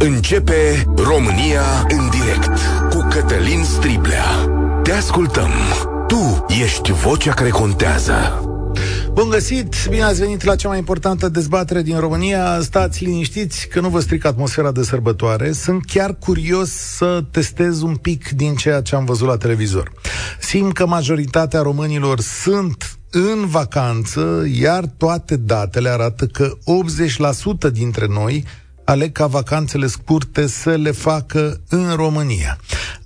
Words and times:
Începe 0.00 0.86
România 0.96 1.62
în 1.88 2.10
direct 2.10 2.58
cu 2.90 3.06
Cătălin 3.10 3.64
Striblea. 3.64 4.24
Te 4.82 4.92
ascultăm. 4.92 5.50
Tu 6.06 6.44
ești 6.62 6.92
vocea 6.92 7.32
care 7.32 7.48
contează. 7.48 8.14
Bun 9.12 9.28
găsit, 9.28 9.74
bine 9.88 10.02
ați 10.02 10.20
venit 10.20 10.42
la 10.42 10.56
cea 10.56 10.68
mai 10.68 10.78
importantă 10.78 11.28
dezbatere 11.28 11.82
din 11.82 11.98
România. 11.98 12.60
Stați 12.60 13.04
liniștiți 13.04 13.68
că 13.68 13.80
nu 13.80 13.88
vă 13.88 14.00
stric 14.00 14.24
atmosfera 14.24 14.72
de 14.72 14.82
sărbătoare. 14.82 15.52
Sunt 15.52 15.84
chiar 15.84 16.14
curios 16.14 16.70
să 16.70 17.24
testez 17.30 17.80
un 17.80 17.96
pic 17.96 18.28
din 18.28 18.54
ceea 18.54 18.80
ce 18.80 18.94
am 18.94 19.04
văzut 19.04 19.26
la 19.26 19.36
televizor. 19.36 19.92
Simt 20.40 20.72
că 20.72 20.86
majoritatea 20.86 21.60
românilor 21.60 22.20
sunt 22.20 22.98
în 23.10 23.46
vacanță, 23.46 24.46
iar 24.60 24.84
toate 24.96 25.36
datele 25.36 25.88
arată 25.88 26.26
că 26.26 26.52
80% 27.68 27.72
dintre 27.72 28.06
noi 28.08 28.44
aleg 28.88 29.12
ca 29.12 29.26
vacanțele 29.26 29.86
scurte 29.86 30.46
să 30.46 30.70
le 30.70 30.90
facă 30.90 31.60
în 31.68 31.92
România. 31.94 32.58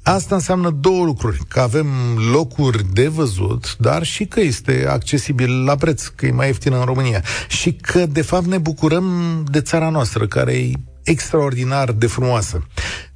Asta 0.03 0.35
înseamnă 0.35 0.71
două 0.71 1.05
lucruri, 1.05 1.39
că 1.49 1.61
avem 1.61 1.87
locuri 2.33 2.93
de 2.93 3.09
văzut, 3.09 3.77
dar 3.79 4.03
și 4.03 4.25
că 4.25 4.41
este 4.41 4.87
accesibil 4.89 5.65
la 5.65 5.77
preț, 5.77 6.07
că 6.07 6.27
e 6.27 6.31
mai 6.31 6.47
ieftin 6.47 6.73
în 6.73 6.85
România. 6.85 7.23
Și 7.49 7.73
că, 7.73 8.07
de 8.07 8.23
fapt, 8.23 8.47
ne 8.47 8.59
bucurăm 8.59 9.07
de 9.51 9.61
țara 9.61 9.89
noastră, 9.89 10.27
care 10.27 10.53
e 10.53 10.73
extraordinar 11.03 11.93
de 11.93 12.07
frumoasă. 12.07 12.67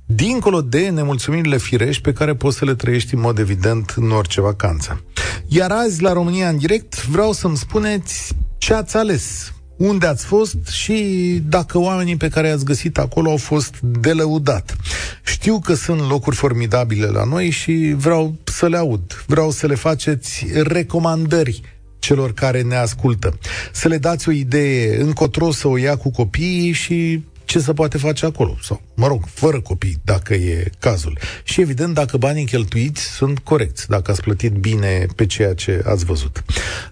Dincolo 0.06 0.60
de 0.60 0.88
nemulțumirile 0.88 1.58
firești 1.58 2.02
pe 2.02 2.12
care 2.12 2.34
poți 2.34 2.56
să 2.56 2.64
le 2.64 2.74
trăiești 2.74 3.14
în 3.14 3.20
mod 3.20 3.38
evident 3.38 3.94
în 3.96 4.10
orice 4.10 4.40
vacanță. 4.40 5.04
Iar 5.46 5.70
azi, 5.70 6.02
la 6.02 6.12
România 6.12 6.48
în 6.48 6.58
direct, 6.58 7.06
vreau 7.06 7.32
să-mi 7.32 7.56
spuneți 7.56 8.34
ce 8.58 8.74
ați 8.74 8.96
ales 8.96 9.52
unde 9.76 10.06
ați 10.06 10.24
fost 10.24 10.66
și 10.66 11.40
dacă 11.48 11.78
oamenii 11.78 12.16
pe 12.16 12.28
care 12.28 12.48
i-ați 12.48 12.64
găsit 12.64 12.98
acolo 12.98 13.30
au 13.30 13.36
fost 13.36 13.80
de 13.80 14.12
lăudat. 14.12 14.76
Știu 15.24 15.58
că 15.58 15.74
sunt 15.74 16.08
locuri 16.08 16.36
formidabile 16.36 17.06
la 17.06 17.24
noi 17.24 17.50
și 17.50 17.94
vreau 17.96 18.34
să 18.44 18.68
le 18.68 18.76
aud. 18.76 19.24
Vreau 19.26 19.50
să 19.50 19.66
le 19.66 19.74
faceți 19.74 20.46
recomandări 20.62 21.60
celor 21.98 22.32
care 22.32 22.62
ne 22.62 22.76
ascultă. 22.76 23.38
Să 23.72 23.88
le 23.88 23.98
dați 23.98 24.28
o 24.28 24.32
idee 24.32 25.00
încotro 25.00 25.50
să 25.50 25.68
o 25.68 25.76
ia 25.76 25.96
cu 25.96 26.10
copiii 26.10 26.72
și 26.72 27.22
ce 27.46 27.58
se 27.58 27.72
poate 27.72 27.98
face 27.98 28.26
acolo. 28.26 28.56
Sau, 28.62 28.82
mă 28.94 29.06
rog, 29.06 29.24
fără 29.26 29.60
copii, 29.60 30.00
dacă 30.04 30.34
e 30.34 30.70
cazul. 30.78 31.18
Și 31.44 31.60
evident, 31.60 31.94
dacă 31.94 32.16
banii 32.16 32.44
cheltuiți 32.44 33.02
sunt 33.02 33.38
corecți, 33.38 33.88
dacă 33.88 34.10
ați 34.10 34.20
plătit 34.20 34.52
bine 34.52 35.06
pe 35.16 35.26
ceea 35.26 35.54
ce 35.54 35.82
ați 35.86 36.04
văzut. 36.04 36.44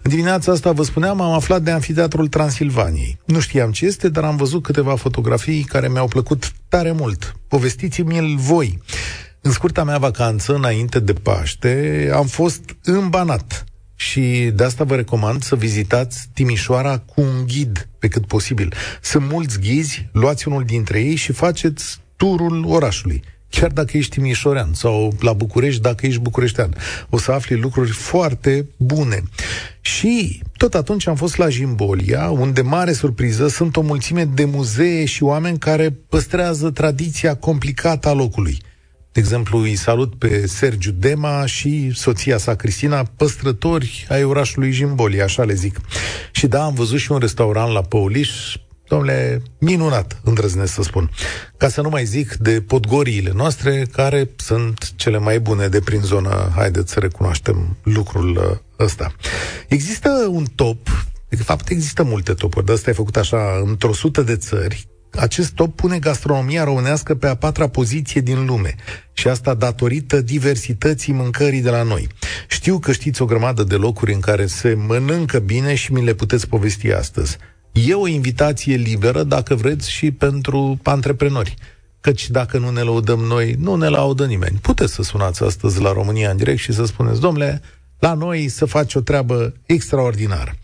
În 0.02 0.10
dimineața 0.10 0.52
asta, 0.52 0.72
vă 0.72 0.82
spuneam, 0.82 1.20
am 1.20 1.32
aflat 1.32 1.62
de 1.62 1.70
Anfiteatrul 1.70 2.28
Transilvaniei. 2.28 3.19
Nu 3.25 3.41
știam 3.41 3.72
ce 3.72 3.86
este, 3.86 4.08
dar 4.08 4.25
am 4.25 4.36
văzut 4.36 4.62
câteva 4.62 4.97
fotografii 4.97 5.62
care 5.62 5.88
mi-au 5.88 6.08
plăcut 6.08 6.52
tare 6.69 6.92
mult. 6.92 7.36
Povestiți-mi-l 7.48 8.36
voi. 8.36 8.82
În 9.41 9.52
scurta 9.52 9.84
mea 9.84 9.98
vacanță, 9.98 10.55
înainte 10.55 11.00
de 11.00 11.12
Paște, 11.12 12.10
am 12.14 12.27
fost 12.27 12.77
în 12.82 13.08
Banat 13.08 13.64
și 13.95 14.50
de 14.55 14.64
asta 14.64 14.84
vă 14.84 14.97
recomand 14.97 15.42
să 15.42 15.56
vizitați 15.56 16.28
Timișoara 16.34 16.98
cu 16.98 17.20
un 17.20 17.47
ghid 17.47 17.89
pe 17.98 18.09
cât 18.09 18.27
posibil. 18.27 18.75
Sunt 19.03 19.31
mulți 19.31 19.61
ghizi, 19.61 20.09
luați 20.12 20.48
unul 20.48 20.64
dintre 20.64 21.00
ei 21.00 21.14
și 21.14 21.33
faceți 21.33 22.00
turul 22.17 22.65
orașului 22.67 23.22
chiar 23.55 23.70
dacă 23.70 23.97
ești 23.97 24.11
timișorean 24.11 24.70
sau 24.72 25.12
la 25.20 25.33
București 25.33 25.81
dacă 25.81 26.06
ești 26.06 26.20
bucureștean. 26.20 26.77
O 27.11 27.19
să 27.19 27.33
afli 27.33 27.56
lucruri 27.56 27.91
foarte 27.91 28.67
bune. 28.77 29.22
Și 29.81 30.42
tot 30.56 30.75
atunci 30.75 31.06
am 31.06 31.15
fost 31.15 31.37
la 31.37 31.48
Jimbolia, 31.48 32.31
unde, 32.31 32.61
mare 32.61 32.92
surpriză, 32.92 33.48
sunt 33.48 33.77
o 33.77 33.81
mulțime 33.81 34.25
de 34.25 34.45
muzee 34.45 35.05
și 35.05 35.22
oameni 35.22 35.59
care 35.59 35.91
păstrează 36.09 36.70
tradiția 36.70 37.34
complicată 37.34 38.09
a 38.09 38.12
locului. 38.12 38.59
De 39.15 39.20
exemplu, 39.20 39.59
îi 39.59 39.77
salut 39.77 40.15
pe 40.15 40.47
Sergiu 40.47 40.91
Dema 40.91 41.47
și 41.47 41.91
soția 41.95 42.39
sa, 42.39 42.55
Cristina, 42.55 43.03
păstrători 43.17 44.06
ai 44.09 44.25
orașului 44.25 44.71
Jimboli, 44.71 45.22
așa 45.22 45.44
le 45.44 45.55
zic. 45.55 45.81
Și 46.33 46.47
da, 46.47 46.65
am 46.65 46.75
văzut 46.75 46.99
și 46.99 47.12
un 47.12 47.19
restaurant 47.19 47.72
la 47.72 47.83
Păuliș, 47.83 48.31
domnule, 48.88 49.43
minunat, 49.59 50.21
îndrăznesc 50.25 50.72
să 50.72 50.83
spun. 50.83 51.11
Ca 51.56 51.69
să 51.69 51.81
nu 51.81 51.88
mai 51.88 52.05
zic 52.05 52.34
de 52.34 52.61
podgoriile 52.61 53.33
noastre, 53.34 53.87
care 53.93 54.31
sunt 54.37 54.93
cele 54.97 55.19
mai 55.19 55.41
bune 55.41 55.69
de 55.69 55.81
prin 55.81 56.00
zonă, 56.00 56.53
haideți 56.55 56.93
să 56.93 57.00
recunoaștem 57.00 57.77
lucrul 57.83 58.37
uh, 58.37 58.84
ăsta. 58.84 59.15
Există 59.69 60.27
un 60.31 60.44
top, 60.55 60.88
de 61.28 61.43
fapt 61.43 61.69
există 61.69 62.03
multe 62.03 62.33
topuri, 62.33 62.67
dar 62.67 62.75
asta 62.75 62.91
e 62.91 62.93
făcut 62.93 63.17
așa 63.17 63.62
într-o 63.65 63.93
sută 63.93 64.22
de 64.22 64.37
țări, 64.37 64.87
acest 65.16 65.52
top 65.52 65.76
pune 65.76 65.98
gastronomia 65.98 66.64
românească 66.64 67.14
pe 67.14 67.26
a 67.26 67.34
patra 67.34 67.69
poziție 67.69 68.20
din 68.20 68.47
lume. 68.47 68.75
Și 69.12 69.28
asta 69.28 69.54
datorită 69.54 70.20
diversității 70.20 71.12
mâncării 71.12 71.60
de 71.60 71.70
la 71.70 71.82
noi. 71.82 72.06
Știu 72.48 72.78
că 72.78 72.92
știți 72.92 73.22
o 73.22 73.25
grămadă 73.25 73.62
de 73.64 73.75
locuri 73.75 74.12
în 74.12 74.20
care 74.20 74.47
se 74.47 74.75
mănâncă 74.86 75.38
bine 75.38 75.75
și 75.75 75.92
mi 75.92 76.04
le 76.04 76.14
puteți 76.14 76.48
povesti 76.48 76.92
astăzi. 76.92 77.36
E 77.72 77.94
o 77.94 78.06
invitație 78.06 78.76
liberă, 78.76 79.22
dacă 79.22 79.54
vreți, 79.54 79.91
și 79.91 80.10
pentru 80.10 80.78
antreprenori. 80.82 81.54
Căci 82.00 82.31
dacă 82.31 82.58
nu 82.58 82.70
ne 82.70 82.82
laudăm 82.82 83.19
noi, 83.19 83.56
nu 83.58 83.75
ne 83.75 83.88
laudă 83.88 84.26
nimeni. 84.26 84.58
Puteți 84.62 84.92
să 84.92 85.02
sunați 85.02 85.42
astăzi 85.42 85.81
la 85.81 85.92
România 85.92 86.31
în 86.31 86.36
direct 86.36 86.58
și 86.58 86.72
să 86.72 86.84
spuneți, 86.84 87.20
domnule, 87.20 87.62
la 88.04 88.15
noi 88.15 88.48
să 88.48 88.65
faci 88.65 88.94
o 88.94 89.00
treabă 89.00 89.54
extraordinară. 89.66 90.56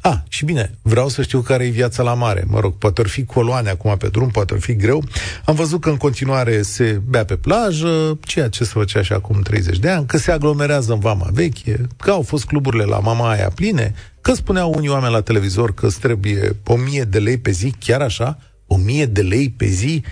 A, 0.00 0.08
ah, 0.08 0.16
și 0.28 0.44
bine, 0.44 0.74
vreau 0.82 1.08
să 1.08 1.22
știu 1.22 1.40
care 1.40 1.64
e 1.64 1.68
viața 1.68 2.02
la 2.02 2.14
mare. 2.14 2.44
Mă 2.46 2.60
rog, 2.60 2.74
poate 2.74 3.00
ori 3.00 3.10
fi 3.10 3.24
coloane 3.24 3.70
acum 3.70 3.96
pe 3.96 4.08
drum, 4.08 4.28
poate 4.28 4.54
ori 4.54 4.62
fi 4.62 4.76
greu. 4.76 5.04
Am 5.44 5.54
văzut 5.54 5.80
că 5.80 5.88
în 5.88 5.96
continuare 5.96 6.62
se 6.62 7.00
bea 7.08 7.24
pe 7.24 7.36
plajă, 7.36 8.18
ceea 8.20 8.48
ce 8.48 8.64
se 8.64 8.70
făcea 8.72 9.02
și 9.02 9.12
acum 9.12 9.40
30 9.40 9.78
de 9.78 9.88
ani, 9.88 10.06
că 10.06 10.18
se 10.18 10.30
aglomerează 10.30 10.92
în 10.92 10.98
vama 10.98 11.28
veche, 11.32 11.86
că 11.96 12.10
au 12.10 12.22
fost 12.22 12.44
cluburile 12.44 12.84
la 12.84 12.98
mama 12.98 13.30
aia 13.30 13.50
pline, 13.54 13.94
că 14.20 14.34
spuneau 14.34 14.72
unii 14.76 14.88
oameni 14.88 15.12
la 15.12 15.20
televizor 15.20 15.74
că 15.74 15.86
îți 15.86 16.00
trebuie 16.00 16.56
o 16.64 16.76
mie 16.76 17.02
de 17.02 17.18
lei 17.18 17.38
pe 17.38 17.50
zi, 17.50 17.74
chiar 17.78 18.00
așa, 18.00 18.38
o 18.66 18.76
mie 18.76 19.06
de 19.06 19.22
lei 19.22 19.50
pe 19.50 19.66
zi, 19.66 20.02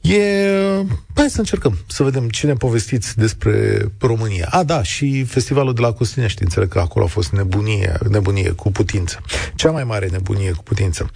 e... 0.00 0.86
Hai 1.14 1.30
să 1.30 1.38
încercăm 1.38 1.78
să 1.86 2.02
vedem 2.02 2.28
ce 2.28 2.46
ne 2.46 2.52
povestiți 2.52 3.16
despre 3.16 3.84
România. 3.98 4.48
A, 4.50 4.62
da, 4.62 4.82
și 4.82 5.24
festivalul 5.24 5.74
de 5.74 5.80
la 5.80 5.92
Costinești, 5.92 6.42
înțeleg 6.42 6.68
că 6.68 6.78
acolo 6.78 7.04
a 7.04 7.08
fost 7.08 7.32
nebunie, 7.32 7.98
nebunie 8.08 8.50
cu 8.50 8.72
putință. 8.72 9.20
Cea 9.54 9.70
mai 9.70 9.84
mare 9.84 10.08
nebunie 10.10 10.50
cu 10.50 10.62
putință. 10.62 11.10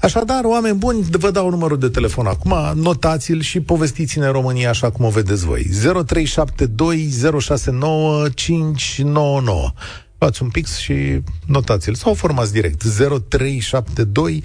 Așadar, 0.00 0.44
oameni 0.44 0.76
buni, 0.76 1.06
vă 1.10 1.30
dau 1.30 1.50
numărul 1.50 1.78
de 1.78 1.88
telefon 1.88 2.26
acum, 2.26 2.54
notați-l 2.74 3.40
și 3.40 3.60
povestiți-ne 3.60 4.28
România 4.28 4.68
așa 4.68 4.90
cum 4.90 5.04
o 5.04 5.08
vedeți 5.08 5.44
voi. 5.44 5.70
0372 6.06 7.10
069 7.40 8.28
599 8.28 9.72
luați 10.18 10.42
un 10.42 10.48
pix 10.48 10.76
și 10.76 11.20
notați-l. 11.46 11.94
Sau 11.94 12.14
formați 12.14 12.52
direct 12.52 12.82
0372 12.84 14.44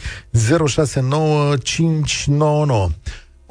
069 0.68 1.58
599. 1.58 2.90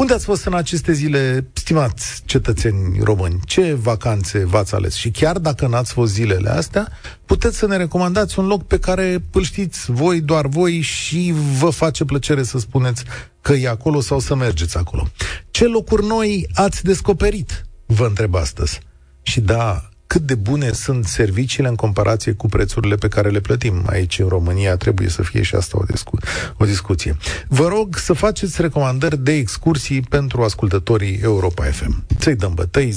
Unde 0.02 0.14
ați 0.14 0.24
fost 0.24 0.44
în 0.44 0.54
aceste 0.54 0.92
zile, 0.92 1.46
stimați 1.52 2.22
cetățeni 2.24 2.98
români? 3.02 3.40
Ce 3.44 3.74
vacanțe 3.74 4.44
v-ați 4.44 4.74
ales? 4.74 4.94
Și 4.94 5.10
chiar 5.10 5.38
dacă 5.38 5.66
n-ați 5.66 5.92
fost 5.92 6.12
zilele 6.12 6.50
astea, 6.50 6.88
puteți 7.26 7.56
să 7.56 7.66
ne 7.66 7.76
recomandați 7.76 8.38
un 8.38 8.46
loc 8.46 8.66
pe 8.66 8.78
care 8.78 9.24
îl 9.32 9.42
știți 9.42 9.90
voi, 9.90 10.20
doar 10.20 10.46
voi 10.46 10.80
și 10.80 11.34
vă 11.58 11.70
face 11.70 12.04
plăcere 12.04 12.42
să 12.42 12.58
spuneți 12.58 13.04
că 13.40 13.52
e 13.52 13.68
acolo 13.68 14.00
sau 14.00 14.18
să 14.18 14.34
mergeți 14.34 14.76
acolo. 14.76 15.08
Ce 15.50 15.66
locuri 15.66 16.06
noi 16.06 16.48
ați 16.54 16.84
descoperit? 16.84 17.66
Vă 17.86 18.06
întreb 18.06 18.34
astăzi. 18.34 18.80
Și 19.22 19.40
da, 19.40 19.88
cât 20.12 20.20
de 20.20 20.34
bune 20.34 20.70
sunt 20.70 21.04
serviciile 21.04 21.68
în 21.68 21.74
comparație 21.74 22.32
cu 22.32 22.46
prețurile 22.46 22.94
pe 22.94 23.08
care 23.08 23.28
le 23.28 23.40
plătim 23.40 23.82
aici 23.86 24.18
în 24.18 24.28
România. 24.28 24.76
Trebuie 24.76 25.08
să 25.08 25.22
fie 25.22 25.42
și 25.42 25.54
asta 25.54 25.78
o, 25.80 25.84
discu- 25.84 26.18
o 26.58 26.64
discuție. 26.64 27.16
Vă 27.48 27.68
rog 27.68 27.96
să 27.96 28.12
faceți 28.12 28.60
recomandări 28.62 29.18
de 29.18 29.32
excursii 29.32 30.00
pentru 30.00 30.42
ascultătorii 30.42 31.18
Europa 31.22 31.64
FM. 31.64 32.04
Să-i 32.18 32.36
dăm 32.36 32.54
bătăi 32.54 32.92
0372069599. 32.92 32.94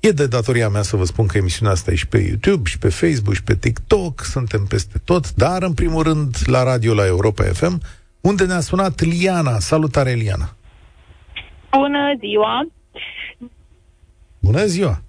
E 0.00 0.10
de 0.10 0.26
datoria 0.26 0.68
mea 0.68 0.82
să 0.82 0.96
vă 0.96 1.04
spun 1.04 1.26
că 1.26 1.36
emisiunea 1.38 1.72
asta 1.72 1.90
e 1.90 1.94
și 1.94 2.06
pe 2.06 2.18
YouTube, 2.18 2.68
și 2.68 2.78
pe 2.78 2.88
Facebook, 2.88 3.34
și 3.34 3.42
pe 3.42 3.54
TikTok, 3.54 4.24
suntem 4.24 4.64
peste 4.64 5.00
tot, 5.04 5.34
dar 5.34 5.62
în 5.62 5.74
primul 5.74 6.02
rând 6.02 6.36
la 6.44 6.62
radio 6.62 6.94
la 6.94 7.06
Europa 7.06 7.44
FM, 7.44 7.80
unde 8.20 8.44
ne-a 8.44 8.60
sunat 8.60 9.00
Liana. 9.00 9.58
Salutare, 9.58 10.12
Liana! 10.12 10.56
Bună 11.70 12.14
ziua! 12.18 12.66
Bună 14.42 14.64
ziua! 14.64 15.02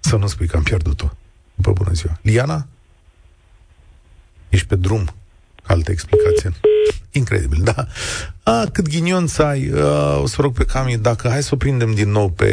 Să 0.00 0.16
nu 0.16 0.26
spui 0.26 0.46
că 0.46 0.56
am 0.56 0.62
pierdut-o. 0.62 1.10
După 1.54 1.72
bună 1.72 1.90
ziua. 1.92 2.18
Liana? 2.22 2.66
Ești 4.48 4.66
pe 4.66 4.76
drum. 4.76 5.08
Altă 5.62 5.90
explicație. 5.90 6.50
Incredibil, 7.10 7.58
da. 7.62 7.86
A, 8.42 8.66
cât 8.72 8.88
ghinion 8.88 9.26
să 9.26 9.42
ai. 9.42 9.70
A, 9.74 10.18
o 10.18 10.26
să 10.26 10.40
rog 10.40 10.52
pe 10.54 10.64
Cami, 10.64 10.96
dacă 10.96 11.28
hai 11.28 11.42
să 11.42 11.50
o 11.52 11.56
prindem 11.56 11.94
din 11.94 12.10
nou 12.10 12.28
pe 12.28 12.50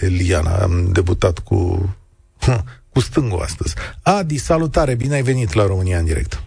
Liana. 0.00 0.56
Am 0.56 0.92
debutat 0.92 1.38
cu, 1.38 1.88
cu 2.92 3.00
stângul 3.00 3.40
astăzi. 3.40 3.74
Adi, 4.02 4.36
salutare, 4.36 4.94
bine 4.94 5.14
ai 5.14 5.22
venit 5.22 5.52
la 5.52 5.66
România 5.66 5.98
în 5.98 6.04
direct. 6.04 6.42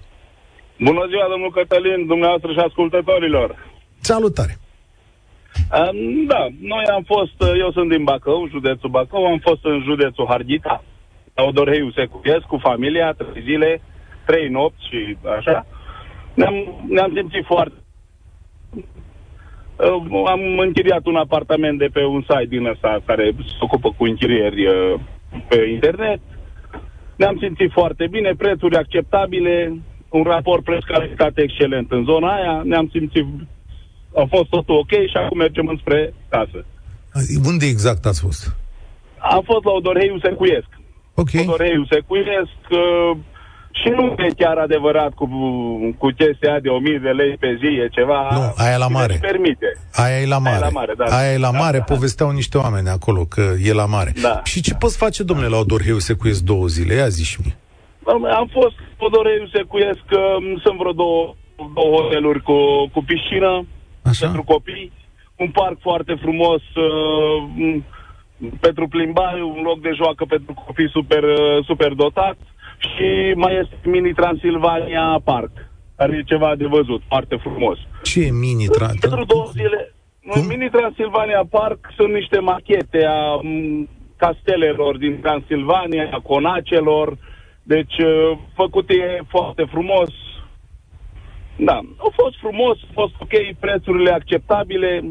Bună 0.79 1.05
ziua, 1.07 1.27
domnul 1.29 1.51
Cătălin, 1.51 2.07
dumneavoastră 2.07 2.51
și 2.51 2.59
ascultătorilor. 2.59 3.71
Salutare! 3.99 4.59
Um, 5.77 6.25
da, 6.25 6.47
noi 6.61 6.83
am 6.83 7.03
fost, 7.03 7.41
uh, 7.41 7.59
eu 7.59 7.71
sunt 7.71 7.89
din 7.89 8.03
Bacău, 8.03 8.47
județul 8.49 8.89
Bacău, 8.89 9.25
am 9.25 9.37
fost 9.37 9.65
în 9.65 9.81
județul 9.83 10.25
Harghita, 10.27 10.83
la 11.33 11.43
Odorheiu 11.43 11.91
Secuiesc, 11.91 12.45
cu 12.45 12.57
familia, 12.57 13.11
trei 13.11 13.41
zile, 13.43 13.81
trei 14.25 14.47
nopți 14.47 14.87
și 14.89 15.17
așa. 15.37 15.65
Ne-am, 16.33 16.85
ne-am 16.87 17.11
simțit 17.15 17.45
foarte... 17.45 17.75
Uh, 19.75 20.23
am 20.25 20.57
închiriat 20.57 21.05
un 21.05 21.15
apartament 21.15 21.77
de 21.77 21.89
pe 21.93 22.03
un 22.03 22.21
site 22.21 22.45
din 22.45 22.65
ăsta 22.65 23.01
care 23.05 23.31
se 23.37 23.57
ocupă 23.59 23.93
cu 23.97 24.03
închirieri 24.03 24.67
uh, 24.67 24.99
pe 25.47 25.69
internet. 25.73 26.19
Ne-am 27.15 27.37
simțit 27.39 27.71
foarte 27.71 28.07
bine, 28.07 28.33
prețuri 28.37 28.75
acceptabile, 28.75 29.73
un 30.09 30.23
raport 30.23 30.63
preț-calitate 30.63 31.41
excelent 31.41 31.91
în 31.91 32.03
zona 32.03 32.35
aia, 32.35 32.61
ne-am 32.65 32.89
simțit, 32.91 33.25
a 34.15 34.25
fost 34.29 34.49
totul 34.49 34.75
ok 34.75 34.89
și 34.91 35.17
acum 35.23 35.37
mergem 35.37 35.67
înspre 35.67 36.13
casă. 36.29 36.65
Unde 37.45 37.65
exact 37.65 38.05
ați 38.05 38.21
fost? 38.21 38.55
Am 39.17 39.41
fost 39.45 39.63
la 39.63 39.71
Odorheiu 39.71 40.19
Secuiesc. 40.19 40.67
Ok. 41.13 41.29
Odorheiu 41.39 41.85
Secuiesc 41.89 42.59
uh, 42.69 43.17
și 43.71 43.89
nu 43.89 44.15
e 44.17 44.29
chiar 44.37 44.57
adevărat 44.57 45.13
cu, 45.13 45.25
cu 45.97 46.07
chestia 46.17 46.59
de 46.59 46.69
1000 46.69 46.99
de 47.03 47.09
lei 47.09 47.37
pe 47.39 47.57
zi, 47.59 47.65
e 47.65 47.87
ceva... 47.91 48.27
Nu, 48.31 48.63
aia 48.63 48.77
la 48.77 48.87
mare. 48.87 49.13
Ne 49.13 49.19
permite. 49.19 49.65
Aia 49.93 50.19
e 50.21 50.25
la 50.27 50.37
mare. 50.37 50.55
Aia 50.55 50.65
e 50.65 50.71
la 50.73 50.79
mare, 50.79 50.93
da. 50.97 51.05
Aia 51.17 51.33
e 51.33 51.37
la 51.37 51.51
Da, 51.51 51.57
mare, 51.57 51.77
da. 51.77 51.83
povesteau 51.83 52.29
niște 52.31 52.57
oameni 52.57 52.89
acolo 52.89 53.25
că 53.25 53.43
e 53.63 53.73
la 53.73 53.85
mare. 53.85 54.13
Da. 54.21 54.41
Și 54.43 54.61
ce 54.61 54.73
poți 54.75 54.97
face, 54.97 55.23
domnule, 55.23 55.47
la 55.49 55.57
Odorheiu 55.57 55.97
Secuiesc 55.97 56.41
două 56.43 56.67
zile? 56.67 56.93
Ia 56.93 57.07
zi 57.07 57.23
și 57.23 57.37
mie. 57.43 57.55
Am 58.39 58.49
fost 58.51 58.75
Odorheiu 58.97 59.47
Secuiesc, 59.53 60.03
uh, 60.11 60.59
sunt 60.63 60.77
vreo 60.77 60.91
două, 60.91 61.35
două 61.73 62.01
hoteluri 62.01 62.41
cu, 62.41 62.57
cu 62.93 63.03
piscină 63.03 63.65
Așa? 64.09 64.25
pentru 64.25 64.43
copii, 64.43 64.91
un 65.35 65.49
parc 65.49 65.79
foarte 65.81 66.13
frumos 66.21 66.61
uh, 66.75 67.43
m, 67.55 67.83
pentru 68.59 68.87
plimbare, 68.87 69.43
un 69.43 69.61
loc 69.63 69.81
de 69.81 69.91
joacă 69.95 70.25
pentru 70.25 70.53
copii 70.65 70.89
super, 70.89 71.23
uh, 71.23 71.65
super 71.65 71.91
dotat 71.93 72.37
și 72.79 73.33
mai 73.35 73.59
este 73.61 73.89
Mini 73.89 74.13
Transilvania 74.13 75.21
Park, 75.23 75.51
care 75.95 76.15
e 76.17 76.23
ceva 76.23 76.55
de 76.55 76.65
văzut, 76.65 77.01
foarte 77.07 77.35
frumos. 77.35 77.77
Ce 78.03 78.21
e 78.25 78.31
mini 78.31 78.65
tra- 78.77 78.99
Pentru 78.99 79.23
două 79.25 79.49
zile, 79.51 79.93
Cum? 80.29 80.41
în 80.41 80.47
Mini 80.47 80.69
Transilvania 80.69 81.43
Park 81.49 81.79
sunt 81.95 82.13
niște 82.13 82.39
machete 82.39 83.05
a 83.05 83.35
m, 83.35 83.87
castelelor 84.17 84.97
din 84.97 85.19
Transilvania, 85.21 86.09
a 86.11 86.19
conacelor, 86.19 87.17
deci 87.63 87.97
uh, 87.97 88.37
făcute 88.55 89.23
foarte 89.27 89.63
frumos. 89.71 90.09
Da, 91.59 91.77
a 91.97 92.09
fost 92.21 92.35
frumos, 92.39 92.77
a 92.81 92.91
fost 92.93 93.13
ok, 93.19 93.33
prețurile 93.59 94.11
acceptabile, 94.11 95.03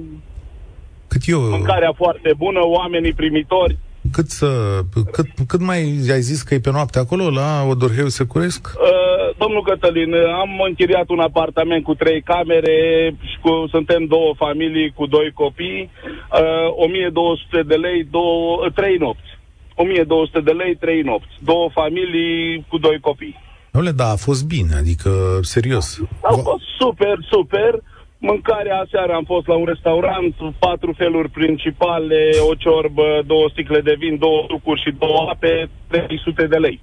Cât 1.08 1.22
eu... 1.26 1.40
mâncarea 1.40 1.92
foarte 1.96 2.32
bună, 2.36 2.60
oamenii 2.62 3.12
primitori. 3.12 3.78
Cât, 4.12 4.28
să, 4.28 4.80
cât, 5.12 5.26
cât 5.46 5.60
mai 5.60 5.78
ai 6.10 6.20
zis 6.20 6.42
că 6.42 6.54
e 6.54 6.60
pe 6.60 6.70
noapte 6.70 6.98
acolo, 6.98 7.30
la 7.30 7.64
Odorheiu 7.68 8.06
Securesc? 8.06 8.66
Uh, 8.66 9.36
domnul 9.38 9.62
Cătălin, 9.62 10.14
am 10.14 10.60
închiriat 10.68 11.08
un 11.08 11.18
apartament 11.18 11.84
cu 11.84 11.94
trei 11.94 12.22
camere 12.22 12.76
și 13.20 13.38
cu, 13.40 13.66
suntem 13.70 14.04
două 14.04 14.34
familii 14.36 14.92
cu 14.92 15.06
doi 15.06 15.30
copii, 15.34 15.90
uh, 16.32 16.84
1200 16.84 17.62
de 17.62 17.74
lei, 17.74 18.06
două, 18.10 18.64
uh, 18.64 18.72
trei 18.72 18.96
nopți. 18.96 19.30
1200 19.74 20.40
de 20.40 20.50
lei, 20.50 20.76
trei 20.76 21.00
nopți. 21.00 21.34
Două 21.44 21.68
familii 21.72 22.64
cu 22.68 22.78
doi 22.78 22.98
copii. 23.00 23.36
Dom'le, 23.78 23.94
da, 23.94 24.10
a 24.10 24.16
fost 24.16 24.46
bine, 24.46 24.74
adică, 24.74 25.10
serios. 25.42 26.00
A 26.22 26.34
Va- 26.34 26.42
fost 26.42 26.64
super, 26.78 27.16
super. 27.30 27.72
Mâncarea 28.18 28.76
aseară 28.84 29.12
am 29.12 29.24
fost 29.24 29.46
la 29.46 29.56
un 29.56 29.64
restaurant, 29.64 30.34
patru 30.58 30.92
feluri 30.96 31.30
principale, 31.30 32.20
o 32.50 32.54
ciorbă, 32.54 33.22
două 33.26 33.46
sticle 33.52 33.80
de 33.80 33.94
vin, 33.98 34.18
două 34.18 34.44
sucuri 34.48 34.80
și 34.84 34.94
două 34.98 35.28
ape, 35.32 35.70
300 35.88 36.46
de 36.46 36.56
lei. 36.56 36.80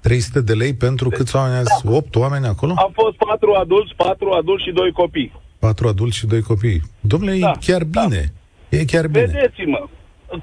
300 0.00 0.40
de 0.40 0.52
lei 0.52 0.74
pentru 0.74 1.08
câți 1.08 1.36
oameni 1.36 1.58
ați? 1.58 1.86
8 1.86 2.16
oameni 2.16 2.46
acolo? 2.46 2.72
Am 2.76 2.90
fost 2.94 3.16
patru 3.16 3.52
adulți, 3.52 3.94
patru 3.96 4.28
adulți 4.30 4.64
și 4.64 4.72
doi 4.72 4.90
copii. 4.92 5.32
Patru 5.58 5.88
adulți 5.88 6.16
și 6.16 6.26
doi 6.26 6.42
copii. 6.42 6.80
Domnule, 7.00 7.38
Da, 7.38 7.50
e 7.50 7.58
chiar 7.66 7.82
da. 7.84 8.04
bine. 8.04 8.32
E 8.68 8.84
chiar 8.84 9.06
bine. 9.06 9.24
Vedeți-mă, 9.24 9.80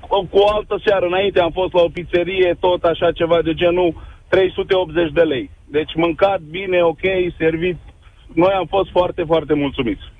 cu, 0.08 0.26
cu 0.32 0.38
o 0.38 0.50
altă 0.56 0.76
seară 0.86 1.06
înainte 1.06 1.40
am 1.40 1.52
fost 1.52 1.74
la 1.74 1.82
o 1.82 1.90
pizzerie, 1.90 2.58
tot 2.60 2.84
așa 2.84 3.12
ceva 3.12 3.42
de 3.44 3.54
genul 3.54 3.94
380 4.27 5.12
de 5.12 5.22
lei. 5.22 5.50
Deci 5.66 5.95
mâncat 5.95 6.39
bine, 6.39 6.81
ok, 6.81 7.06
servit. 7.38 7.77
Noi 8.33 8.54
am 8.54 8.66
fost 8.66 8.89
foarte, 8.92 9.24
foarte 9.27 9.54
mulțumiți. 9.54 10.13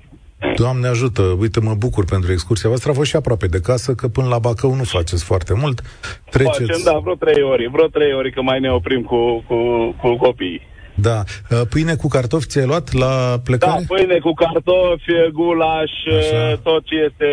Doamne 0.56 0.88
ajută, 0.88 1.22
uite, 1.22 1.60
mă 1.60 1.74
bucur 1.74 2.04
pentru 2.04 2.32
excursia 2.32 2.68
voastră. 2.68 2.90
A 2.90 2.94
fost 2.94 3.08
și 3.08 3.16
aproape 3.16 3.46
de 3.46 3.60
casă, 3.60 3.94
că 3.94 4.08
până 4.08 4.28
la 4.28 4.38
Bacău 4.38 4.74
nu 4.74 4.84
faceți 4.84 5.24
foarte 5.24 5.54
mult. 5.54 5.80
Treceți... 6.30 6.70
Facem, 6.70 6.80
da, 6.84 6.98
vreo 6.98 7.14
trei 7.14 7.42
ori, 7.42 7.68
vreo 7.72 7.86
trei 7.86 8.12
ori 8.12 8.32
că 8.32 8.42
mai 8.42 8.60
ne 8.60 8.70
oprim 8.72 9.02
cu, 9.02 9.44
cu, 9.46 9.56
cu 10.00 10.16
copiii. 10.16 10.60
Da. 11.02 11.22
Uh, 11.50 11.60
Pâine 11.70 11.94
cu 11.94 12.08
cartofi 12.08 12.46
ți-ai 12.46 12.66
luat 12.66 12.92
la 12.92 13.12
Da, 13.30 13.38
plecare? 13.44 13.84
pâine 13.88 14.18
cu 14.18 14.32
cartofi, 14.32 15.12
gulaș, 15.32 15.92
Așa. 16.18 16.56
tot 16.62 16.84
ce 16.84 16.94
este, 17.08 17.28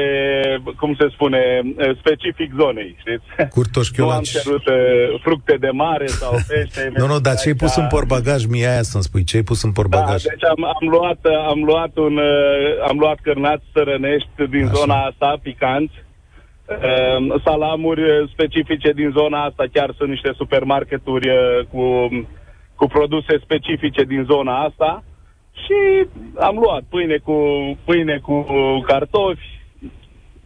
cum 0.80 0.96
se 1.00 1.08
spune, 1.12 1.62
specific 2.00 2.52
zonei, 2.60 2.96
știți? 3.00 3.24
Nu 3.38 3.44
am 3.44 3.48
Curtoșchiolaci. 3.54 4.30
cerut 4.32 4.66
uh, 4.68 5.20
fructe 5.22 5.56
de 5.60 5.70
mare 5.70 6.06
sau 6.08 6.32
pește. 6.48 6.92
Nu, 6.98 7.06
nu, 7.08 7.20
dar 7.20 7.36
ce 7.36 7.48
ai 7.48 7.54
pus 7.56 7.76
Da. 7.76 7.82
în 7.82 7.88
porbagaj? 7.88 8.46
Mie 8.46 8.68
aia 8.68 8.82
să-mi 8.82 9.04
spui. 9.04 9.24
Ce 9.24 9.36
ai 9.38 9.44
pus 9.44 9.64
în 9.64 9.72
Da, 9.74 9.82
porbagaj? 9.82 10.22
deci 10.24 10.44
am, 10.56 10.64
am 10.66 10.88
luat, 10.90 11.20
am 11.52 11.60
luat 11.64 11.98
un, 11.98 12.18
uh, 12.18 12.88
am 12.90 12.98
luat 13.00 13.18
cârnați 13.22 13.64
sărănești 13.74 14.30
din 14.50 14.64
Așa. 14.66 14.74
zona 14.74 14.96
asta, 15.10 15.40
picanți, 15.42 15.94
uh, 16.68 17.36
salamuri 17.46 18.02
uh, 18.02 18.30
specifice 18.34 18.92
din 18.92 19.10
zona 19.18 19.44
asta, 19.44 19.64
chiar 19.74 19.94
sunt 19.98 20.10
niște 20.10 20.32
supermarketuri 20.36 21.30
uh, 21.30 21.66
cu, 21.72 21.82
cu 22.84 22.90
produse 22.90 23.34
specifice 23.44 24.04
din 24.04 24.24
zona 24.32 24.64
asta 24.64 25.04
și 25.64 26.08
am 26.40 26.56
luat 26.64 26.84
pâine 26.90 27.18
cu, 27.18 27.38
pâine 27.86 28.18
cu 28.18 28.46
cartofi, 28.88 29.48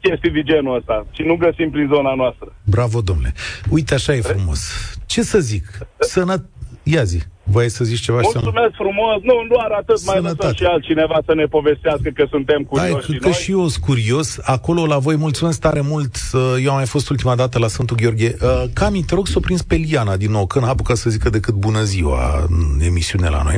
chestii 0.01 0.31
de 0.31 0.41
genul 0.43 0.75
ăsta 0.75 1.05
și 1.11 1.21
nu 1.21 1.35
găsim 1.35 1.69
prin 1.69 1.87
zona 1.93 2.13
noastră. 2.15 2.55
Bravo, 2.63 3.01
domnule. 3.01 3.33
Uite, 3.69 3.93
așa 3.93 4.13
e 4.13 4.21
frumos. 4.21 4.59
Ce 5.05 5.21
să 5.21 5.39
zic? 5.39 5.65
Sănăt... 5.99 6.45
Ia 6.83 7.03
zi. 7.03 7.21
Voiai 7.51 7.69
să 7.69 7.83
zici 7.83 7.99
ceva? 7.99 8.21
și 8.21 8.29
să 8.31 8.37
nu- 8.37 8.43
Mulțumesc 8.43 8.73
frumos, 8.75 9.17
nu, 9.29 9.33
doar 9.55 9.69
atât, 9.81 10.05
mai 10.05 10.15
lăsăm 10.15 10.35
Sănătate. 10.39 10.53
și 10.55 10.63
altcineva 10.63 11.17
să 11.25 11.33
ne 11.33 11.45
povestească 11.45 12.09
că 12.17 12.25
suntem 12.29 12.59
Hai, 12.75 12.89
curioși 12.89 13.05
că, 13.07 13.11
și 13.13 13.17
că 13.19 13.27
noi. 13.27 13.37
și 13.41 13.51
eu 13.51 13.67
sunt 13.67 13.83
curios. 13.83 14.37
Acolo 14.41 14.85
la 14.85 14.97
voi, 14.97 15.15
mulțumesc 15.15 15.59
tare 15.59 15.81
mult. 15.81 16.15
Uh, 16.33 16.41
Eu 16.63 16.69
am 16.69 16.75
mai 16.75 16.85
fost 16.85 17.09
ultima 17.09 17.35
dată 17.35 17.59
la 17.59 17.67
Sfântul 17.67 17.97
Gheorghe. 18.01 18.35
Uh, 18.41 18.63
Cami, 18.73 19.03
te 19.03 19.15
rog 19.15 19.27
să 19.27 19.33
o 19.37 19.39
prins 19.39 19.61
pe 19.61 19.75
Liana 19.75 20.15
din 20.17 20.31
nou, 20.31 20.45
că 20.47 20.59
n-a 20.59 20.69
apucat 20.69 20.97
să 20.97 21.09
zică 21.09 21.29
decât 21.29 21.53
bună 21.53 21.81
ziua 21.83 22.45
în 22.49 22.79
emisiune 22.85 23.29
la 23.29 23.41
noi. 23.43 23.57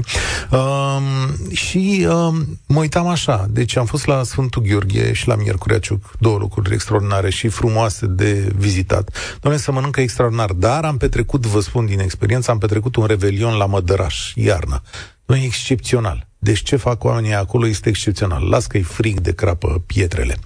Um, 0.51 1.51
și 1.51 2.07
um, 2.09 2.59
mă 2.67 2.79
uitam 2.79 3.07
așa. 3.07 3.45
Deci 3.49 3.77
am 3.77 3.85
fost 3.85 4.05
la 4.05 4.23
Sfântul 4.23 4.61
Gheorghe 4.61 5.13
și 5.13 5.27
la 5.27 5.35
Miercurea 5.35 5.79
Ciuc, 5.79 6.11
două 6.19 6.37
locuri 6.37 6.73
extraordinare 6.73 7.29
și 7.29 7.47
frumoase 7.47 8.05
de 8.05 8.51
vizitat. 8.57 9.09
Doamne, 9.41 9.59
să 9.59 9.71
mănâncă 9.71 10.01
extraordinar. 10.01 10.51
Dar 10.51 10.83
am 10.85 10.97
petrecut, 10.97 11.45
vă 11.45 11.59
spun 11.59 11.85
din 11.85 11.99
experiență, 11.99 12.51
am 12.51 12.57
petrecut 12.57 12.95
un 12.95 13.05
revelion 13.05 13.57
la 13.57 13.65
Mădăraș, 13.79 14.31
iarna. 14.35 14.81
Nu 15.25 15.35
e 15.35 15.43
excepțional. 15.43 16.27
Deci 16.39 16.63
ce 16.63 16.75
fac 16.75 17.03
oamenii 17.03 17.33
acolo 17.33 17.67
este 17.67 17.89
excepțional. 17.89 18.49
Las 18.49 18.65
că 18.65 18.77
e 18.77 18.81
frig 18.81 19.19
de 19.19 19.33
crapă 19.33 19.83
pietrele. 19.85 20.37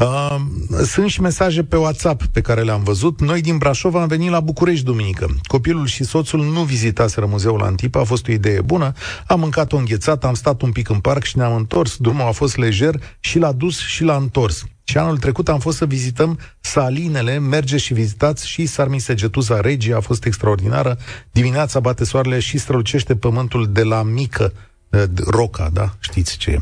Uh, 0.00 0.36
sunt 0.84 1.10
și 1.10 1.20
mesaje 1.20 1.64
pe 1.64 1.76
WhatsApp 1.76 2.24
pe 2.24 2.40
care 2.40 2.62
le-am 2.62 2.82
văzut. 2.82 3.20
Noi 3.20 3.40
din 3.40 3.56
Brașov 3.56 3.94
am 3.94 4.06
venit 4.06 4.30
la 4.30 4.40
București 4.40 4.84
duminică. 4.84 5.36
Copilul 5.42 5.86
și 5.86 6.04
soțul 6.04 6.44
nu 6.44 6.62
vizitaseră 6.62 7.26
muzeul 7.26 7.62
Antipa, 7.62 8.00
a 8.00 8.04
fost 8.04 8.28
o 8.28 8.32
idee 8.32 8.60
bună. 8.60 8.92
Am 9.26 9.40
mâncat 9.40 9.72
o 9.72 9.76
înghețată, 9.76 10.26
am 10.26 10.34
stat 10.34 10.62
un 10.62 10.72
pic 10.72 10.88
în 10.88 10.98
parc 10.98 11.24
și 11.24 11.38
ne-am 11.38 11.54
întors. 11.54 11.96
Drumul 11.96 12.26
a 12.26 12.30
fost 12.30 12.56
lejer 12.56 13.00
și 13.20 13.38
l-a 13.38 13.52
dus 13.52 13.78
și 13.78 14.02
l-a 14.02 14.16
întors. 14.16 14.64
Și 14.94 15.00
anul 15.00 15.18
trecut 15.18 15.48
am 15.48 15.58
fost 15.58 15.76
să 15.76 15.86
vizităm 15.86 16.38
salinele, 16.60 17.38
mergeți 17.38 17.82
și 17.84 17.94
vizitați 17.94 18.48
și 18.48 18.66
Sarmisegetuza 18.66 19.60
Regia, 19.60 19.96
a 19.96 20.00
fost 20.00 20.24
extraordinară. 20.24 20.96
Dimineața 21.32 21.80
bate 21.80 22.04
soarele 22.04 22.38
și 22.38 22.58
strălucește 22.58 23.16
pământul 23.16 23.66
de 23.72 23.82
la 23.82 24.02
mică 24.02 24.52
eh, 24.90 25.02
Roca, 25.30 25.68
da? 25.72 25.86
Știți 26.00 26.38
ce 26.38 26.50
e. 26.50 26.58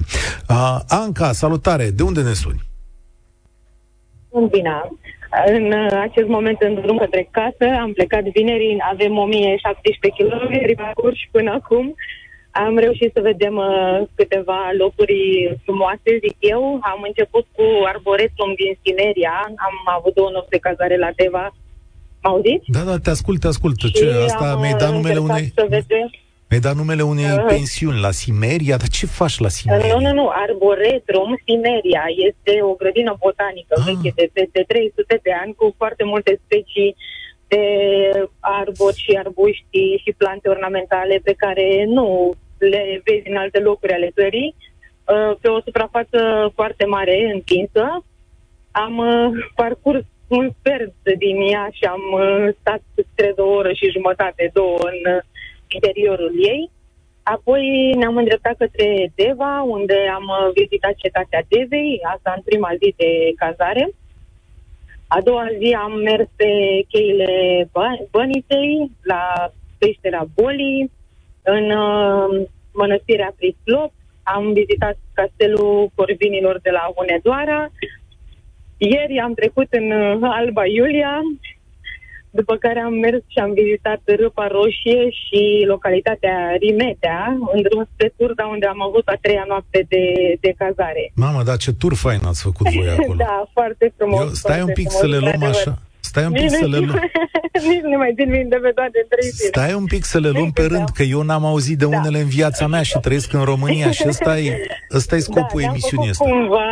Uh, 0.49 0.79
Anca, 0.89 1.33
salutare! 1.33 1.91
De 1.91 2.03
unde 2.03 2.23
ne 2.23 2.33
suni? 2.33 2.61
Sunt 4.31 4.51
bine. 4.51 4.71
În 5.47 5.65
uh, 5.73 5.91
acest 6.09 6.29
moment, 6.29 6.61
în 6.61 6.75
drum 6.75 6.99
către 6.99 7.29
casă, 7.31 7.65
am 7.81 7.93
plecat 7.93 8.23
vineri, 8.23 8.77
avem 8.93 9.19
1017 9.19 10.23
km 10.23 10.83
parcurs 10.83 11.17
și 11.17 11.29
până 11.31 11.51
acum 11.51 11.95
am 12.53 12.79
reușit 12.79 13.11
să 13.15 13.21
vedem 13.21 13.57
uh, 13.57 14.03
câteva 14.15 14.61
locuri 14.79 15.21
frumoase, 15.65 16.11
zic 16.25 16.37
eu. 16.39 16.63
Am 16.83 17.01
început 17.07 17.47
cu 17.57 17.65
arboretum 17.93 18.51
din 18.61 18.73
Sineria, 18.83 19.35
am 19.67 19.77
avut 19.97 20.15
două 20.15 20.31
nopți 20.33 20.51
de 20.51 20.65
cazare 20.67 20.97
la 20.99 21.11
Deva. 21.17 21.55
M-auziți? 22.23 22.67
Da, 22.77 22.81
da, 22.81 22.99
te 22.99 23.11
ascult, 23.11 23.41
te 23.41 23.47
ascult. 23.47 23.79
Și 23.81 23.93
Ce? 23.93 24.07
Asta 24.27 24.51
am, 24.51 24.61
mi-ai 24.61 24.81
dat 24.83 24.89
uh, 24.89 24.95
numele 24.95 25.19
încercat 25.19 25.37
unei... 25.37 25.53
Să 25.55 25.67
vedem. 25.69 26.07
Mi-ai 26.49 26.67
dat 26.69 26.77
numele 26.77 27.03
unei 27.03 27.25
uh, 27.25 27.45
pensiuni 27.49 28.01
la 28.01 28.11
Simeria, 28.11 28.77
dar 28.77 28.89
ce 28.89 29.07
faci 29.07 29.39
la 29.39 29.49
Simeria? 29.49 29.95
Nu, 29.95 30.01
nu, 30.01 30.13
nu, 30.13 30.27
Arboretrum 30.45 31.31
Simeria 31.47 32.05
este 32.29 32.53
o 32.71 32.73
grădină 32.81 33.17
botanică 33.25 33.75
ah. 33.79 33.85
veche 33.87 34.13
de 34.21 34.27
peste 34.33 34.65
300 34.67 35.21
de 35.23 35.33
ani 35.43 35.55
cu 35.55 35.75
foarte 35.77 36.05
multe 36.05 36.41
specii 36.45 36.97
de 37.53 37.65
arbori 38.41 39.03
și 39.05 39.21
arbuști 39.25 39.81
și 40.03 40.15
plante 40.17 40.49
ornamentale 40.49 41.21
pe 41.25 41.35
care 41.43 41.85
nu 41.97 42.35
le 42.65 43.01
vezi 43.05 43.29
în 43.29 43.37
alte 43.37 43.59
locuri 43.59 43.93
ale 43.93 44.11
țării, 44.15 44.55
uh, 44.55 45.37
pe 45.41 45.49
o 45.49 45.61
suprafață 45.61 46.51
foarte 46.55 46.85
mare, 46.85 47.31
întinsă. 47.35 48.05
Am 48.71 48.99
uh, 48.99 49.51
parcurs 49.55 50.05
un 50.29 50.51
sfert 50.59 50.95
din 51.19 51.37
ea 51.53 51.69
și 51.73 51.85
am 51.85 52.03
uh, 52.13 52.55
stat 52.61 52.83
cred 53.15 53.39
o 53.39 53.47
oră 53.47 53.73
și 53.73 53.91
jumătate, 53.91 54.51
două 54.53 54.79
în 54.79 55.21
interiorul 55.69 56.33
ei. 56.37 56.71
Apoi 57.23 57.93
ne-am 57.97 58.17
îndreptat 58.17 58.57
către 58.57 59.13
Deva, 59.15 59.63
unde 59.63 59.95
am 60.15 60.27
vizitat 60.55 60.95
cetatea 60.95 61.43
Devei, 61.49 62.01
asta 62.15 62.33
în 62.37 62.43
prima 62.43 62.71
zi 62.81 62.95
de 62.97 63.33
cazare. 63.37 63.91
A 65.07 65.21
doua 65.21 65.47
zi 65.59 65.73
am 65.75 65.93
mers 65.93 66.29
pe 66.37 66.51
cheile 66.89 67.69
Băniței, 68.11 68.91
la 69.03 69.53
peștera 69.79 70.25
Bolii, 70.35 70.91
în 71.43 71.71
uh, 71.71 72.47
mănăstirea 72.73 73.35
Prislop, 73.37 73.93
am 74.23 74.53
vizitat 74.53 74.97
castelul 75.13 75.91
Corvinilor 75.95 76.59
de 76.63 76.71
la 76.71 76.93
Hunedoara. 76.97 77.71
Ieri 78.77 79.19
am 79.19 79.35
trecut 79.35 79.67
în 79.71 79.91
uh, 79.91 80.19
Alba 80.23 80.67
Iulia, 80.67 81.21
după 82.31 82.57
care 82.57 82.81
am 82.81 82.93
mers 82.93 83.23
și 83.27 83.39
am 83.39 83.53
vizitat 83.53 84.01
Râpa 84.05 84.47
Roșie 84.47 85.11
și 85.11 85.65
localitatea 85.67 86.37
Rimetea, 86.59 87.37
în 87.55 87.63
drum 87.63 87.89
spre 87.93 88.13
Turda, 88.17 88.47
unde 88.47 88.67
am 88.67 88.83
avut 88.83 89.07
a 89.09 89.17
treia 89.21 89.45
noapte 89.49 89.87
de, 89.89 90.05
de 90.41 90.53
cazare. 90.57 91.13
Mamă, 91.15 91.43
dar 91.43 91.57
ce 91.57 91.73
tur 91.73 91.95
fain 91.95 92.21
ați 92.25 92.43
făcut 92.43 92.67
voi 92.69 92.89
acolo. 92.99 93.15
da, 93.15 93.49
foarte 93.53 93.93
frumos. 93.97 94.21
Eu, 94.21 94.29
stai 94.29 94.57
foarte 94.57 94.69
un 94.69 94.73
pic 94.75 94.89
frumos, 94.89 95.01
să 95.01 95.07
le 95.07 95.19
luăm 95.19 95.51
așa. 95.51 95.79
Stai 96.13 96.27
un 96.31 96.37
pic 96.43 96.51
să 96.63 96.67
le 96.73 96.79
luăm. 96.87 97.01
Nici 97.73 97.87
nu 97.93 97.99
mai 98.03 98.13
țin 98.19 98.31
minte 98.39 98.57
pe 98.65 98.71
toate 98.79 99.01
trei 99.13 99.29
zile. 99.37 99.53
Stai 99.55 99.73
un 99.83 99.87
pic 99.95 100.05
să 100.13 100.19
le 100.25 100.31
luăm 100.37 100.51
pe 100.59 100.65
rând, 100.73 100.89
că 100.97 101.03
eu 101.15 101.23
n-am 101.29 101.45
auzit 101.53 101.79
de 101.83 101.89
da. 101.89 101.97
unele 101.99 102.19
în 102.25 102.31
viața 102.39 102.65
mea 102.75 102.85
și 102.91 102.97
trăiesc 103.05 103.31
în 103.41 103.45
România 103.53 103.91
și 103.99 104.05
ăsta 104.13 104.33
e, 104.49 104.53
ăsta 104.99 105.15
e 105.17 105.25
da, 105.25 105.29
scopul 105.29 105.61
da, 105.63 105.69
emisiunii 105.71 106.13
ăsta. 106.13 106.25
cumva 106.25 106.71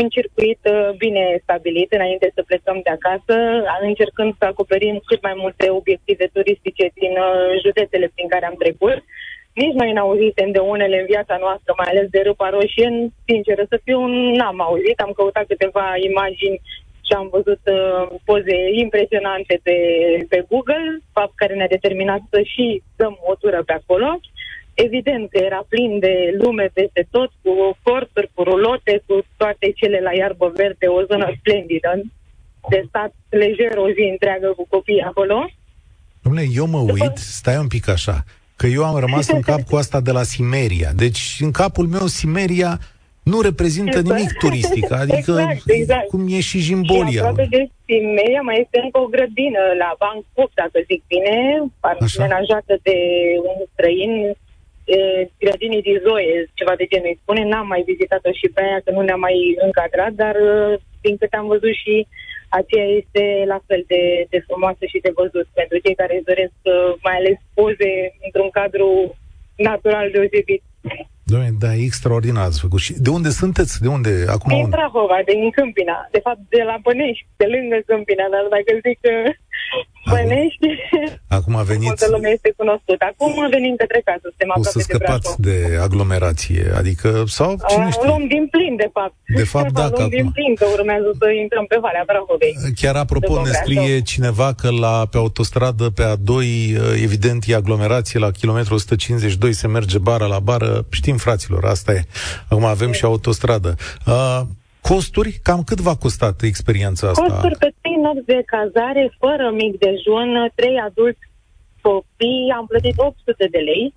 un 0.00 0.06
circuit 0.16 0.62
uh, 0.74 0.76
bine 1.02 1.24
stabilit 1.44 1.90
înainte 1.98 2.26
să 2.36 2.40
plecăm 2.50 2.76
de 2.86 2.90
acasă, 2.96 3.34
încercând 3.90 4.30
să 4.38 4.44
acoperim 4.44 4.96
cât 5.08 5.20
mai 5.28 5.34
multe 5.42 5.64
obiective 5.80 6.24
turistice 6.36 6.84
din 7.00 7.14
uh, 7.26 7.30
județele 7.64 8.06
prin 8.14 8.28
care 8.32 8.46
am 8.46 8.56
trecut. 8.62 8.98
Nici 9.60 9.78
noi 9.80 9.90
n-auzisem 9.92 10.50
de 10.56 10.62
unele 10.74 10.96
în 11.00 11.06
viața 11.14 11.36
noastră, 11.44 11.70
mai 11.76 11.88
ales 11.90 12.06
de 12.14 12.20
Râpa 12.26 12.48
Roșie. 12.54 12.88
Sinceră 13.30 13.62
să 13.72 13.76
fiu, 13.84 14.00
n-am 14.38 14.58
auzit. 14.68 14.98
Am 15.00 15.12
căutat 15.18 15.46
câteva 15.52 15.86
imagini 16.10 16.60
și 17.12 17.18
am 17.18 17.28
văzut 17.38 17.62
uh, 17.64 18.18
poze 18.24 18.58
impresionante 18.84 19.54
pe, 19.62 19.76
pe 20.28 20.44
Google, 20.50 20.86
fapt 21.12 21.34
care 21.34 21.54
ne-a 21.54 21.74
determinat 21.76 22.22
să 22.30 22.38
și 22.52 22.82
dăm 22.96 23.14
o 23.30 23.34
tură 23.34 23.62
pe 23.66 23.72
acolo. 23.72 24.20
Evident 24.74 25.30
că 25.30 25.38
era 25.38 25.62
plin 25.68 25.98
de 25.98 26.14
lume 26.42 26.70
peste 26.72 27.06
tot, 27.10 27.30
cu 27.42 27.52
corturi, 27.82 28.30
cu 28.34 28.42
rulote, 28.42 29.02
cu 29.06 29.14
toate 29.36 29.66
cele 29.80 30.00
la 30.00 30.12
iarbă 30.20 30.52
verde, 30.54 30.86
o 30.86 31.00
zonă 31.10 31.26
splendidă, 31.38 31.92
de 32.70 32.84
stat 32.88 33.12
lejer 33.28 33.76
o 33.76 33.88
zi 33.96 34.04
întreagă 34.10 34.48
cu 34.56 34.66
copii 34.68 35.00
acolo. 35.10 35.50
Dom'le, 36.24 36.46
eu 36.54 36.66
mă 36.66 36.78
uit, 36.78 37.16
stai 37.16 37.56
un 37.56 37.66
pic 37.66 37.88
așa, 37.88 38.24
că 38.56 38.66
eu 38.66 38.84
am 38.84 38.96
rămas 38.98 39.28
în 39.28 39.40
cap 39.40 39.60
cu 39.70 39.76
asta 39.76 40.00
de 40.00 40.10
la 40.10 40.22
Simeria. 40.22 40.90
Deci, 40.94 41.36
în 41.40 41.50
capul 41.50 41.86
meu, 41.86 42.06
Simeria 42.06 42.80
nu 43.22 43.40
reprezintă 43.40 43.98
exact. 43.98 44.18
nimic 44.18 44.32
turistic, 44.38 44.92
adică 44.92 45.34
exact, 45.40 45.62
exact. 45.66 46.08
cum 46.08 46.22
e 46.28 46.40
și 46.40 46.58
Jimbolia. 46.58 47.10
Și 47.10 47.18
aproape 47.18 47.46
de 47.50 47.62
Simeria 47.86 48.42
mai 48.48 48.58
este 48.64 48.78
încă 48.84 48.98
o 48.98 49.12
grădină 49.14 49.62
la 49.82 49.90
Bangkok, 50.02 50.50
dacă 50.62 50.78
zic 50.90 51.02
bine, 51.12 51.36
menajată 52.18 52.74
de 52.82 52.96
un 53.50 53.58
străin, 53.72 54.12
e, 54.84 54.96
grădinii 55.42 55.86
din 55.88 55.98
Zoe, 56.04 56.50
ceva 56.54 56.74
de 56.76 56.86
genul 56.90 57.10
îi 57.10 57.20
spune, 57.22 57.42
n-am 57.44 57.66
mai 57.66 57.82
vizitat-o 57.86 58.32
și 58.40 58.48
pe 58.54 58.60
aia, 58.62 58.80
că 58.84 58.90
nu 58.90 59.00
ne-am 59.00 59.22
mai 59.28 59.36
încadrat, 59.66 60.12
dar 60.22 60.36
din 61.00 61.16
câte 61.16 61.36
am 61.36 61.46
văzut 61.46 61.74
și 61.82 62.06
aceea 62.48 62.88
este 63.00 63.24
la 63.52 63.58
fel 63.66 63.82
de, 63.92 64.02
de 64.32 64.38
frumoasă 64.46 64.84
și 64.92 65.04
de 65.06 65.12
văzut 65.20 65.46
pentru 65.60 65.76
cei 65.84 65.94
care 66.00 66.14
își 66.14 66.28
doresc 66.30 66.56
mai 67.06 67.16
ales 67.16 67.38
poze 67.54 67.92
într-un 68.26 68.50
cadru 68.58 68.88
natural 69.68 70.10
deosebit. 70.10 70.62
Doamne, 71.32 71.52
da, 71.64 71.72
extraordinar 71.88 72.44
ați 72.46 72.62
făcut. 72.64 72.80
Și 72.86 72.92
de 73.06 73.10
unde 73.16 73.30
sunteți? 73.42 73.74
De 73.84 73.88
unde? 73.96 74.12
Acum 74.34 74.48
din 74.56 74.68
Prahova, 74.76 75.18
din 75.30 75.50
Câmpina. 75.56 75.98
De 76.14 76.20
fapt, 76.26 76.42
de 76.54 76.62
la 76.70 76.76
Bănești, 76.84 77.26
de 77.40 77.46
lângă 77.54 77.78
Câmpina, 77.88 78.26
dar 78.34 78.44
dacă 78.54 78.72
zic 78.86 78.96
că 79.04 79.14
Bănești, 80.10 80.66
acum 81.38 81.54
a 81.56 81.62
venit... 81.62 81.82
multă 81.82 82.06
lume 82.10 82.28
este 82.28 82.52
cunoscută. 82.56 83.04
Acum 83.12 83.48
venim 83.50 83.74
către 83.76 84.00
casă, 84.04 84.20
suntem 84.22 84.48
o 84.54 84.62
să 84.62 84.78
scăpați 84.78 85.40
de, 85.40 85.66
de 85.68 85.76
aglomerație, 85.76 86.72
adică, 86.76 87.24
sau 87.26 87.50
cine 87.68 87.90
știe? 87.90 88.06
Luăm 88.06 88.26
din 88.26 88.48
plin, 88.50 88.76
de 88.76 88.90
fapt. 88.92 89.14
De 89.34 89.44
fapt, 89.44 89.72
da, 89.72 89.88
Luăm 89.90 90.08
din 90.08 90.30
plin, 90.30 90.54
că 90.54 90.66
urmează 90.72 91.10
să 91.18 91.26
intrăm 91.42 91.64
pe 91.64 91.76
Valea 91.80 92.04
Prahovei. 92.06 92.54
Chiar 92.80 92.96
apropo, 92.96 93.40
ne 93.40 93.50
scrie 93.50 94.00
cineva 94.00 94.52
că 94.52 94.70
la, 94.70 95.06
pe 95.10 95.16
autostradă, 95.16 95.90
pe 95.90 96.04
A2, 96.12 96.32
evident, 97.02 97.44
e 97.46 97.54
aglomerație, 97.54 98.18
la 98.18 98.30
kilometru 98.30 98.74
152 98.74 99.52
se 99.52 99.66
merge 99.66 99.98
bara 99.98 100.26
la 100.26 100.38
bară, 100.38 100.86
știm 100.90 101.16
fraților, 101.16 101.64
asta 101.64 101.92
e. 101.92 102.04
Acum 102.48 102.64
avem 102.64 102.92
și 102.92 103.04
autostradă. 103.04 103.76
Uh, 104.06 104.40
costuri? 104.80 105.40
Cam 105.42 105.62
cât 105.62 105.80
v-a 105.80 105.94
costat 105.94 106.42
experiența 106.42 107.08
asta? 107.08 107.22
Costuri 107.22 107.56
pe 107.58 107.74
3 108.02 108.14
nopți 108.14 108.26
de 108.26 108.42
cazare, 108.54 109.12
fără 109.18 109.50
mic 109.50 109.78
dejun, 109.78 110.50
3 110.54 110.78
adulți 110.78 111.24
copii, 111.80 112.54
am 112.56 112.66
plătit 112.66 112.96
800 112.96 113.46
de 113.50 113.58
lei, 113.58 113.94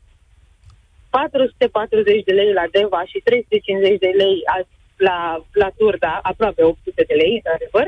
440 1.10 2.24
de 2.24 2.34
lei 2.34 2.54
la 2.54 2.66
Deva 2.72 3.02
și 3.12 3.20
350 3.24 4.00
de 4.00 4.12
lei 4.22 4.36
la, 4.98 5.46
la 5.54 5.70
Turda, 5.78 6.20
aproape 6.22 6.64
800 6.64 7.04
de 7.08 7.14
lei, 7.14 7.34
într-adevăr. 7.40 7.88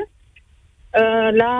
Uh, 1.00 1.28
la 1.42 1.54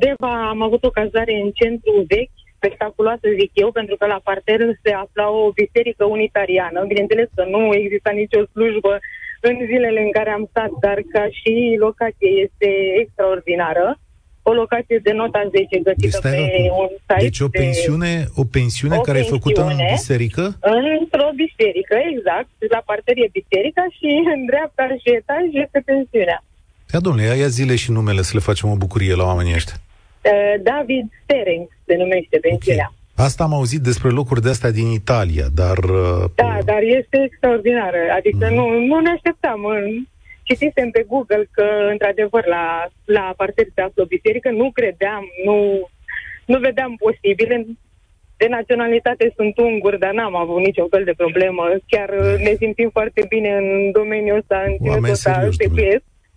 Deva 0.00 0.48
am 0.48 0.62
avut 0.62 0.84
o 0.84 0.96
cazare 0.98 1.34
în 1.42 1.50
centru 1.50 2.04
vechi, 2.08 2.38
spectaculoasă, 2.56 3.26
zic 3.38 3.50
eu, 3.54 3.70
pentru 3.72 3.96
că 3.96 4.06
la 4.06 4.20
parter 4.24 4.60
se 4.82 4.92
afla 4.92 5.30
o 5.30 5.50
biserică 5.50 6.04
unitariană. 6.04 6.84
Bineînțeles 6.84 7.28
că 7.34 7.44
nu 7.44 7.74
exista 7.74 8.10
nicio 8.10 8.44
slujbă 8.52 8.98
în 9.40 9.56
zilele 9.70 10.00
în 10.06 10.12
care 10.18 10.30
am 10.30 10.46
stat, 10.50 10.70
dar 10.80 10.98
ca 11.12 11.24
și 11.38 11.52
locație 11.78 12.30
este 12.44 12.68
extraordinară. 13.02 13.98
O 14.42 14.52
locație 14.52 14.98
de 15.06 15.12
nota 15.12 15.42
10 15.50 15.78
găsită 15.88 16.28
deci, 16.28 16.34
pe 16.34 16.68
un 16.82 16.90
site. 17.06 17.22
Deci 17.28 17.40
o 17.40 17.48
pensiune, 17.48 18.12
o 18.42 18.44
pensiune 18.56 18.96
o 18.96 19.00
care 19.00 19.18
pensiune, 19.18 19.36
e 19.36 19.38
făcută 19.38 19.60
în 19.70 19.78
biserică? 19.96 20.44
Într-o 21.00 21.28
biserică, 21.44 21.96
exact. 22.12 22.48
La 22.74 22.80
parter 22.88 23.16
e 23.24 23.36
biserica 23.40 23.84
și 23.96 24.08
în 24.34 24.40
dreapta 24.50 24.86
și 25.02 25.08
etaj 25.20 25.44
este 25.64 25.78
pensiunea. 25.90 26.38
Ia, 26.92 27.00
domnule, 27.00 27.36
ia 27.42 27.50
zile 27.58 27.74
și 27.82 27.90
numele 27.90 28.22
să 28.22 28.32
le 28.34 28.46
facem 28.48 28.70
o 28.70 28.76
bucurie 28.84 29.14
la 29.14 29.24
oamenii 29.24 29.54
ăștia. 29.54 29.76
Uh, 29.80 30.54
David 30.62 31.06
Sterenc 31.22 31.66
se 31.86 31.94
numește 32.02 32.36
pensiunea. 32.46 32.88
Okay. 32.92 33.05
Asta 33.16 33.44
am 33.44 33.52
auzit 33.52 33.80
despre 33.80 34.10
locuri 34.10 34.42
de 34.42 34.48
astea 34.48 34.70
din 34.70 34.86
Italia, 34.86 35.46
dar... 35.54 35.78
Uh, 35.78 36.24
da, 36.34 36.58
dar 36.64 36.82
este 36.82 37.22
extraordinară. 37.24 37.96
Adică 38.16 38.46
mm. 38.50 38.54
nu, 38.54 38.64
nu 38.78 39.00
ne 39.00 39.10
așteptam. 39.10 39.60
Citisem 40.42 40.90
pe 40.90 41.04
Google 41.08 41.48
că, 41.50 41.66
într-adevăr, 41.90 42.46
la, 42.46 42.86
la 43.04 43.34
parter 43.36 43.66
se 43.74 43.80
află 43.80 44.02
o 44.02 44.06
biserică. 44.06 44.50
Nu 44.50 44.70
credeam, 44.70 45.24
nu, 45.44 45.88
nu 46.46 46.58
vedeam 46.58 46.96
posibil. 46.98 47.76
De 48.36 48.46
naționalitate 48.48 49.32
sunt 49.36 49.58
ungur, 49.58 49.96
dar 49.96 50.12
n-am 50.12 50.36
avut 50.36 50.60
nicio 50.60 50.86
fel 50.90 51.04
de 51.04 51.14
problemă. 51.16 51.62
Chiar 51.86 52.10
ne 52.38 52.54
simțim 52.58 52.88
foarte 52.92 53.26
bine 53.28 53.50
în 53.56 53.90
domeniul 53.92 54.36
ăsta, 54.36 54.62
în 54.66 54.76
ținutul 54.76 55.10
ăsta, 55.10 55.48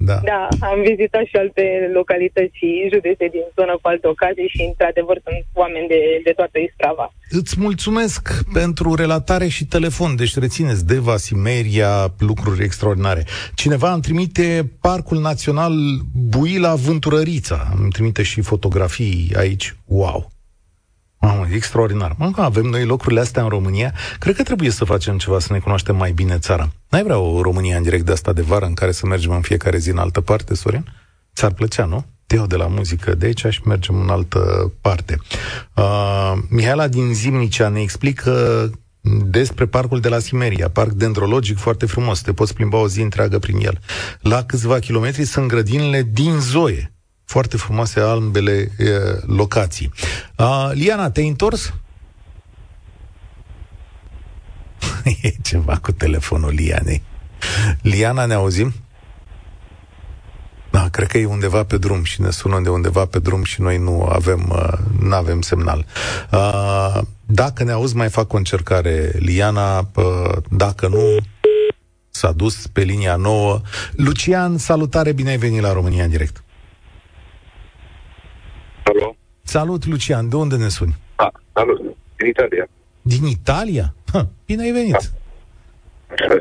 da. 0.01 0.18
da, 0.24 0.48
am 0.60 0.82
vizitat 0.82 1.25
și 1.25 1.36
alte 1.36 1.89
localități 1.94 2.58
și 2.60 2.89
județe 2.94 3.25
din 3.36 3.46
zonă 3.56 3.74
cu 3.82 3.88
alte 3.88 4.08
ocazii 4.08 4.51
și, 4.53 4.62
într-adevăr, 4.62 5.18
sunt 5.24 5.46
oameni 5.53 5.88
de, 5.88 6.01
de 6.24 6.32
toată 6.32 6.58
Istrava. 6.60 7.13
Îți 7.29 7.56
mulțumesc 7.60 8.22
pentru 8.53 8.96
relatare 8.96 9.48
și 9.48 9.65
telefon. 9.65 10.15
Deci 10.15 10.38
rețineți 10.38 10.86
Deva, 10.86 11.18
Simeria, 11.18 12.13
lucruri 12.20 12.63
extraordinare. 12.63 13.25
Cineva 13.56 13.94
îmi 13.94 14.01
trimite 14.01 14.72
Parcul 14.82 15.20
Național 15.20 15.74
Buila 16.13 16.75
Vânturărița. 16.75 17.68
Îmi 17.79 17.91
trimite 17.91 18.24
și 18.24 18.41
fotografii 18.41 19.32
aici. 19.36 19.75
Wow! 19.86 20.32
Mamă, 21.20 21.48
extraordinar. 21.54 22.16
Mă, 22.18 22.32
avem 22.36 22.66
noi 22.66 22.86
locurile 22.86 23.20
astea 23.20 23.44
în 23.44 23.50
România. 23.50 23.94
Cred 24.20 24.36
că 24.36 24.44
trebuie 24.44 24.70
să 24.70 24.86
facem 24.86 25.18
ceva 25.18 25.40
să 25.40 25.54
ne 25.54 25.60
cunoaștem 25.60 25.96
mai 25.96 26.12
bine 26.12 26.38
țara. 26.38 26.72
N-ai 26.90 27.04
vrea 27.04 27.18
o 27.18 27.42
România 27.42 27.78
în 27.78 27.84
direct 27.84 28.06
de 28.06 28.12
asta 28.12 28.34
de 28.34 28.42
vară 28.42 28.66
în 28.66 28.74
care 28.74 28.92
să 28.92 29.06
mergem 29.06 29.32
în 29.32 29.42
fiecare 29.42 29.78
zi 29.78 29.90
în 29.90 29.98
altă 29.98 30.22
parte, 30.22 30.56
Sorin? 30.56 30.86
Ți-ar 31.36 31.52
plăcea, 31.52 31.86
nu? 31.86 32.06
te 32.30 32.36
iau 32.36 32.48
de 32.48 32.56
la 32.56 32.68
muzică 32.68 33.16
de 33.16 33.26
aici 33.26 33.46
și 33.50 33.62
mergem 33.66 34.02
în 34.02 34.10
altă 34.10 34.72
parte. 34.82 35.20
Uh, 35.76 36.34
Mihaela 36.50 36.88
din 36.88 37.14
Zimnicea 37.14 37.70
ne 37.70 37.82
explică 37.82 38.70
despre 39.26 39.66
parcul 39.66 40.00
de 40.00 40.10
la 40.10 40.20
Simeria, 40.20 40.70
parc 40.70 40.92
dendrologic 40.92 41.58
foarte 41.58 41.86
frumos, 41.86 42.22
te 42.22 42.34
poți 42.34 42.54
plimba 42.54 42.78
o 42.78 42.88
zi 42.88 43.02
întreagă 43.02 43.40
prin 43.40 43.58
el. 43.62 43.80
La 44.22 44.44
câțiva 44.44 44.80
kilometri 44.80 45.24
sunt 45.26 45.48
grădinile 45.48 46.10
din 46.12 46.40
Zoe, 46.40 46.94
foarte 47.29 47.57
frumoase 47.57 48.00
albele 48.00 48.71
e, 48.77 48.89
locații. 49.25 49.91
Uh, 50.38 50.69
Liana, 50.74 51.12
te-ai 51.12 51.27
întors? 51.27 51.74
e 55.21 55.33
ceva 55.41 55.77
cu 55.77 55.91
telefonul 55.91 56.53
Lianei. 56.53 57.03
Liana, 57.81 58.25
ne 58.25 58.33
auzim? 58.33 58.74
Da, 60.71 60.88
cred 60.91 61.07
că 61.07 61.17
e 61.17 61.25
undeva 61.25 61.63
pe 61.63 61.77
drum 61.77 62.03
și 62.03 62.21
ne 62.21 62.29
sună 62.29 62.59
de 62.62 62.69
undeva 62.69 63.05
pe 63.05 63.19
drum 63.19 63.43
și 63.43 63.62
noi 63.62 63.77
nu 63.77 64.03
avem, 64.03 64.50
uh, 64.51 64.77
nu 65.00 65.15
avem 65.15 65.41
semnal. 65.41 65.86
Uh, 66.31 67.01
dacă 67.25 67.63
ne 67.63 67.71
auzi, 67.71 67.95
mai 67.95 68.09
fac 68.09 68.33
o 68.33 68.38
încercare, 68.38 69.12
Liana. 69.17 69.89
Uh, 69.95 70.38
dacă 70.50 70.88
nu, 70.88 71.17
s-a 72.09 72.31
dus 72.31 72.67
pe 72.67 72.81
linia 72.81 73.15
nouă. 73.15 73.62
Lucian, 73.91 74.57
salutare, 74.57 75.12
bine 75.12 75.29
ai 75.29 75.38
venit 75.38 75.62
la 75.62 75.74
România 75.74 76.03
în 76.03 76.09
direct. 76.09 76.43
Alo? 78.89 79.15
Salut, 79.41 79.86
Lucian, 79.86 80.29
de 80.29 80.36
unde 80.36 80.55
ne 80.58 80.67
suni? 80.67 80.96
Da, 81.15 81.31
salut, 81.53 81.79
din 82.17 82.27
Italia. 82.27 82.67
Din 83.01 83.25
Italia? 83.25 83.93
Ha, 84.13 84.27
bine 84.46 84.62
ai 84.62 84.72
venit. 84.72 84.91
Da. 84.91 86.36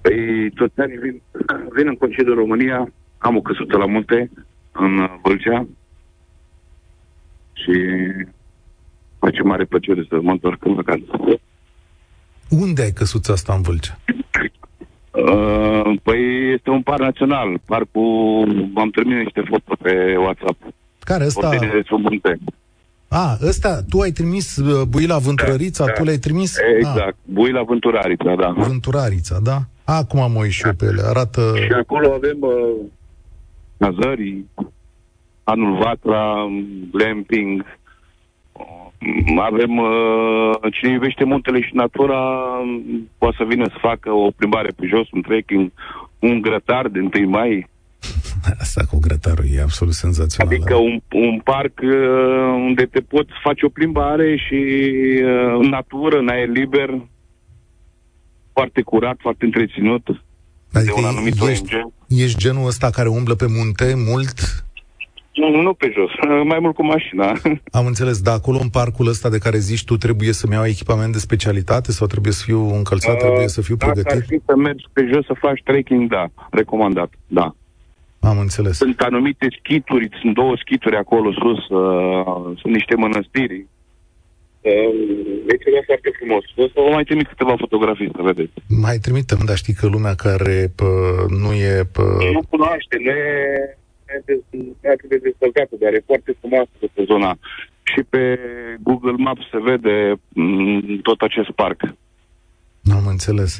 Păi 0.00 0.50
toți 0.50 0.80
anii 0.80 0.96
vin, 0.96 1.22
vin 1.74 1.86
în 1.86 1.94
concediu 1.94 2.32
în 2.32 2.38
România, 2.38 2.92
am 3.18 3.36
o 3.36 3.40
căsuță 3.40 3.76
la 3.76 3.86
munte, 3.86 4.30
în 4.72 5.08
Vâlcea, 5.22 5.66
și 7.52 7.72
face 9.18 9.42
mare 9.42 9.64
plăcere 9.64 10.06
să 10.08 10.18
mă 10.22 10.30
întorc 10.30 10.64
în 10.64 10.74
vacanță. 10.74 11.40
Unde 12.48 12.82
ai 12.82 12.90
căsuța 12.90 13.32
asta 13.32 13.54
în 13.54 13.62
Vâlcea? 13.62 13.98
Uh, 15.10 15.98
păi 16.02 16.52
este 16.52 16.70
un 16.70 16.82
parc 16.82 17.00
național, 17.00 17.58
parcul, 17.64 18.70
am 18.74 18.90
terminat 18.90 19.22
niște 19.22 19.42
foto 19.48 19.76
pe 19.82 20.16
WhatsApp. 20.16 20.71
Care 21.04 21.24
ăsta? 21.24 21.48
de 21.48 21.82
sub 21.86 22.00
munte. 22.00 22.38
A, 23.08 23.36
ăsta, 23.42 23.80
tu 23.88 24.00
ai 24.00 24.10
trimis 24.10 24.56
uh, 24.56 24.86
Buila 24.88 25.18
Vânturărița, 25.18 25.84
Da, 25.84 25.92
tu 25.92 26.04
le-ai 26.04 26.16
trimis? 26.16 26.56
Exact, 26.76 26.98
A, 26.98 27.16
Buila 27.24 27.62
Vânturarița, 27.62 28.34
da. 28.34 28.54
Vânturarița, 28.56 29.38
da? 29.42 29.58
Acum 29.84 30.20
am 30.20 30.34
uit 30.34 30.50
și 30.50 30.66
eu 30.66 30.72
pe 30.72 30.84
ele, 30.84 31.02
arată... 31.06 31.52
Și 31.56 31.72
acolo 31.72 32.12
avem 32.12 32.36
uh, 32.40 32.74
cazării, 33.78 34.50
anul 35.44 35.78
Vatra, 35.78 36.46
glamping, 36.90 37.64
uh, 38.52 38.92
avem, 39.40 39.76
uh, 39.76 40.72
cine 40.72 40.92
iubește 40.92 41.24
muntele 41.24 41.60
și 41.60 41.74
natura, 41.74 42.20
um, 42.62 43.08
poate 43.18 43.36
să 43.38 43.44
vină 43.44 43.64
să 43.64 43.76
facă 43.80 44.10
o 44.12 44.30
plimbare 44.30 44.68
pe 44.76 44.86
jos, 44.86 45.10
un 45.10 45.22
trekking, 45.22 45.72
un 46.18 46.40
grătar 46.40 46.88
de 46.88 47.00
1 47.18 47.28
mai, 47.28 47.70
Asta 48.64 48.84
cu 48.90 48.98
grătarul 48.98 49.44
e 49.54 49.60
absolut 49.62 49.94
senzațional. 49.94 50.54
adică 50.54 50.74
un, 50.74 51.00
un 51.12 51.40
parc 51.44 51.80
uh, 51.82 51.90
unde 52.68 52.84
te 52.84 53.00
poți 53.00 53.30
face 53.42 53.66
o 53.66 53.68
plimbare 53.68 54.36
și 54.36 54.60
uh, 55.22 55.58
în 55.62 55.68
natură, 55.68 56.18
în 56.18 56.28
aer 56.28 56.48
liber, 56.48 56.90
foarte 58.52 58.82
curat, 58.82 59.16
foarte 59.20 59.44
întreținut, 59.44 60.06
adică 60.72 60.92
de 60.94 61.00
un 61.00 61.06
anumit 61.06 61.34
ești, 61.48 61.74
ONG. 61.74 61.92
ești 62.08 62.38
genul 62.38 62.66
ăsta 62.66 62.90
care 62.90 63.08
umblă 63.08 63.34
pe 63.34 63.46
munte 63.48 63.94
mult? 64.10 64.64
Nu, 65.34 65.60
nu 65.62 65.74
pe 65.74 65.92
jos, 65.94 66.10
mai 66.50 66.58
mult 66.60 66.74
cu 66.74 66.84
mașina. 66.84 67.32
Am 67.78 67.86
înțeles, 67.86 68.20
dar 68.20 68.34
acolo 68.34 68.58
în 68.60 68.68
parcul 68.68 69.06
ăsta 69.08 69.28
de 69.28 69.38
care 69.38 69.58
zici 69.58 69.84
tu 69.84 69.96
trebuie 69.96 70.32
să-mi 70.32 70.52
iau 70.52 70.66
echipament 70.66 71.12
de 71.12 71.18
specialitate 71.18 71.92
sau 71.92 72.06
trebuie 72.06 72.32
să 72.32 72.42
fiu 72.44 72.74
încălțat, 72.74 73.16
trebuie 73.18 73.48
să 73.48 73.62
fiu 73.62 73.76
Dacă 73.76 73.90
ar 73.90 74.02
pregătit? 74.02 74.28
fi 74.28 74.40
să 74.46 74.56
mergi 74.56 74.84
pe 74.92 75.08
jos 75.12 75.24
să 75.26 75.34
faci 75.38 75.60
trekking, 75.64 76.10
da, 76.10 76.26
recomandat, 76.50 77.12
da. 77.26 77.54
Am 78.22 78.38
înțeles. 78.38 78.76
Sunt 78.76 79.00
anumite 79.00 79.46
schituri, 79.58 80.08
sunt 80.20 80.34
două 80.34 80.54
schituri 80.56 80.96
acolo 80.96 81.32
sus, 81.32 81.68
uh, 81.68 82.58
sunt 82.60 82.72
niște 82.72 82.94
mănăstiri. 82.94 83.66
Uh, 84.60 84.72
e 85.52 85.54
ceva 85.64 85.80
foarte 85.86 86.10
frumos. 86.18 86.44
O 86.56 86.66
să 86.66 86.78
vă 86.86 86.90
mai 86.92 87.04
trimit 87.04 87.26
câteva 87.28 87.54
fotografii 87.56 88.10
să 88.16 88.22
vedeți. 88.22 88.52
Mai 88.68 88.96
trimitem, 88.98 89.38
dar 89.44 89.56
știi 89.56 89.74
că 89.74 89.86
lumea 89.86 90.14
care 90.14 90.72
pă, 90.76 90.88
nu 91.42 91.52
e... 91.52 91.74
Pă, 91.92 92.02
Nu 92.32 92.42
cunoaște, 92.50 92.96
nu 93.04 93.10
e, 93.10 93.34
nu 94.06 94.12
e 94.16 94.22
de- 94.24 94.42
nu 94.50 94.76
e 94.82 94.88
atât 94.96 95.08
de 95.08 95.16
dezvoltată, 95.16 95.74
dar 95.80 95.92
e 95.92 96.02
foarte 96.06 96.36
frumoasă 96.40 96.70
pe 96.94 97.02
zona. 97.06 97.30
Și 97.82 98.00
pe 98.08 98.38
Google 98.82 99.14
Maps 99.16 99.44
se 99.50 99.58
vede 99.70 100.14
mm, 100.28 100.98
tot 101.02 101.20
acest 101.20 101.50
parc. 101.50 101.80
Am 102.90 103.06
înțeles. 103.06 103.58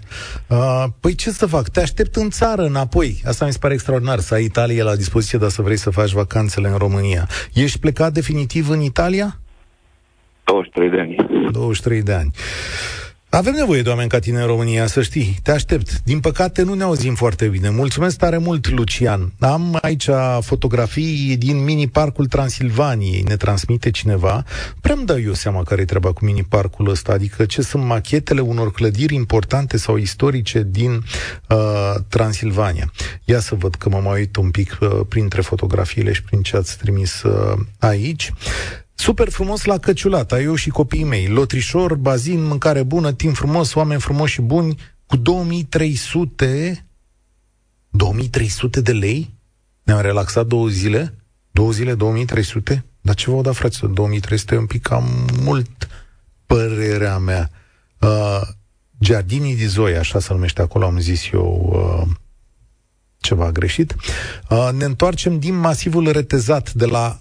Uh, 0.49 0.85
păi 1.01 1.15
ce 1.15 1.31
să 1.31 1.47
fac? 1.47 1.69
Te 1.69 1.81
aștept 1.81 2.17
în 2.17 2.31
țară 2.31 2.63
înapoi. 2.63 3.23
Asta 3.27 3.45
mi 3.45 3.53
se 3.53 3.59
pare 3.59 3.75
extraordinar, 3.75 4.19
să 4.19 4.35
ai 4.35 4.45
Italia 4.45 4.85
la 4.85 4.97
dispoziție, 4.97 5.39
dar 5.39 5.49
să 5.49 5.63
vrei 5.63 5.77
să 5.77 5.91
faci 5.91 6.11
vacanțele 6.11 6.69
în 6.69 6.77
România. 6.77 7.29
Ești 7.53 7.79
plecat 7.79 8.13
definitiv 8.13 8.69
în 8.69 8.81
Italia? 8.81 9.41
23 10.45 10.91
de 10.91 11.01
ani. 11.01 11.17
23 11.51 12.03
de 12.03 12.13
ani. 12.13 12.31
Avem 13.35 13.55
nevoie 13.55 13.83
de 13.83 13.89
oameni 13.89 14.09
ca 14.09 14.19
tine 14.19 14.41
în 14.41 14.47
România, 14.47 14.87
să 14.87 15.03
știi. 15.03 15.39
Te 15.43 15.51
aștept. 15.51 16.01
Din 16.05 16.21
păcate 16.21 16.63
nu 16.63 16.75
ne 16.75 16.83
auzim 16.83 17.15
foarte 17.15 17.47
bine. 17.47 17.71
Mulțumesc 17.71 18.17
tare 18.19 18.39
mult, 18.39 18.71
Lucian. 18.71 19.33
Am 19.39 19.79
aici 19.83 20.09
fotografii 20.41 21.37
din 21.37 21.65
mini-parcul 21.65 22.27
Transilvaniei. 22.27 23.23
Ne 23.23 23.37
transmite 23.37 23.91
cineva. 23.91 24.45
Prea 24.81 24.95
îmi 24.95 25.07
dau 25.07 25.21
eu 25.21 25.33
seama 25.33 25.63
care 25.63 25.81
e 25.81 25.85
treaba 25.85 26.13
cu 26.13 26.25
mini-parcul 26.25 26.89
ăsta. 26.89 27.13
Adică 27.13 27.45
ce 27.45 27.63
sunt 27.63 27.85
machetele 27.85 28.41
unor 28.41 28.73
clădiri 28.73 29.15
importante 29.15 29.77
sau 29.77 29.97
istorice 29.97 30.67
din 30.71 31.05
uh, 31.49 31.95
Transilvania. 32.09 32.93
Ia 33.25 33.41
să 33.41 33.55
văd 33.55 33.75
că 33.75 33.89
mă 33.89 34.01
mai 34.05 34.19
uit 34.19 34.37
un 34.37 34.51
pic 34.51 34.79
uh, 34.81 35.01
printre 35.09 35.41
fotografiile 35.41 36.13
și 36.13 36.23
prin 36.23 36.43
ce 36.43 36.57
ați 36.57 36.79
trimis 36.79 37.23
uh, 37.23 37.59
aici. 37.79 38.33
Super 39.03 39.31
frumos 39.31 39.65
la 39.65 39.79
Căciulata, 39.79 40.41
eu 40.41 40.55
și 40.55 40.71
copiii 40.71 41.05
mei. 41.05 41.29
Lotrișor, 41.29 41.95
bazin, 41.95 42.43
mâncare 42.43 42.83
bună, 42.83 43.13
timp 43.13 43.37
frumos, 43.37 43.75
oameni 43.75 44.01
frumoși 44.01 44.33
și 44.33 44.41
buni, 44.41 44.79
cu 45.07 45.17
2300... 45.17 46.87
2300 47.91 48.81
de 48.81 48.93
lei? 48.93 49.35
Ne-am 49.83 50.01
relaxat 50.01 50.47
două 50.47 50.69
zile? 50.69 51.15
Două 51.51 51.71
zile, 51.71 51.95
2300? 51.95 52.85
Dar 53.01 53.15
ce 53.15 53.31
vă 53.31 53.41
da, 53.41 53.53
fraților? 53.53 53.91
2300 53.91 54.55
e 54.55 54.59
un 54.59 54.67
pic 54.67 54.83
cam 54.83 55.29
mult, 55.41 55.89
părerea 56.47 57.19
mea. 57.19 57.51
Uh, 58.01 58.41
Giardini 59.01 59.55
di 59.55 59.67
Zoia, 59.67 59.99
așa 59.99 60.21
se 60.21 60.33
numește 60.33 60.63
acolo, 60.63 60.87
am 60.87 60.99
zis 60.99 61.31
eu... 61.33 61.73
Uh, 61.75 62.15
ceva 63.19 63.53
greșit. 63.53 63.95
Uh, 64.49 64.69
ne 64.73 64.85
întoarcem 64.85 65.39
din 65.39 65.55
masivul 65.55 66.11
retezat 66.11 66.73
de 66.73 66.87
la 66.87 67.21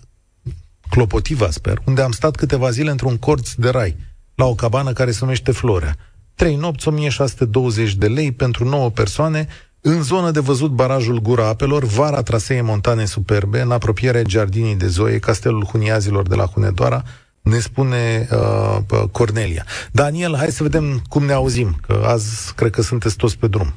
Clopotiva, 0.92 1.50
sper, 1.50 1.82
unde 1.86 2.02
am 2.02 2.12
stat 2.12 2.36
câteva 2.36 2.70
zile 2.70 2.90
într-un 2.90 3.18
corț 3.18 3.54
de 3.54 3.70
rai, 3.70 3.96
la 4.36 4.46
o 4.46 4.56
cabană 4.56 4.94
care 4.94 5.12
se 5.12 5.18
numește 5.22 5.52
Florea. 5.52 5.96
Trei 6.36 6.56
nopți, 6.56 6.88
1620 6.88 7.94
de 7.94 8.08
lei 8.08 8.32
pentru 8.32 8.70
9 8.70 8.90
persoane, 8.90 9.48
în 9.82 10.02
zonă 10.02 10.32
de 10.32 10.40
văzut 10.40 10.72
barajul 10.72 11.20
Gura 11.20 11.48
Apelor, 11.48 11.84
vara 11.84 12.22
trasee 12.22 12.62
montane 12.62 13.06
superbe, 13.06 13.62
în 13.62 13.72
apropiere 13.72 14.22
Giardinii 14.22 14.76
de 14.76 14.88
Zoe, 14.88 15.20
castelul 15.20 15.64
Huniazilor 15.64 16.28
de 16.28 16.36
la 16.36 16.46
Hunedoara, 16.46 17.04
ne 17.42 17.60
spune 17.60 18.28
uh, 18.32 19.00
Cornelia. 19.12 19.66
Daniel, 19.92 20.36
hai 20.36 20.52
să 20.52 20.64
vedem 20.64 21.02
cum 21.10 21.26
ne 21.26 21.34
auzim, 21.34 21.78
că 21.82 22.04
azi 22.06 22.54
cred 22.56 22.72
că 22.72 22.82
sunteți 22.82 23.16
toți 23.16 23.38
pe 23.38 23.48
drum. 23.48 23.74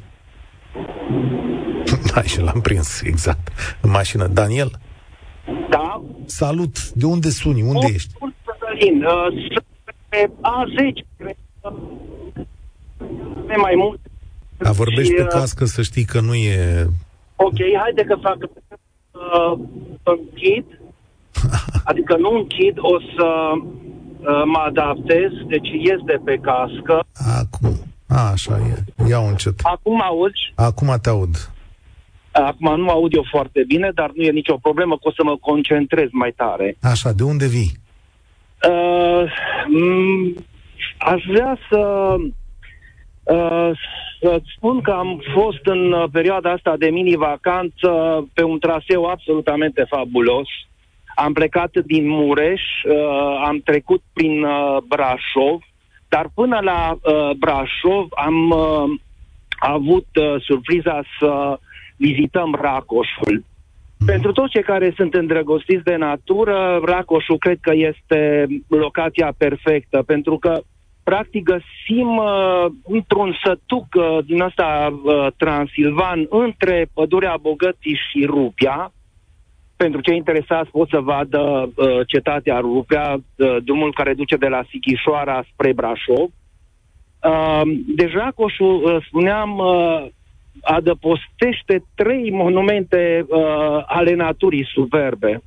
da, 2.15 2.23
și 2.23 2.41
l-am 2.41 2.61
prins, 2.61 3.01
exact, 3.01 3.49
în 3.81 3.91
mașină. 3.91 4.27
Daniel? 4.27 4.79
Da. 5.71 6.03
Salut! 6.27 6.91
De 6.91 7.07
unde 7.07 7.31
suni? 7.31 7.63
Unde 7.63 7.87
ești? 7.93 8.13
Bun, 8.19 8.35
Cătălin, 8.45 9.05
uh, 9.05 9.49
sunt 9.53 9.65
pe 10.09 10.31
A10, 10.31 11.17
cred 11.17 11.37
că 11.61 11.73
pe 13.47 13.57
mai 13.57 13.75
mult. 13.77 14.01
A 14.63 14.73
vorbești 14.73 15.11
Și, 15.11 15.15
pe 15.15 15.23
uh, 15.23 15.29
cască 15.29 15.65
să 15.65 15.83
știi 15.83 16.05
că 16.05 16.21
nu 16.21 16.35
e... 16.35 16.87
Ok, 17.37 17.57
haide 17.83 18.03
că 18.03 18.17
fac 18.23 18.37
uh, 18.41 19.59
să 20.03 20.11
închid, 20.19 20.65
adică 21.91 22.17
nu 22.17 22.31
închid, 22.31 22.77
o 22.79 23.01
să 23.17 23.51
uh, 23.55 24.43
mă 24.45 24.59
adaptez, 24.67 25.31
deci 25.47 25.69
ies 25.69 26.01
de 26.05 26.21
pe 26.25 26.37
cască. 26.37 27.05
Acum. 27.39 27.77
A, 28.09 28.31
așa 28.31 28.59
e. 28.59 29.09
Ia 29.09 29.19
încet. 29.19 29.61
Acum 29.63 30.03
auzi, 30.03 30.53
Acum 30.55 30.99
te 31.03 31.09
aud. 31.09 31.51
Acum 32.43 32.81
nu 32.81 32.89
aud 32.89 33.15
eu 33.15 33.25
foarte 33.31 33.65
bine, 33.67 33.91
dar 33.95 34.11
nu 34.15 34.23
e 34.23 34.31
nicio 34.31 34.57
problemă, 34.57 34.95
că 34.95 35.09
o 35.09 35.13
să 35.13 35.23
mă 35.25 35.37
concentrez 35.37 36.09
mai 36.13 36.33
tare. 36.37 36.77
Așa, 36.83 37.13
de 37.13 37.23
unde 37.23 37.47
vii? 37.47 37.71
Uh, 38.71 39.25
m- 39.65 40.45
aș 40.99 41.23
vrea 41.27 41.59
să 41.71 42.15
uh, 43.23 43.71
Îți 44.27 44.53
spun 44.57 44.81
că 44.81 44.91
am 44.91 45.23
fost 45.35 45.61
în 45.65 45.93
uh, 45.93 46.05
perioada 46.13 46.51
asta 46.51 46.77
de 46.77 46.91
mini-vacanță 46.91 47.89
pe 48.33 48.43
un 48.43 48.59
traseu 48.59 49.05
absolutamente 49.05 49.85
fabulos. 49.89 50.49
Am 51.15 51.33
plecat 51.33 51.71
din 51.87 52.09
Mureș, 52.09 52.61
uh, 52.85 53.43
am 53.47 53.61
trecut 53.65 54.03
prin 54.13 54.43
uh, 54.43 54.77
Brașov, 54.89 55.61
dar 56.09 56.31
până 56.35 56.59
la 56.63 56.93
uh, 56.93 57.31
Brașov 57.37 58.07
am 58.11 58.51
uh, 58.51 59.01
avut 59.59 60.07
uh, 60.15 60.43
surpriza 60.43 61.03
să 61.19 61.59
vizităm 62.07 62.59
Racoșul. 62.61 63.45
Pentru 64.07 64.33
toți 64.33 64.51
cei 64.51 64.63
care 64.63 64.93
sunt 64.97 65.15
îndrăgostiți 65.15 65.85
de 65.85 65.97
natură, 65.97 66.81
Racoșul 66.85 67.39
cred 67.39 67.59
că 67.61 67.73
este 67.75 68.47
locația 68.69 69.33
perfectă, 69.39 70.03
pentru 70.07 70.39
că 70.39 70.61
practic 71.05 71.43
găsim 71.43 72.17
uh, 72.17 72.67
într-un 72.85 73.37
sătuc 73.45 73.87
uh, 73.95 74.19
din 74.27 74.41
ăsta 74.41 75.01
uh, 75.05 75.27
transilvan 75.37 76.27
între 76.31 76.87
pădurea 76.95 77.37
Bogății 77.41 78.01
și 78.11 78.25
Rupia. 78.25 78.93
Pentru 79.77 80.01
cei 80.01 80.17
interesați 80.17 80.71
pot 80.71 80.89
să 80.89 81.01
vadă 81.01 81.73
uh, 81.75 82.01
cetatea 82.07 82.59
Rupia, 82.59 83.15
uh, 83.15 83.57
drumul 83.65 83.93
care 83.93 84.15
duce 84.15 84.37
de 84.37 84.49
la 84.49 84.65
Sichișoara 84.71 85.45
spre 85.53 85.73
Brașov. 85.73 86.29
Uh, 87.25 87.63
deci 87.97 88.13
Racoșul, 88.13 88.83
uh, 88.85 89.05
spuneam, 89.07 89.59
uh, 89.59 90.07
adăpostește 90.63 91.85
trei 91.95 92.31
monumente 92.31 93.25
uh, 93.29 93.83
ale 93.87 94.15
naturii 94.15 94.69
superbe. 94.73 95.43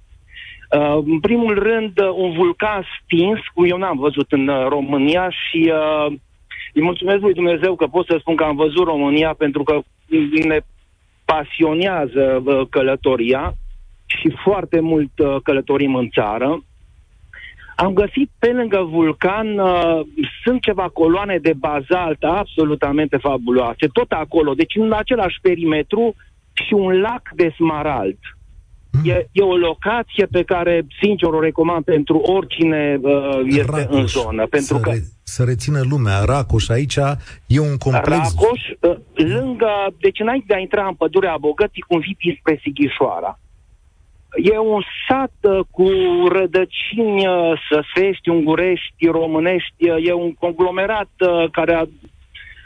Uh, 0.78 0.98
în 1.06 1.20
primul 1.20 1.54
rând, 1.60 2.00
uh, 2.00 2.10
un 2.16 2.32
vulcan 2.32 2.86
stins, 3.04 3.40
cum 3.54 3.66
eu 3.66 3.78
n-am 3.78 3.98
văzut 3.98 4.32
în 4.32 4.48
uh, 4.48 4.66
România 4.68 5.30
și 5.30 5.72
uh, 5.74 6.14
îi 6.74 6.84
mulțumesc 6.84 7.20
lui 7.22 7.34
Dumnezeu 7.34 7.76
că 7.76 7.88
pot 7.88 8.06
să 8.06 8.18
spun 8.20 8.36
că 8.36 8.44
am 8.44 8.56
văzut 8.56 8.86
România 8.86 9.34
pentru 9.34 9.64
că 9.64 9.80
ne 10.48 10.60
pasionează 11.26 12.42
uh, 12.46 12.68
călătoria 12.70 13.54
și 14.06 14.34
foarte 14.44 14.80
mult 14.80 15.20
uh, 15.20 15.36
călătorim 15.44 15.96
în 15.96 16.10
țară. 16.10 16.64
Am 17.80 17.94
găsit 17.94 18.30
pe 18.40 18.52
lângă 18.52 18.88
vulcan, 18.92 19.58
uh, 19.58 20.00
sunt 20.44 20.62
ceva 20.62 20.90
coloane 20.94 21.38
de 21.42 21.54
bazalt 21.54 22.24
absolutamente 22.24 23.18
fabuloase, 23.18 23.88
tot 23.94 24.12
acolo, 24.12 24.54
deci 24.54 24.76
în 24.76 24.92
același 24.92 25.38
perimetru 25.42 26.16
și 26.54 26.74
un 26.74 27.00
lac 27.00 27.22
de 27.36 27.54
smarald. 27.56 28.18
Mm. 28.92 29.10
E, 29.10 29.28
e 29.32 29.42
o 29.42 29.56
locație 29.56 30.26
pe 30.26 30.44
care, 30.44 30.86
sincer, 31.02 31.30
o 31.30 31.40
recomand 31.40 31.84
pentru 31.84 32.18
oricine 32.18 33.00
uh, 33.02 33.40
este 33.46 33.72
Racoș, 33.72 34.00
în 34.00 34.08
zonă. 34.08 34.46
Pentru 34.46 34.76
să, 34.76 34.80
că 34.80 34.90
re, 34.90 35.00
să 35.24 35.44
rețină 35.44 35.82
lumea, 35.90 36.24
Racoș 36.26 36.70
aici 36.70 36.98
e 37.48 37.60
un 37.60 37.78
complex... 37.78 38.36
Racoș, 38.36 38.62
uh, 38.80 38.98
lângă, 39.14 39.72
deci 40.00 40.20
înainte 40.20 40.46
de 40.48 40.54
a 40.56 40.60
intra 40.60 40.88
în 40.88 40.94
pădurea 40.94 41.38
Bogății, 41.40 41.82
cum 41.82 42.00
vii 42.00 42.38
spre 42.40 42.60
Sighișoara. 42.62 43.40
E 44.36 44.58
un 44.58 44.82
sat 45.08 45.34
uh, 45.42 45.60
cu 45.72 45.88
rădăcini 46.28 47.28
uh, 47.28 47.54
săsești, 47.70 48.30
ungurești, 48.30 49.08
românești, 49.08 49.90
uh, 49.90 50.08
e 50.08 50.14
un 50.14 50.34
conglomerat 50.34 51.10
uh, 51.20 51.50
care 51.52 51.74
a, 51.74 51.86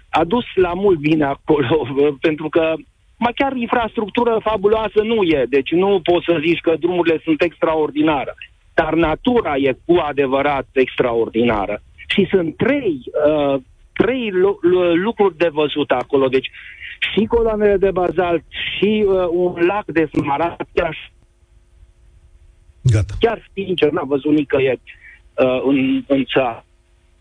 a 0.09 0.23
dus 0.23 0.45
la 0.55 0.73
mult 0.73 0.99
bine 0.99 1.23
acolo, 1.23 1.87
uh, 1.95 2.13
pentru 2.21 2.49
că 2.49 2.73
mai 3.17 3.33
chiar 3.35 3.55
infrastructură 3.55 4.39
fabuloasă 4.43 5.01
nu 5.03 5.23
e, 5.23 5.45
deci 5.49 5.71
nu 5.71 5.99
poți 6.03 6.25
să 6.25 6.41
zici 6.45 6.59
că 6.59 6.75
drumurile 6.79 7.21
sunt 7.23 7.41
extraordinare, 7.41 8.35
dar 8.73 8.93
natura 8.93 9.55
e 9.55 9.77
cu 9.85 9.95
adevărat 9.95 10.67
extraordinară. 10.73 11.81
Și 12.07 12.27
sunt 12.29 12.57
trei, 12.57 13.01
uh, 13.27 13.55
trei 13.93 14.29
lu- 14.31 14.59
lu- 14.61 14.95
lucruri 14.95 15.37
de 15.37 15.49
văzut 15.51 15.91
acolo, 15.91 16.27
deci 16.27 16.51
și 17.13 17.25
coloanele 17.25 17.77
de 17.77 17.91
bazalt, 17.91 18.43
și 18.49 19.05
uh, 19.07 19.27
un 19.29 19.65
lac 19.67 19.85
de 19.85 20.09
smaragd, 20.13 20.67
chiar 20.73 21.11
Gata. 22.81 23.13
chiar 23.19 23.49
sincer, 23.53 23.89
n-am 23.91 24.07
văzut 24.07 24.31
nicăieri 24.31 24.79
uh, 25.33 25.61
în, 25.65 26.03
în 26.07 26.23
țară. 26.33 26.65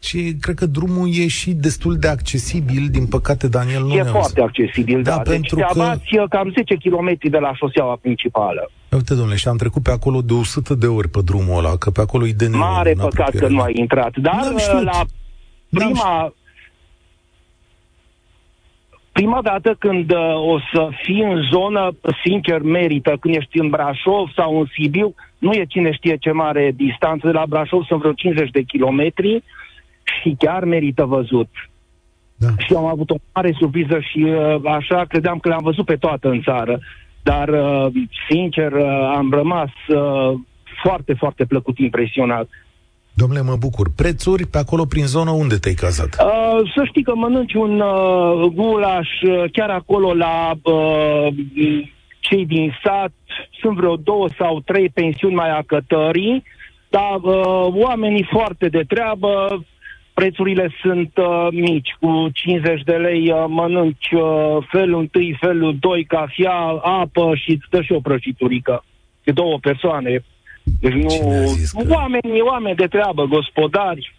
Și 0.02 0.34
cred 0.40 0.54
că 0.54 0.66
drumul 0.66 1.08
e 1.12 1.26
și 1.26 1.50
destul 1.52 1.96
de 1.96 2.08
accesibil, 2.08 2.88
din 2.90 3.06
păcate 3.06 3.48
Daniel 3.48 3.82
nu 3.82 3.92
e 3.94 4.02
ne 4.02 4.08
foarte 4.08 4.40
accesibil, 4.40 5.02
Da, 5.02 5.10
da. 5.16 5.20
pentru 5.20 5.56
deci 5.56 5.66
te 5.66 5.72
că- 5.72 5.80
abați 5.82 6.18
uh, 6.18 6.24
cam 6.28 6.50
10 6.50 6.74
km 6.74 7.18
de 7.30 7.38
la 7.38 7.54
șoseaua 7.54 7.96
principală. 8.00 8.70
Uite, 8.90 9.14
domnule, 9.14 9.36
și 9.36 9.48
am 9.48 9.56
trecut 9.56 9.82
pe 9.82 9.90
acolo 9.90 10.20
de 10.20 10.32
100 10.32 10.74
de 10.74 10.86
ori 10.86 11.08
pe 11.08 11.20
drumul 11.24 11.58
ăla, 11.58 11.76
că 11.76 11.90
pe 11.90 12.00
acolo 12.00 12.26
e 12.26 12.32
de 12.32 12.48
Mare 12.48 12.92
păcat 12.92 13.30
că 13.30 13.48
nu 13.48 13.60
ai 13.60 13.72
intrat. 13.76 14.16
Dar 14.16 14.34
N-am 14.34 14.54
uh, 14.54 14.60
știut. 14.60 14.82
la 14.82 14.90
N-am 14.92 15.06
prima... 15.92 16.34
Prima 19.12 19.42
dată 19.42 19.76
când 19.78 20.10
uh, 20.10 20.34
o 20.52 20.58
să 20.72 20.88
fii 21.02 21.20
în 21.22 21.42
zonă, 21.52 21.90
sincer, 22.24 22.60
merită. 22.62 23.16
Când 23.20 23.34
ești 23.34 23.58
în 23.58 23.68
Brașov 23.68 24.28
sau 24.36 24.58
în 24.60 24.66
Sibiu, 24.72 25.14
nu 25.40 25.52
e 25.52 25.64
cine 25.68 25.92
știe 25.92 26.16
ce 26.16 26.30
mare 26.30 26.72
distanță. 26.76 27.26
De 27.26 27.32
la 27.32 27.44
Brașov 27.48 27.84
sunt 27.84 28.00
vreo 28.00 28.12
50 28.12 28.50
de 28.50 28.62
kilometri 28.62 29.42
și 30.20 30.36
chiar 30.38 30.64
merită 30.64 31.04
văzut. 31.04 31.48
Da. 32.36 32.48
Și 32.58 32.74
am 32.74 32.84
avut 32.84 33.10
o 33.10 33.14
mare 33.34 33.54
surpriză 33.58 33.98
și 34.00 34.18
uh, 34.18 34.60
așa 34.64 35.04
credeam 35.08 35.38
că 35.38 35.48
le-am 35.48 35.62
văzut 35.62 35.84
pe 35.84 35.96
toată 35.96 36.28
în 36.28 36.40
țară. 36.42 36.80
Dar, 37.22 37.48
uh, 37.48 37.92
sincer, 38.28 38.72
uh, 38.72 39.12
am 39.16 39.30
rămas 39.30 39.70
uh, 39.88 40.38
foarte, 40.82 41.14
foarte 41.14 41.44
plăcut 41.44 41.78
impresionat. 41.78 42.48
Domnule, 43.14 43.42
mă 43.42 43.56
bucur. 43.58 43.86
Prețuri 43.96 44.46
pe 44.46 44.58
acolo 44.58 44.84
prin 44.84 45.06
zonă 45.06 45.30
unde 45.30 45.56
te-ai 45.56 45.74
cazat? 45.74 46.08
Uh, 46.08 46.70
să 46.74 46.82
știi 46.84 47.02
că 47.02 47.12
mănânci 47.14 47.54
un 47.54 47.80
uh, 47.80 48.50
gulaș 48.54 49.08
uh, 49.22 49.44
chiar 49.52 49.70
acolo 49.70 50.14
la 50.14 50.52
uh, 50.62 51.32
cei 52.20 52.46
din 52.46 52.74
sat. 52.84 53.12
Sunt 53.60 53.76
vreo 53.76 53.96
două 53.96 54.28
sau 54.38 54.60
trei 54.60 54.88
pensiuni 54.88 55.34
mai 55.34 55.50
acătării, 55.50 56.42
dar 56.88 57.16
uh, 57.22 57.66
oamenii 57.74 58.26
foarte 58.30 58.68
de 58.68 58.82
treabă, 58.88 59.64
prețurile 60.14 60.70
sunt 60.82 61.12
uh, 61.16 61.48
mici. 61.50 61.96
Cu 62.00 62.28
50 62.32 62.82
de 62.82 62.92
lei 62.92 63.32
uh, 63.32 63.44
mănânci 63.48 64.10
uh, 64.12 64.56
felul 64.70 65.00
întâi, 65.00 65.36
felul 65.40 65.76
doi, 65.80 66.04
cafea, 66.04 66.58
apă 66.82 67.32
și 67.34 67.50
îți 67.50 67.66
dă 67.70 67.82
și 67.82 67.92
o 67.92 68.00
prăjiturică. 68.00 68.84
De 69.24 69.32
două 69.32 69.58
persoane. 69.58 70.24
Deci 70.80 70.92
nu... 70.92 71.08
Cine 71.08 71.36
a 71.36 71.44
zis 71.44 71.70
că- 71.70 71.84
Oameni, 71.88 72.40
oameni 72.40 72.76
de 72.76 72.86
treabă, 72.86 73.24
gospodari. 73.24 74.14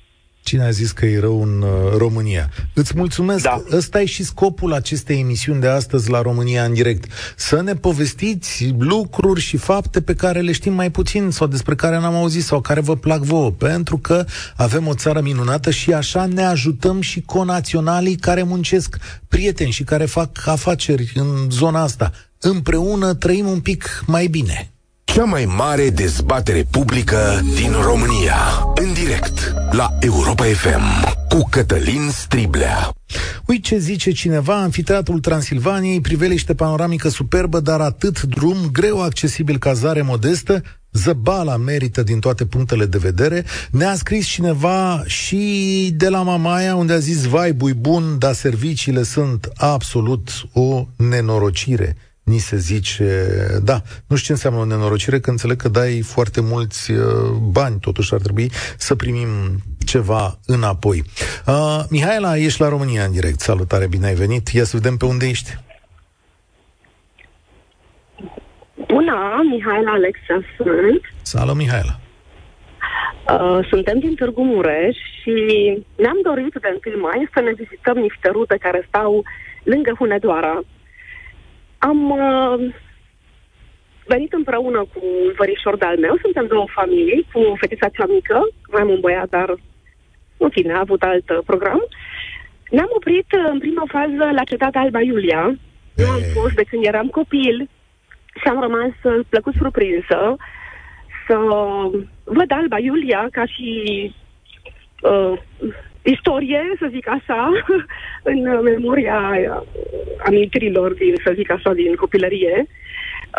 Cine 0.52 0.64
a 0.64 0.70
zis 0.70 0.92
că 0.92 1.06
e 1.06 1.20
rău 1.20 1.42
în 1.42 1.62
uh, 1.62 1.98
România? 1.98 2.50
Îți 2.74 2.94
mulțumesc. 2.96 3.44
Da. 3.44 3.64
Ăsta 3.72 4.02
e 4.02 4.06
și 4.06 4.24
scopul 4.24 4.74
acestei 4.74 5.20
emisiuni 5.20 5.62
de 5.62 5.68
astăzi 5.68 6.10
la 6.10 6.22
România 6.22 6.64
în 6.64 6.74
direct. 6.74 7.12
Să 7.36 7.62
ne 7.62 7.76
povestiți 7.76 8.76
lucruri 8.80 9.42
și 9.42 9.58
fapte 9.58 10.02
pe 10.02 10.16
care 10.16 10.40
le 10.42 10.52
știm 10.52 10.74
mai 10.74 10.92
puțin 10.92 11.30
sau 11.30 11.48
despre 11.48 11.76
care 11.76 12.00
n-am 12.00 12.14
auzit 12.14 12.44
sau 12.44 12.62
care 12.62 12.80
vă 12.80 12.96
plac 12.96 13.22
vouă. 13.22 13.52
Pentru 13.52 13.98
că 13.98 14.26
avem 14.56 14.88
o 14.88 14.94
țară 14.94 15.22
minunată 15.22 15.70
și 15.70 15.94
așa 15.94 16.26
ne 16.26 16.44
ajutăm 16.44 17.02
și 17.02 17.22
conaționalii 17.22 18.16
care 18.16 18.44
muncesc, 18.44 18.98
prieteni 19.28 19.72
și 19.72 19.84
care 19.84 20.06
fac 20.06 20.48
afaceri 20.48 21.12
în 21.16 21.50
zona 21.50 21.82
asta. 21.82 22.12
Împreună 22.40 23.14
trăim 23.14 23.48
un 23.48 23.60
pic 23.60 24.04
mai 24.08 24.28
bine. 24.28 24.72
Cea 25.13 25.24
mai 25.24 25.45
mare 25.45 25.89
dezbatere 25.89 26.67
publică 26.71 27.41
din 27.56 27.71
România. 27.82 28.36
În 28.76 28.93
direct 28.93 29.54
la 29.71 29.89
Europa 30.00 30.43
FM 30.43 31.15
cu 31.30 31.47
Cătălin 31.50 32.10
Striblea. 32.12 32.93
Uite 33.45 33.62
ce 33.62 33.78
zice 33.78 34.12
cineva, 34.12 34.56
Anfiteatrul 34.56 35.19
Transilvaniei, 35.19 36.02
priveliște 36.02 36.54
panoramică 36.54 37.10
superbă, 37.10 37.60
dar 37.60 37.80
atât 37.80 38.21
drum, 38.21 38.58
greu 38.71 39.02
accesibil 39.02 39.58
cazare 39.58 40.02
modestă, 40.02 40.63
zăbala 40.91 41.58
merită 41.58 42.04
din 42.04 42.19
toate 42.19 42.45
punctele 42.45 42.86
de 42.86 42.97
vedere. 42.97 43.45
Ne-a 43.71 43.95
scris 43.95 44.28
cineva 44.28 45.04
și 45.06 45.93
de 45.95 46.10
la 46.10 46.21
Mamaia, 46.21 46.76
unde 46.76 46.93
a 46.93 47.00
zis, 47.00 47.26
vai, 47.26 47.54
bui 47.54 47.74
bun, 47.74 48.15
dar 48.17 48.34
serviciile 48.34 49.04
sunt 49.04 49.50
absolut 49.56 50.30
o 50.54 50.88
nenorocire 50.95 51.97
ni 52.32 52.38
se 52.38 52.58
zice, 52.58 53.06
da, 53.63 53.78
nu 54.08 54.15
știu 54.15 54.26
ce 54.26 54.32
înseamnă 54.32 54.60
o 54.60 54.65
nenorocire, 54.65 55.20
că 55.20 55.30
înțeleg 55.30 55.58
că 55.58 55.70
dai 55.70 56.02
foarte 56.02 56.41
mulți 56.41 56.91
uh, 56.91 57.04
bani, 57.52 57.80
totuși 57.80 58.13
ar 58.13 58.20
trebui 58.20 58.52
să 58.78 58.96
primim 58.96 59.30
ceva 59.86 60.39
înapoi. 60.46 61.04
Uh, 61.48 61.80
Mihaela, 61.89 62.38
ești 62.38 62.62
la 62.62 62.70
România 62.70 63.04
în 63.04 63.12
direct. 63.12 63.39
Salutare, 63.39 63.88
bine 63.88 64.08
ai 64.08 64.13
venit. 64.13 64.48
Ia 64.48 64.63
să 64.63 64.78
vedem 64.78 64.98
pe 64.98 65.06
unde 65.06 65.28
ești. 65.28 65.52
Bună, 68.88 69.15
Mihaela 69.52 69.91
Alexa 69.91 70.38
sunt. 70.58 71.02
Salut, 71.22 71.56
Mihaela. 71.56 72.00
Uh, 73.34 73.67
suntem 73.70 74.00
din 74.00 74.15
Târgu 74.15 74.44
Mureș 74.44 74.98
și 75.22 75.34
ne-am 75.98 76.20
dorit 76.24 76.54
de 76.62 76.80
1 76.96 77.02
mai 77.02 77.30
să 77.34 77.39
ne 77.39 77.54
vizităm 77.56 77.98
niște 77.98 78.30
rute 78.30 78.58
care 78.58 78.86
stau 78.88 79.24
lângă 79.63 79.91
Hunedoara. 79.98 80.62
Am 81.89 82.10
uh, 82.10 82.74
venit 84.06 84.34
împreună 84.34 84.80
cu 84.94 85.00
un 85.24 85.32
verișor 85.38 85.78
de-al 85.78 85.98
meu, 85.98 86.15
suntem 86.22 86.48
două 86.48 86.65
familii, 86.78 87.28
cu 87.34 87.41
fetița 87.60 87.88
cea 87.89 88.06
mică, 88.06 88.38
mai 88.72 88.82
am 88.82 88.89
un 88.89 89.00
băiat, 89.00 89.30
dar 89.30 89.50
în 90.38 90.50
fine, 90.50 90.74
a 90.74 90.80
avut 90.80 91.02
alt 91.04 91.30
uh, 91.30 91.38
program. 91.46 91.82
Ne-am 92.70 92.91
oprit 92.96 93.30
uh, 93.32 93.50
în 93.54 93.60
prima 93.60 93.84
fază 93.88 94.26
la 94.38 94.44
cetatea 94.44 94.82
Alba 94.82 95.02
Iulia. 95.02 95.44
Eu 95.96 96.10
am 96.10 96.22
fost 96.34 96.56
de 96.56 96.63
când 96.70 96.86
eram 96.86 97.08
copil 97.08 97.70
și 98.41 98.48
am 98.48 98.60
rămas 98.62 98.94
uh, 99.04 99.26
plăcut 99.30 99.54
surprinsă 99.54 100.36
să 101.28 101.38
văd 102.24 102.52
Alba 102.52 102.80
Iulia 102.80 103.28
ca 103.32 103.46
și 103.46 103.70
uh, 105.02 105.34
istorie, 106.04 106.76
să 106.80 106.88
zic 106.92 107.10
așa, 107.10 107.52
în 108.32 108.62
memoria 108.64 109.20
amintirilor 110.26 110.94
din, 110.94 111.16
să 111.24 111.32
zic 111.36 111.52
așa, 111.52 111.74
din 111.74 111.96
copilărie. 111.96 112.66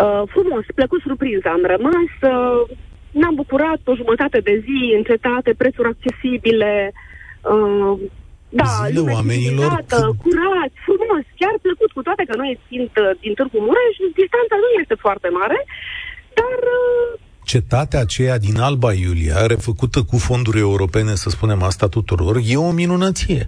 Uh, 0.02 0.22
frumos, 0.26 0.64
plăcut 0.74 1.00
surprins 1.00 1.44
am 1.44 1.62
rămas. 1.64 2.12
Uh, 2.22 2.76
ne-am 3.10 3.34
bucurat 3.34 3.80
o 3.84 3.94
jumătate 3.94 4.38
de 4.38 4.54
zi 4.64 4.94
în 4.96 5.02
cetate, 5.02 5.54
prețuri 5.54 5.88
accesibile, 5.88 6.92
uh, 7.52 7.98
da, 8.60 8.70
Zile 8.86 9.12
oamenilor 9.16 9.72
când... 9.92 10.14
curat, 10.22 10.72
frumos, 10.86 11.24
chiar 11.40 11.54
plăcut, 11.66 11.90
cu 11.92 12.02
toate 12.08 12.22
că 12.28 12.34
noi 12.42 12.52
fiind 12.66 12.92
uh, 12.96 13.10
din 13.24 13.32
Târgu 13.38 13.58
Mureș, 13.66 13.94
distanța 14.20 14.56
nu 14.64 14.70
este 14.82 14.96
foarte 15.04 15.28
mare, 15.38 15.58
dar 16.38 16.58
uh, 16.78 17.08
cetatea 17.54 18.00
aceea 18.00 18.36
din 18.46 18.56
Alba 18.68 18.90
Iulia, 19.06 19.36
refăcută 19.54 19.98
cu 20.10 20.16
fonduri 20.28 20.60
europene, 20.68 21.12
să 21.22 21.28
spunem 21.36 21.60
asta 21.70 21.86
tuturor, 21.96 22.34
e 22.52 22.56
o 22.68 22.72
minunăție. 22.82 23.42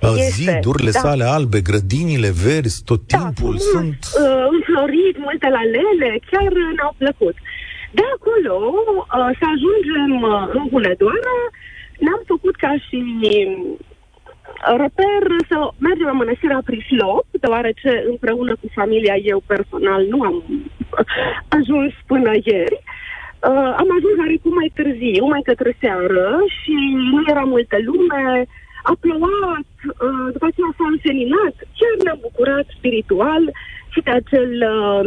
Este, 0.00 0.30
Zidurile 0.38 0.92
da. 0.96 1.02
sale 1.04 1.24
albe, 1.36 1.58
grădinile 1.68 2.30
verzi, 2.44 2.78
tot 2.90 3.00
da, 3.06 3.16
timpul 3.16 3.54
frumos, 3.56 3.72
sunt... 3.72 3.98
Uh, 4.22 4.46
înflorit, 4.56 5.16
multe 5.26 5.48
la 5.58 5.64
lele, 5.76 6.08
chiar 6.30 6.50
ne-au 6.76 6.94
plăcut. 7.02 7.36
De 7.98 8.04
acolo, 8.16 8.54
uh, 8.64 9.30
să 9.38 9.44
ajungem 9.54 10.10
uh, 10.32 10.42
în 10.58 10.64
Hunedoara, 10.72 11.38
ne-am 12.04 12.22
făcut 12.32 12.54
ca 12.64 12.72
și 12.86 12.98
reper 14.82 15.22
să 15.50 15.56
mergem 15.86 16.06
la 16.06 16.18
mănăstirea 16.20 16.66
Prislop, 16.68 17.26
deoarece 17.44 17.90
împreună 18.12 18.52
cu 18.60 18.66
familia 18.78 19.16
eu 19.32 19.40
personal 19.52 20.02
nu 20.12 20.18
am 20.28 20.36
ajuns 21.58 21.92
până 22.06 22.30
ieri. 22.50 22.78
Uh, 23.40 23.46
Uh, 23.50 23.72
am 23.82 23.88
ajuns 23.96 24.16
oarecum 24.22 24.54
mai 24.60 24.70
târziu, 24.78 25.24
mai 25.34 25.42
către 25.50 25.70
seară 25.82 26.26
și 26.58 26.74
nu 27.12 27.18
era 27.32 27.44
multă 27.54 27.76
lume. 27.88 28.24
A 28.90 28.92
plouat, 29.02 29.70
uh, 30.04 30.26
după 30.34 30.46
aceea 30.48 30.72
s-a 30.76 30.86
înseninat. 30.94 31.54
Chiar 31.78 31.94
ne-am 32.04 32.20
bucurat 32.28 32.66
spiritual 32.78 33.42
și 33.92 34.00
de 34.06 34.12
acel... 34.20 34.50
Uh, 34.76 35.04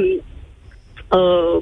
uh, 1.17 1.57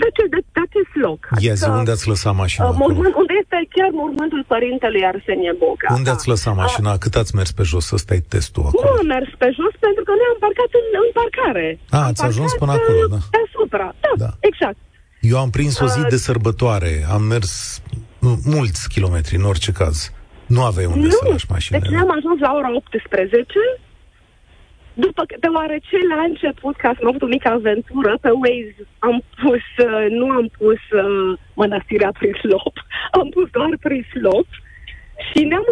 de, 0.00 0.06
acel, 0.10 0.28
de, 0.34 0.40
de 0.56 0.60
acest 0.68 0.92
loc. 1.06 1.20
Ia 1.46 1.54
zi, 1.60 1.68
unde 1.80 1.92
ați 1.96 2.06
lăsat 2.12 2.34
mașina? 2.42 2.64
Uh, 2.68 2.76
mormânt, 2.82 3.14
unde 3.22 3.34
este 3.42 3.56
chiar 3.76 3.90
mormântul 4.02 4.42
părintelui 4.52 5.04
Arsenie 5.12 5.54
Boca. 5.64 5.88
Unde 5.98 6.10
ați 6.14 6.26
lăsat 6.32 6.54
mașina? 6.64 6.90
Uh, 6.94 7.00
Cât 7.04 7.14
ați 7.22 7.32
mers 7.38 7.50
pe 7.58 7.64
jos? 7.70 7.86
Ăsta 7.98 8.12
e 8.18 8.22
testul 8.34 8.62
acolo. 8.68 8.84
Nu 8.84 9.00
am 9.02 9.06
mers 9.14 9.30
pe 9.42 9.48
jos 9.58 9.74
pentru 9.86 10.02
că 10.06 10.12
noi 10.20 10.28
am 10.32 10.40
parcat 10.46 10.70
în, 10.80 10.86
în 11.04 11.10
parcare. 11.20 11.66
A, 11.96 12.00
ați 12.10 12.22
ajuns 12.30 12.50
până 12.62 12.72
acolo, 12.78 13.02
da. 13.14 13.20
Deasupra, 13.34 13.88
da, 14.04 14.12
da. 14.24 14.30
exact. 14.50 14.78
Eu 15.30 15.38
am 15.38 15.50
prins 15.50 15.80
o 15.80 15.86
zi 15.86 16.02
de 16.08 16.16
sărbătoare, 16.16 16.92
am 17.16 17.22
mers 17.22 17.82
mulți 18.54 18.88
kilometri, 18.88 19.36
în 19.36 19.44
orice 19.52 19.72
caz. 19.72 20.12
Nu 20.46 20.62
aveai 20.64 20.86
unde 20.94 21.06
nu, 21.06 21.10
să 21.10 21.28
lași 21.28 21.46
mașina. 21.50 21.78
Deci 21.78 21.92
am 22.04 22.10
ajuns 22.18 22.38
la 22.40 22.52
ora 22.58 22.70
18, 22.74 23.46
după, 24.94 25.22
deoarece 25.40 25.96
la 26.14 26.22
început, 26.30 26.76
ca 26.76 26.90
să 26.94 26.98
am 27.02 27.08
avut 27.08 27.22
o 27.22 27.34
mică 27.36 27.48
aventură, 27.48 28.18
pe 28.20 28.30
Waze 28.42 28.82
am 28.98 29.16
pus, 29.42 29.66
uh, 29.86 30.06
nu 30.18 30.26
am 30.38 30.46
pus 30.58 30.82
uh, 31.00 31.38
mănăstirea 31.54 32.12
Prislop, 32.18 32.76
am 33.20 33.28
pus 33.34 33.48
doar 33.56 33.72
Prislop 33.86 34.48
și 35.26 35.40
ne-am, 35.50 35.66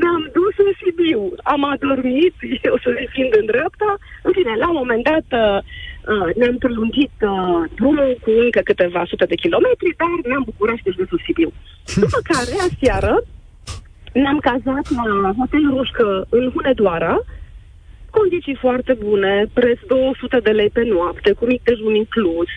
ne-am 0.00 0.22
dus 0.38 0.54
în 0.64 0.70
Sibiu. 0.78 1.22
Am 1.54 1.62
adormit, 1.64 2.34
eu 2.68 2.76
să 2.82 2.88
zic 2.98 3.08
fiind 3.16 3.32
în 3.40 3.46
dreapta, 3.52 3.90
în 4.22 4.32
fine, 4.36 4.52
la 4.62 4.68
un 4.72 4.78
moment 4.82 5.02
dat 5.12 5.28
uh, 5.42 5.58
Uh, 5.60 5.62
ne-am 6.34 6.56
prelungit 6.58 7.10
uh, 7.20 7.62
drumul 7.74 8.18
cu 8.22 8.30
încă 8.44 8.60
câteva 8.64 9.04
sute 9.06 9.24
de 9.24 9.34
kilometri, 9.34 9.96
dar 9.96 10.08
ne-am 10.28 10.42
bucurat 10.44 10.76
și 10.76 10.82
de 10.82 10.90
județul 10.90 11.22
Sibiu. 11.24 11.52
După 12.04 12.18
care, 12.22 12.54
aseară, 12.68 13.22
ne-am 14.12 14.38
cazat 14.38 14.86
la 14.98 15.32
Hotel 15.38 15.64
Rușcă 15.76 16.26
în 16.28 16.50
Hunedoara, 16.54 17.16
condiții 18.10 18.58
foarte 18.60 18.92
bune, 18.92 19.46
preț 19.52 19.78
200 19.86 20.38
de 20.38 20.50
lei 20.50 20.70
pe 20.70 20.84
noapte, 20.84 21.32
cu 21.32 21.44
mic 21.46 21.62
dejun 21.62 21.94
inclus. 21.94 22.50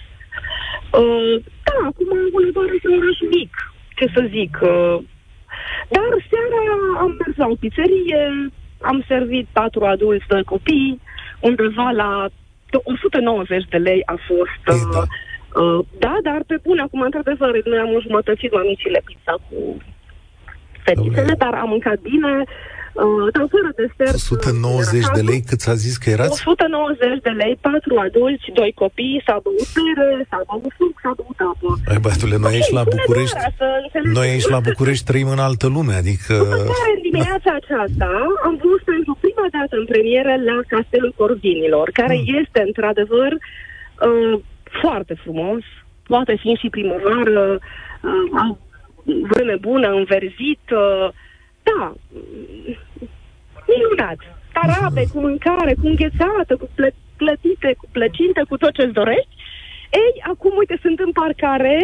Uh, 1.00 1.36
da, 1.68 1.78
acum 1.90 2.10
Hunedoara 2.34 2.74
este 2.74 2.88
un 2.88 3.02
oraș 3.02 3.20
mic, 3.36 3.54
ce 3.96 4.06
să 4.16 4.22
zic. 4.30 4.60
Uh, 4.62 4.98
dar 5.90 6.12
seara 6.30 6.64
am 7.04 7.12
mers 7.20 7.38
la 7.38 7.48
o 7.48 7.56
pizzerie, 7.56 8.52
am 8.82 9.04
servit 9.08 9.48
patru 9.52 9.86
adulți, 9.86 10.28
doi 10.28 10.44
copii, 10.44 11.02
undeva 11.40 11.90
la 11.90 12.30
190 12.84 13.66
de 13.70 13.78
lei 13.78 14.02
a 14.06 14.16
fost... 14.28 14.78
Ei, 14.78 14.86
da. 14.94 15.04
Uh, 15.62 15.86
da, 16.00 16.18
dar 16.24 16.44
pe 16.48 16.58
bune, 16.64 16.82
acum, 16.82 17.02
într-adevăr, 17.02 17.66
noi 17.66 17.78
am 17.78 17.94
înjumătățit 17.94 18.54
mamicile 18.54 19.02
pizza 19.06 19.36
cu 19.50 19.78
fetițele, 20.84 21.34
dar 21.38 21.54
am 21.54 21.70
mâncat 21.70 22.00
bine, 22.00 22.38
uh, 22.38 22.48
dar 23.36 23.46
fără 23.54 23.70
desert. 23.82 24.16
190 24.16 25.06
de 25.18 25.22
lei, 25.30 25.42
cât 25.50 25.60
s-a 25.66 25.74
zis 25.74 25.96
că 25.98 26.10
erați? 26.10 26.44
190 26.48 27.22
de 27.28 27.30
lei, 27.30 27.58
patru 27.62 27.94
adulți, 28.06 28.52
doi 28.54 28.72
copii, 28.82 29.24
s-a 29.26 29.38
băut 29.44 29.70
pere, 29.76 30.10
s-a 30.30 30.42
băut 30.48 30.74
suc, 30.78 30.94
s-a 31.04 31.14
băut 31.20 31.40
apă. 31.52 31.70
Ai 31.92 32.00
băiatule, 32.04 32.38
noi 32.44 32.54
aici 32.54 32.72
la 32.80 32.84
București, 32.96 33.38
noi 34.18 34.28
aici 34.34 34.50
la 34.56 34.60
București 34.70 35.06
trăim 35.10 35.30
în 35.36 35.42
altă 35.50 35.68
lume, 35.76 35.94
adică... 36.04 36.34
După 36.44 36.56
care, 36.80 36.92
în 36.98 37.04
dimineața 37.10 37.52
aceasta, 37.62 38.10
am 38.48 38.56
vrut 38.64 38.82
pentru 38.94 39.14
prima 39.24 39.48
dată 39.58 39.74
în 39.82 39.86
premieră 39.92 40.34
la 40.50 40.58
Castelul 40.74 41.14
Corvinilor, 41.22 41.88
care 42.00 42.16
mm. 42.16 42.26
este, 42.40 42.60
într-adevăr, 42.70 43.32
uh, 43.34 44.34
foarte 44.82 45.14
frumos, 45.24 45.64
poate 46.12 46.34
fi 46.42 46.52
și 46.62 46.76
primăvară, 46.78 47.60
uh, 47.60 48.56
vreme 49.32 49.56
bună, 49.70 49.88
înverzit, 50.02 50.66
uh, 50.84 51.08
da, 51.70 51.94
minunat. 54.04 54.20
Tarabe 54.54 55.04
cu 55.12 55.20
mâncare, 55.20 55.74
cu 55.74 55.86
înghețată, 55.88 56.54
cu 56.62 56.68
plă- 56.76 57.00
plătite, 57.22 57.70
cu 57.80 57.86
plăcinte, 57.92 58.42
cu 58.50 58.56
tot 58.58 58.74
ce-ți 58.78 58.98
dorești. 59.00 59.34
Ei, 60.04 60.14
acum, 60.32 60.54
uite, 60.62 60.76
sunt 60.82 61.00
în 61.00 61.12
parcare, 61.22 61.76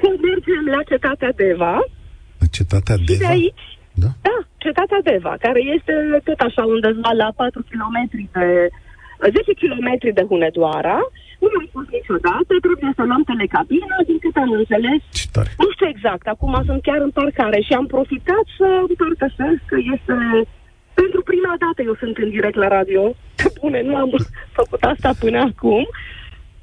când 0.00 0.16
mergem 0.28 0.62
la 0.74 0.82
cetatea 0.90 1.32
Deva. 1.42 1.76
Cetatea 2.56 2.96
Deva? 3.06 3.18
de 3.18 3.26
aici, 3.34 3.66
da? 4.02 4.10
da, 4.28 4.36
cetatea 4.64 5.00
Deva, 5.10 5.34
care 5.44 5.60
este 5.76 5.92
tot 6.28 6.40
așa 6.48 6.62
undeva 6.74 7.12
la 7.22 7.28
4 7.36 7.60
km 7.70 7.96
de 8.36 8.46
10 9.36 9.52
km 9.62 9.88
de 10.18 10.24
Hunedoara, 10.28 10.98
nu 11.42 11.48
am 11.60 11.66
fost 11.76 11.90
niciodată, 11.98 12.52
trebuie 12.66 12.92
să 12.98 13.02
luăm 13.10 13.22
telecabină, 13.30 13.96
din 14.08 14.18
cât 14.24 14.36
am 14.44 14.50
înțeles. 14.60 15.00
Ce 15.18 15.26
tare. 15.34 15.50
Nu 15.62 15.68
știu 15.74 15.88
exact, 15.94 16.26
acum 16.34 16.54
sunt 16.68 16.80
chiar 16.86 17.00
în 17.06 17.12
parcare 17.18 17.58
și 17.66 17.72
am 17.80 17.86
profitat 17.94 18.44
să 18.58 18.68
împărtășesc 18.88 19.60
că 19.70 19.76
este... 19.94 20.14
Pentru 21.00 21.20
prima 21.30 21.54
dată 21.64 21.80
eu 21.88 21.94
sunt 22.02 22.16
în 22.24 22.30
direct 22.36 22.58
la 22.64 22.68
radio. 22.78 23.02
Bune, 23.60 23.80
nu 23.82 23.96
am 23.96 24.10
făcut 24.58 24.82
asta 24.92 25.10
până 25.22 25.38
acum. 25.50 25.82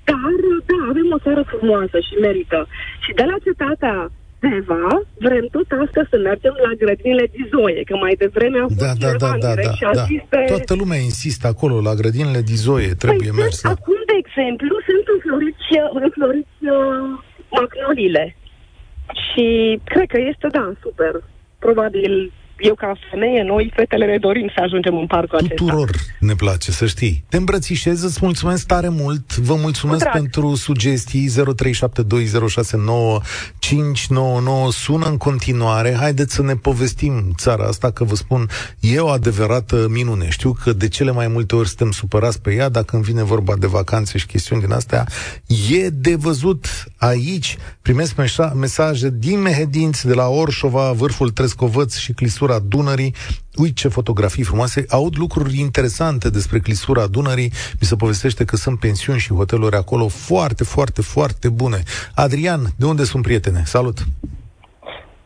Dar, 0.09 0.35
da, 0.69 0.79
avem 0.91 1.07
o 1.15 1.19
seară 1.23 1.43
frumoasă 1.53 1.97
și 2.07 2.13
merită. 2.25 2.59
Și 3.03 3.11
de 3.19 3.23
la 3.31 3.37
cetatea 3.45 3.95
Eva, 4.39 4.87
vrem 5.25 5.45
tot 5.51 5.69
asta 5.85 6.01
să 6.09 6.17
mergem 6.17 6.55
la 6.65 6.71
grădinile 6.81 7.25
Dizoie, 7.35 7.81
că 7.83 7.95
mai 7.95 8.13
devreme 8.23 8.59
a 8.59 8.67
fost 8.67 8.79
da, 8.79 8.93
da, 9.05 9.11
da, 9.23 9.31
da, 9.45 9.53
da, 9.53 9.91
da. 9.99 10.05
Pe... 10.29 10.43
Toată 10.47 10.73
lumea 10.81 10.97
insistă 10.97 11.47
acolo, 11.47 11.75
la 11.81 11.93
grădinile 11.93 12.41
Dizoie, 12.41 12.91
trebuie 13.03 13.31
păi 13.33 13.39
mers. 13.41 13.63
La... 13.63 13.69
Acum, 13.69 13.99
de 14.11 14.15
exemplu, 14.23 14.73
sunt 14.89 15.05
înfloriți, 15.15 15.67
înfloriți 16.05 16.57
uh, 16.75 17.09
magnolile. 17.57 18.35
Și 19.27 19.45
cred 19.83 20.07
că 20.13 20.19
este, 20.31 20.47
da, 20.57 20.73
super. 20.81 21.13
Probabil 21.59 22.31
eu 22.57 22.75
ca 22.75 22.93
femeie, 23.09 23.43
noi, 23.43 23.71
fetele, 23.75 24.05
ne 24.05 24.17
dorim 24.17 24.51
să 24.55 24.61
ajungem 24.63 24.97
în 24.97 25.07
parcul 25.07 25.37
acesta. 25.37 25.55
Tuturor 25.55 25.89
ne 26.19 26.33
place, 26.33 26.71
să 26.71 26.85
știi. 26.85 27.23
Te 27.29 27.37
îmbrățișez, 27.37 28.03
îți 28.03 28.19
mulțumesc 28.21 28.67
tare 28.67 28.89
mult. 28.89 29.37
Vă 29.37 29.55
mulțumesc 29.55 30.09
pentru 30.09 30.55
sugestii. 30.55 31.29
0372069599 31.29 31.33
sună 34.69 35.05
în 35.05 35.17
continuare. 35.17 35.95
Haideți 35.99 36.33
să 36.33 36.41
ne 36.41 36.55
povestim 36.55 37.33
țara 37.35 37.63
asta, 37.63 37.91
că 37.91 38.03
vă 38.03 38.15
spun, 38.15 38.47
e 38.79 38.99
o 38.99 39.07
adevărată 39.07 39.87
minune. 39.89 40.29
Știu 40.29 40.55
că 40.63 40.73
de 40.73 40.87
cele 40.87 41.11
mai 41.11 41.27
multe 41.27 41.55
ori 41.55 41.67
suntem 41.67 41.91
supărați 41.91 42.41
pe 42.41 42.53
ea, 42.53 42.69
dacă 42.69 42.97
când 42.97 43.03
vine 43.03 43.23
vorba 43.23 43.55
de 43.55 43.67
vacanțe 43.67 44.17
și 44.17 44.25
chestiuni 44.25 44.61
din 44.61 44.71
astea. 44.71 45.07
E 45.69 45.89
de 45.89 46.15
văzut 46.15 46.65
aici. 46.99 47.57
Primesc 47.81 48.15
mesaje 48.55 49.09
din 49.19 49.41
Mehedinți, 49.41 50.07
de 50.07 50.13
la 50.13 50.27
Orșova, 50.27 50.91
vârful 50.91 51.29
Trescovăț 51.29 51.97
și 51.97 52.13
Clisura 52.13 52.47
clisura 52.47 52.59
Dunării. 52.69 53.13
Uite 53.63 53.73
ce 53.73 53.87
fotografii 53.87 54.43
frumoase. 54.43 54.85
Aud 54.89 55.17
lucruri 55.17 55.59
interesante 55.59 56.29
despre 56.29 56.59
clisura 56.59 57.07
Dunării. 57.07 57.51
Mi 57.79 57.87
se 57.89 57.95
povestește 57.95 58.45
că 58.45 58.55
sunt 58.55 58.79
pensiuni 58.79 59.19
și 59.19 59.33
hoteluri 59.33 59.75
acolo 59.75 60.07
foarte, 60.07 60.63
foarte, 60.63 61.01
foarte 61.01 61.49
bune. 61.49 61.79
Adrian, 62.15 62.61
de 62.77 62.85
unde 62.85 63.03
sunt 63.03 63.23
prietene? 63.23 63.61
Salut! 63.63 63.97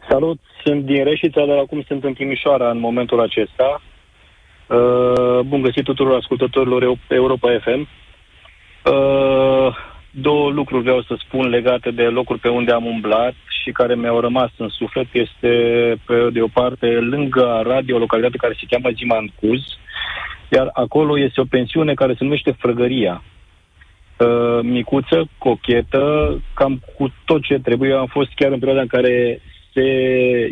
Salut! 0.09 0.39
Sunt 0.63 0.85
din 0.85 1.03
Reșița, 1.03 1.45
dar 1.45 1.57
acum 1.57 1.83
sunt 1.87 2.03
în 2.03 2.13
Timișoara 2.13 2.69
în 2.69 2.79
momentul 2.79 3.19
acesta. 3.21 3.81
Uh, 4.67 5.39
bun 5.45 5.61
găsit 5.61 5.83
tuturor 5.83 6.15
ascultătorilor 6.15 6.97
Europa 7.07 7.49
FM. 7.63 7.81
Uh, 8.85 9.75
două 10.11 10.49
lucruri 10.49 10.83
vreau 10.83 11.01
să 11.01 11.15
spun 11.17 11.47
legate 11.47 11.91
de 11.91 12.03
locuri 12.03 12.39
pe 12.39 12.49
unde 12.49 12.71
am 12.71 12.85
umblat 12.85 13.33
și 13.63 13.71
care 13.71 13.95
mi-au 13.95 14.19
rămas 14.19 14.51
în 14.57 14.69
suflet. 14.69 15.07
Este, 15.11 15.49
pe 16.05 16.29
de 16.33 16.41
o 16.41 16.47
parte, 16.47 16.87
lângă 16.87 17.61
radio, 17.65 17.95
o 17.95 17.99
localitate 17.99 18.37
care 18.37 18.57
se 18.59 18.65
cheamă 18.69 18.89
Zimancuz, 18.95 19.61
iar 20.51 20.69
acolo 20.73 21.19
este 21.19 21.41
o 21.41 21.45
pensiune 21.49 21.93
care 21.93 22.13
se 22.13 22.23
numește 22.23 22.55
Frăgăria. 22.59 23.23
Uh, 24.17 24.59
micuță, 24.61 25.29
cochetă, 25.37 26.35
cam 26.53 26.81
cu 26.97 27.13
tot 27.25 27.41
ce 27.41 27.59
trebuie. 27.59 27.93
Am 27.93 28.05
fost 28.05 28.31
chiar 28.35 28.51
în 28.51 28.59
perioada 28.59 28.81
în 28.81 28.87
care 28.87 29.41
se 29.73 29.87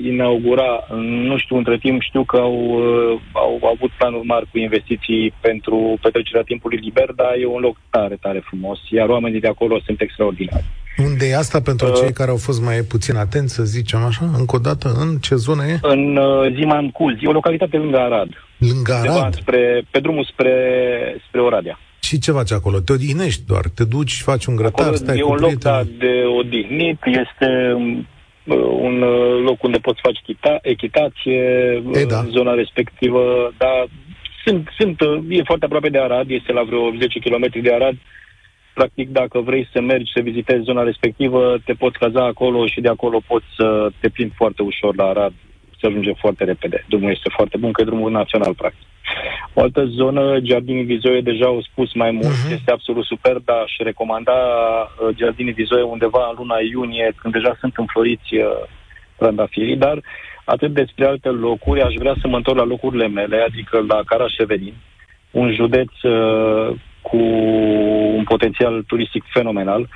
inaugura, 0.04 0.88
nu 1.28 1.38
știu, 1.38 1.56
între 1.58 1.78
timp 1.78 2.02
știu 2.02 2.24
că 2.24 2.38
au, 2.38 2.56
uh, 2.56 3.20
au 3.34 3.60
avut 3.76 3.92
planuri 3.98 4.26
mari 4.26 4.48
cu 4.52 4.58
investiții 4.58 5.34
pentru 5.42 5.98
petrecerea 6.02 6.42
timpului 6.42 6.78
liber, 6.78 7.12
dar 7.16 7.34
e 7.40 7.46
un 7.46 7.60
loc 7.60 7.78
tare, 7.90 8.18
tare 8.22 8.42
frumos, 8.46 8.80
iar 8.90 9.08
oamenii 9.10 9.40
de 9.40 9.48
acolo 9.48 9.80
sunt 9.86 10.02
extraordinari. 10.02 10.66
Unde 10.98 11.26
e 11.26 11.36
asta 11.36 11.62
pentru 11.62 11.88
uh, 11.88 11.94
cei 12.00 12.14
care 12.14 12.30
au 12.30 12.38
fost 12.38 12.62
mai 12.64 12.82
puțin 12.82 13.16
atenți, 13.16 13.54
să 13.54 13.64
zicem 13.64 14.00
așa? 14.00 14.26
Încă 14.38 14.56
o 14.56 14.60
dată, 14.60 14.96
în 15.00 15.18
ce 15.18 15.36
zonă 15.36 15.66
e? 15.66 15.80
În 15.82 16.16
uh, 16.16 16.54
Ziman 16.56 16.90
Culzi, 16.90 17.28
o 17.28 17.32
localitate 17.32 17.78
lângă 17.78 17.98
Arad. 17.98 18.30
Lângă 18.58 18.94
Arad? 18.94 19.34
Spre, 19.34 19.84
pe 19.92 20.00
drumul 20.00 20.28
spre, 20.32 20.54
spre 21.28 21.42
Oradea. 21.42 21.80
Și 22.00 22.20
ce 22.20 22.32
faci 22.32 22.52
acolo? 22.52 22.80
Te 22.80 22.94
odihnești 22.94 23.42
doar? 23.48 23.66
Te 23.76 23.84
duci, 23.84 24.22
faci 24.22 24.46
un 24.46 24.56
grătar, 24.56 24.82
acolo 24.82 24.96
stai 24.96 25.18
e 25.18 25.22
cu 25.22 25.32
un 25.32 25.38
loc 25.40 25.54
da, 25.54 25.84
de 25.98 26.24
odihnit, 26.40 27.00
este 27.06 27.74
uh, 27.78 28.00
un 28.56 29.02
uh, 29.02 29.42
loc 29.44 29.64
unde 29.64 29.78
poți 29.78 30.02
face 30.02 30.22
chita, 30.24 30.60
echitație 30.62 31.42
e, 31.94 32.06
da. 32.06 32.20
în 32.20 32.30
zona 32.30 32.54
respectivă, 32.54 33.54
dar 33.58 33.88
sunt, 34.46 34.70
sunt, 34.78 35.02
e 35.30 35.44
foarte 35.44 35.66
aproape 35.66 35.90
de 35.90 36.00
Arad, 36.00 36.30
este 36.30 36.52
la 36.52 36.64
vreo 36.64 36.92
10 37.00 37.20
km 37.20 37.62
de 37.62 37.74
Arad, 37.74 37.96
practic 38.74 39.10
dacă 39.10 39.40
vrei 39.40 39.70
să 39.74 39.82
mergi 39.82 40.12
să 40.16 40.22
vizitezi 40.22 40.64
zona 40.64 40.84
respectivă, 40.84 41.58
te 41.66 41.74
poți 41.74 42.00
caza 42.00 42.26
acolo 42.26 42.68
și 42.68 42.82
de 42.82 42.88
acolo 42.88 43.22
poți 43.28 43.46
să 43.58 43.90
te 44.00 44.10
plimbi 44.10 44.36
foarte 44.36 44.62
ușor 44.62 44.96
la 44.96 45.06
Arad, 45.06 45.34
se 45.80 45.88
ajunge 45.88 46.14
foarte 46.14 46.44
repede. 46.44 46.86
Drumul 46.90 47.12
este 47.12 47.30
foarte 47.36 47.58
bun, 47.58 47.72
că 47.72 47.82
e 47.82 47.86
drumul 47.92 48.12
național, 48.12 48.54
practic. 48.54 48.88
O 49.54 49.62
altă 49.62 49.86
zonă, 49.86 50.40
Giardini 50.40 50.84
Vizoie, 50.84 51.22
deja 51.22 51.46
au 51.46 51.62
spus 51.62 51.94
mai 51.94 52.12
mult, 52.12 52.36
uh-huh. 52.36 52.54
este 52.54 52.72
absolut 52.72 53.06
super, 53.06 53.38
dar 53.46 53.58
aș 53.58 53.78
recomanda 53.78 54.32
uh, 54.32 55.16
Giardini 55.16 55.52
Vizoie 55.52 55.84
undeva 55.84 56.28
în 56.30 56.36
luna 56.38 56.56
iunie, 56.72 57.14
când 57.16 57.34
deja 57.34 57.58
sunt 57.60 57.74
înfloriți 57.78 58.36
uh, 58.36 58.44
trandafirii, 59.18 59.76
dar 59.76 60.02
atât 60.44 60.74
despre 60.74 61.06
alte 61.06 61.30
locuri, 61.30 61.82
aș 61.82 61.94
vrea 61.94 62.16
să 62.22 62.28
mă 62.28 62.36
întorc 62.36 62.58
la 62.58 62.66
locurile 62.66 63.08
mele, 63.08 63.46
adică 63.48 63.86
la 63.88 64.02
Carașeverin, 64.06 64.74
un 65.32 65.54
județ 65.54 65.92
uh, 66.02 66.76
cu 67.02 67.18
un 68.18 68.24
potențial 68.24 68.84
turistic 68.88 69.24
fenomenal. 69.28 69.88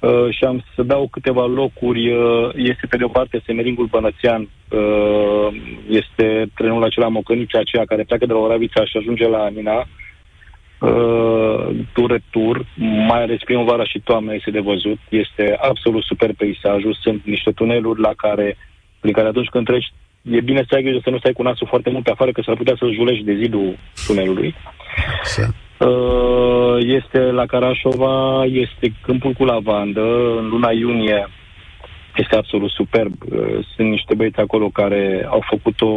Uh, 0.00 0.26
și 0.30 0.44
am 0.44 0.64
să 0.74 0.82
dau 0.82 1.08
câteva 1.10 1.46
locuri. 1.46 2.12
Uh, 2.12 2.50
este 2.54 2.86
pe 2.86 2.96
de 2.96 3.04
o 3.04 3.08
parte 3.08 3.42
Semeringul 3.46 3.86
Bănățean, 3.86 4.48
uh, 4.70 5.48
este 5.88 6.46
trenul 6.54 6.84
acela 6.84 7.08
Mocănița 7.08 7.58
aceea 7.58 7.84
care 7.84 8.02
pleacă 8.02 8.26
de 8.26 8.32
la 8.32 8.38
Oravița 8.38 8.84
și 8.84 8.96
ajunge 8.96 9.28
la 9.28 9.44
Amina. 9.44 9.86
Uh, 10.80 11.68
tur 11.92 12.20
tur, 12.30 12.66
mai 13.08 13.22
ales 13.22 13.38
primăvara 13.44 13.84
și 13.84 14.00
toamna 14.04 14.32
este 14.32 14.50
de 14.50 14.60
văzut. 14.60 14.98
Este 15.08 15.56
absolut 15.60 16.02
super 16.02 16.30
peisajul. 16.36 16.98
Sunt 17.00 17.24
niște 17.24 17.50
tuneluri 17.50 18.00
la 18.00 18.12
care, 18.16 18.56
prin 19.00 19.12
care 19.12 19.28
atunci 19.28 19.48
când 19.48 19.66
treci, 19.66 19.92
e 20.22 20.40
bine 20.40 20.64
să 20.68 20.74
ai 20.74 20.82
grijă 20.82 21.00
să 21.02 21.10
nu 21.10 21.18
stai 21.18 21.32
cu 21.32 21.42
nasul 21.42 21.66
foarte 21.66 21.90
mult 21.90 22.04
pe 22.04 22.10
afară, 22.10 22.32
că 22.32 22.42
s-ar 22.44 22.56
putea 22.56 22.74
să 22.78 22.86
julești 22.92 23.24
de 23.24 23.34
zidul 23.34 23.76
tunelului. 24.06 24.54
Uh, 25.78 26.76
este 26.80 27.18
la 27.18 27.46
Carașova, 27.46 28.44
este 28.44 28.92
câmpul 29.02 29.32
cu 29.32 29.44
lavandă, 29.44 30.36
în 30.38 30.48
luna 30.48 30.70
iunie 30.70 31.28
este 32.16 32.36
absolut 32.36 32.70
superb. 32.70 33.12
Uh, 33.32 33.66
sunt 33.74 33.88
niște 33.88 34.14
băieți 34.14 34.40
acolo 34.40 34.68
care 34.68 35.26
au 35.28 35.42
făcut 35.48 35.80
o... 35.80 35.92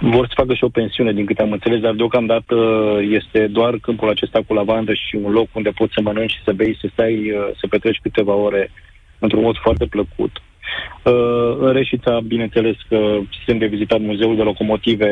vor 0.00 0.26
să 0.26 0.32
facă 0.34 0.54
și 0.54 0.64
o 0.64 0.68
pensiune, 0.68 1.12
din 1.12 1.24
câte 1.24 1.42
am 1.42 1.52
înțeles, 1.52 1.80
dar 1.80 1.92
deocamdată 1.92 2.56
este 3.10 3.46
doar 3.46 3.78
câmpul 3.78 4.08
acesta 4.08 4.40
cu 4.46 4.54
lavandă 4.54 4.94
și 4.94 5.16
un 5.22 5.32
loc 5.32 5.48
unde 5.52 5.70
poți 5.70 5.92
să 5.92 6.00
mănânci 6.02 6.32
și 6.32 6.42
să 6.44 6.52
bei, 6.52 6.78
să 6.80 6.88
stai, 6.92 7.30
uh, 7.30 7.48
să 7.60 7.66
petreci 7.66 8.00
câteva 8.02 8.34
ore 8.34 8.70
într-un 9.18 9.42
mod 9.42 9.56
foarte 9.56 9.86
plăcut. 9.86 10.42
Uh, 11.02 11.56
în 11.58 11.72
Reșița, 11.72 12.20
bineînțeles 12.24 12.76
că 12.88 13.18
sunt 13.46 13.58
de 13.58 13.66
vizitat 13.66 14.00
muzeul 14.00 14.36
de 14.36 14.42
locomotive, 14.42 15.08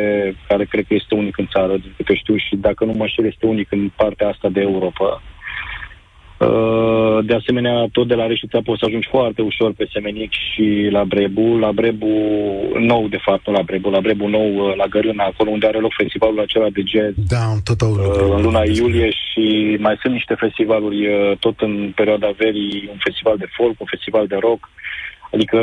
care 0.49 0.65
cred 0.65 0.85
că 0.89 0.95
este 0.95 1.15
unic 1.15 1.39
în 1.39 1.49
țară, 1.53 1.77
din 1.77 1.93
câte 1.97 2.15
știu, 2.15 2.37
și 2.37 2.57
dacă 2.57 2.85
nu 2.85 2.93
mă 2.93 3.07
știu, 3.07 3.27
este 3.27 3.47
unic 3.47 3.73
în 3.73 3.91
partea 3.97 4.29
asta 4.29 4.49
de 4.49 4.61
Europa. 4.61 5.23
Uh, 6.41 7.19
de 7.25 7.35
asemenea, 7.35 7.87
tot 7.93 8.09
de 8.09 8.15
la 8.15 8.27
Reșița 8.27 8.59
poți 8.65 8.79
să 8.79 8.85
ajungi 8.89 9.09
foarte 9.11 9.43
ușor 9.43 9.73
pe 9.77 9.89
Semenic 9.93 10.33
și 10.33 10.89
la 10.91 11.05
Brebu, 11.05 11.59
la 11.59 11.73
Brebu 11.73 12.13
nou, 12.79 13.09
de 13.09 13.19
fapt, 13.23 13.47
nu 13.47 13.53
la 13.53 13.63
Brebu, 13.63 13.91
la 13.91 14.01
Brebu 14.01 14.27
nou, 14.27 14.49
uh, 14.55 14.77
la 14.77 14.87
Gărâna, 14.87 15.25
acolo 15.25 15.51
unde 15.51 15.67
are 15.67 15.79
loc 15.79 15.93
festivalul 15.97 16.41
acela 16.41 16.69
de 16.73 16.83
jazz. 16.87 17.15
Da, 17.29 17.45
tot 17.65 17.81
au 17.81 17.93
uh, 17.93 18.35
în 18.37 18.43
luna 18.43 18.63
iulie 18.65 19.11
și 19.11 19.77
mai 19.81 19.97
sunt 20.01 20.13
niște 20.13 20.35
festivaluri 20.35 21.09
tot 21.39 21.61
în 21.61 21.93
perioada 21.95 22.31
verii, 22.37 22.89
un 22.93 22.99
festival 22.99 23.37
de 23.37 23.49
folk, 23.57 23.81
un 23.81 23.87
festival 23.87 24.27
de 24.27 24.37
rock. 24.41 24.69
Adică 25.33 25.57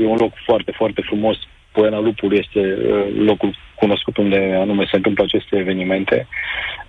e 0.00 0.06
un 0.06 0.16
loc 0.16 0.32
foarte, 0.44 0.72
foarte 0.76 1.02
frumos. 1.04 1.36
Poena 1.72 1.98
Lupul 1.98 2.32
este 2.36 2.60
locul 3.18 3.56
cunoscut 3.74 4.16
unde 4.16 4.58
anume 4.60 4.84
se 4.90 4.96
întâmplă 4.96 5.24
aceste 5.24 5.56
evenimente. 5.56 6.26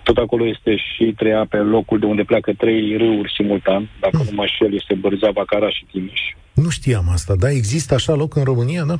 Tot 0.02 0.16
acolo 0.16 0.46
este 0.46 0.76
și 0.76 1.04
treia 1.16 1.46
pe 1.48 1.56
locul 1.56 1.98
de 1.98 2.06
unde 2.06 2.22
pleacă 2.22 2.52
trei 2.52 2.96
râuri 2.96 3.32
simultan. 3.36 3.90
Dacă 4.00 4.16
mm. 4.16 4.24
nu 4.24 4.30
mă 4.34 4.46
șel, 4.46 4.74
este 4.74 4.94
Bărzava, 4.94 5.44
Caraș 5.44 5.74
și 5.74 5.84
Timiș. 5.90 6.20
Nu 6.54 6.68
știam 6.68 7.08
asta, 7.12 7.34
dar 7.36 7.50
există 7.50 7.94
așa 7.94 8.14
loc 8.14 8.36
în 8.36 8.44
România, 8.44 8.84
da? 8.84 8.96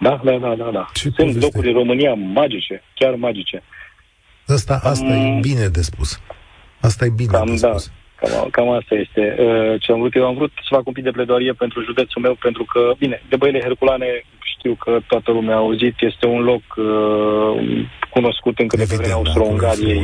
Da, 0.00 0.20
da, 0.24 0.38
da, 0.38 0.54
da. 0.54 0.70
da. 0.72 0.88
Ce 0.92 1.00
Sunt 1.00 1.14
poveste? 1.14 1.40
locuri 1.40 1.68
în 1.68 1.74
România 1.74 2.14
magice, 2.14 2.82
chiar 2.94 3.14
magice. 3.14 3.62
Asta, 4.46 4.80
asta 4.82 5.04
um, 5.04 5.36
e 5.36 5.38
bine 5.40 5.66
de 5.66 5.82
spus. 5.82 6.20
Asta 6.80 7.04
e 7.04 7.10
bine 7.10 7.30
cam, 7.30 7.46
de 7.46 7.56
da. 7.60 7.68
spus. 7.68 7.86
Da. 7.86 7.92
Cam, 8.20 8.48
cam 8.50 8.68
asta 8.70 8.94
este 8.94 9.36
uh, 9.38 9.80
ce 9.80 9.92
am 9.92 10.00
vrut. 10.00 10.14
Eu 10.14 10.26
am 10.26 10.34
vrut 10.34 10.52
să 10.54 10.74
fac 10.74 10.86
un 10.86 10.92
pic 10.92 11.04
de 11.04 11.10
pledoarie 11.10 11.52
pentru 11.52 11.82
județul 11.82 12.22
meu, 12.22 12.34
pentru 12.34 12.64
că, 12.64 12.92
bine, 12.98 13.22
de 13.28 13.36
băile 13.36 13.60
Herculane 13.60 14.24
știu 14.58 14.74
că 14.74 14.98
toată 15.06 15.30
lumea 15.32 15.54
a 15.54 15.58
auzit, 15.58 15.94
este 16.00 16.26
un 16.26 16.42
loc 16.42 16.62
uh, 16.76 17.86
cunoscut 18.10 18.58
încă 18.58 18.76
Evident, 18.76 18.88
de 18.88 18.94
pe 18.94 18.96
vremea 18.96 19.08
da, 19.08 19.14
Austro-Ungariei. 19.14 20.02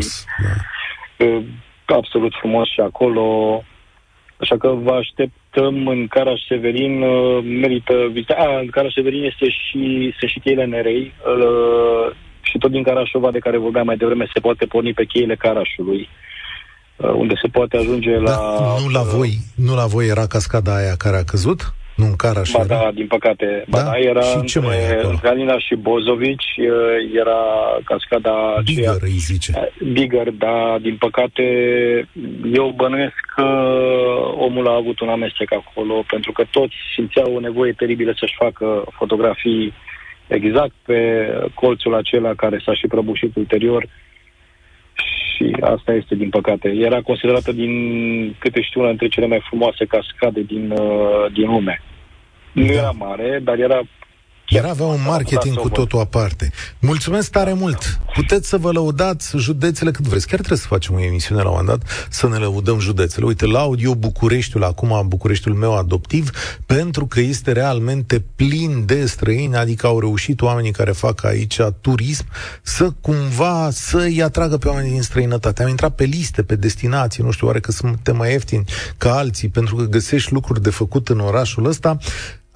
Da. 1.18 1.24
Uh, 1.24 1.42
absolut 1.86 2.32
frumos 2.40 2.68
și 2.68 2.80
acolo. 2.80 3.24
Așa 4.36 4.56
că 4.58 4.68
vă 4.68 4.92
așteptăm 4.92 5.86
în 5.86 6.06
Caraș 6.06 6.40
Severin, 6.48 7.02
uh, 7.02 7.44
merită 7.44 7.94
vizita. 8.12 8.34
Ah, 8.34 8.60
în 8.60 8.66
Caraș 8.66 8.92
Severin 8.92 9.24
este 9.24 9.48
și, 9.48 10.14
sunt 10.18 10.30
și 10.30 10.40
cheile 10.40 10.64
Nerei. 10.64 11.12
Uh, 11.26 12.14
și 12.40 12.58
tot 12.58 12.70
din 12.70 12.82
Carașova, 12.82 13.30
de 13.30 13.38
care 13.38 13.58
vorbeam 13.58 13.86
mai 13.86 13.96
devreme, 13.96 14.26
se 14.32 14.40
poate 14.40 14.66
porni 14.66 14.92
pe 14.92 15.04
cheile 15.04 15.34
Carașului. 15.34 16.00
Uh, 16.00 16.33
unde 16.96 17.34
se 17.42 17.48
poate 17.48 17.76
ajunge 17.76 18.10
da, 18.10 18.20
la... 18.20 18.76
Nu 18.82 18.90
la 18.90 19.02
voi, 19.02 19.38
nu 19.54 19.74
la 19.74 19.86
voi 19.86 20.06
era 20.06 20.26
cascada 20.26 20.76
aia 20.76 20.94
care 20.96 21.16
a 21.16 21.24
căzut? 21.24 21.74
Nu 21.96 22.04
în 22.04 22.16
Caraș 22.16 22.50
ba 22.50 22.60
era? 22.64 22.74
da, 22.76 22.90
din 22.94 23.06
păcate. 23.06 23.64
Ba 23.68 23.78
da, 23.78 23.84
da 23.84 23.98
era 23.98 24.20
și 24.20 24.44
ce 24.44 24.60
mai 24.60 24.76
e 24.76 25.18
Galina 25.22 25.58
și 25.58 25.74
Bozovici, 25.74 26.54
uh, 26.58 26.68
era 27.14 27.40
cascada 27.84 28.60
Bigger, 28.64 28.84
aceea. 28.84 28.98
îi 29.02 29.18
zice. 29.18 29.52
Uh, 29.56 29.88
Bigger, 29.92 30.30
da, 30.30 30.76
din 30.80 30.96
păcate 30.96 31.44
eu 32.52 32.72
bănuiesc 32.76 33.14
că 33.34 33.42
omul 34.36 34.68
a 34.68 34.74
avut 34.74 35.00
un 35.00 35.08
amestec 35.08 35.52
acolo, 35.52 36.04
pentru 36.06 36.32
că 36.32 36.44
toți 36.50 36.74
simțeau 36.94 37.34
o 37.34 37.40
nevoie 37.40 37.72
teribilă 37.72 38.12
să-și 38.18 38.36
facă 38.38 38.84
fotografii 38.90 39.72
exact 40.26 40.74
pe 40.84 41.28
colțul 41.54 41.94
acela 41.94 42.34
care 42.34 42.62
s-a 42.64 42.74
și 42.74 42.86
prăbușit 42.86 43.36
ulterior. 43.36 43.82
Uh, 43.82 44.03
și 45.34 45.56
asta 45.60 45.92
este, 45.92 46.14
din 46.14 46.28
păcate. 46.28 46.68
Era 46.68 47.00
considerată, 47.00 47.52
din 47.52 47.72
câte 48.38 48.60
știu, 48.62 48.80
una 48.80 48.88
dintre 48.88 49.08
cele 49.08 49.26
mai 49.26 49.40
frumoase 49.48 49.84
cascade 49.84 50.40
din, 50.40 50.70
uh, 50.70 51.32
din 51.32 51.50
lume. 51.50 51.82
Nu 52.52 52.66
da. 52.66 52.72
era 52.72 52.90
mare, 52.90 53.40
dar 53.42 53.58
era 53.58 53.80
Chiar 54.46 54.64
avea 54.64 54.86
un 54.86 55.00
marketing 55.06 55.56
cu 55.56 55.68
totul 55.68 55.98
aparte. 55.98 56.52
Mulțumesc 56.78 57.30
tare 57.30 57.52
mult! 57.52 57.98
Puteți 58.14 58.48
să 58.48 58.56
vă 58.56 58.70
lăudați 58.70 59.36
județele 59.36 59.90
cât 59.90 60.04
vreți. 60.06 60.26
Chiar 60.26 60.38
trebuie 60.38 60.58
să 60.58 60.66
facem 60.66 60.94
o 60.94 61.00
emisiune 61.00 61.42
la 61.42 61.48
un 61.48 61.56
moment 61.58 61.78
dat 61.78 62.08
să 62.10 62.28
ne 62.28 62.36
lăudăm 62.36 62.78
județele. 62.78 63.26
Uite, 63.26 63.46
laud 63.46 63.82
eu 63.82 63.94
Bucureștiul, 63.94 64.64
acum 64.64 65.04
Bucureștiul 65.08 65.54
meu 65.54 65.76
adoptiv, 65.76 66.30
pentru 66.66 67.06
că 67.06 67.20
este 67.20 67.52
realmente 67.52 68.24
plin 68.36 68.82
de 68.86 69.06
străini, 69.06 69.56
adică 69.56 69.86
au 69.86 70.00
reușit 70.00 70.40
oamenii 70.40 70.72
care 70.72 70.92
fac 70.92 71.24
aici 71.24 71.60
turism 71.80 72.24
să 72.62 72.90
cumva 73.00 73.68
să-i 73.70 74.22
atragă 74.22 74.56
pe 74.56 74.68
oamenii 74.68 74.90
din 74.90 75.02
străinătate. 75.02 75.62
Am 75.62 75.68
intrat 75.68 75.94
pe 75.94 76.04
liste, 76.04 76.42
pe 76.42 76.56
destinații, 76.56 77.22
nu 77.22 77.30
știu, 77.30 77.46
oare 77.46 77.60
că 77.60 77.70
sunt 77.70 78.12
mai 78.12 78.30
ieftini 78.30 78.64
ca 78.96 79.16
alții, 79.16 79.48
pentru 79.48 79.76
că 79.76 79.82
găsești 79.82 80.32
lucruri 80.32 80.62
de 80.62 80.70
făcut 80.70 81.08
în 81.08 81.18
orașul 81.18 81.66
ăsta 81.66 81.98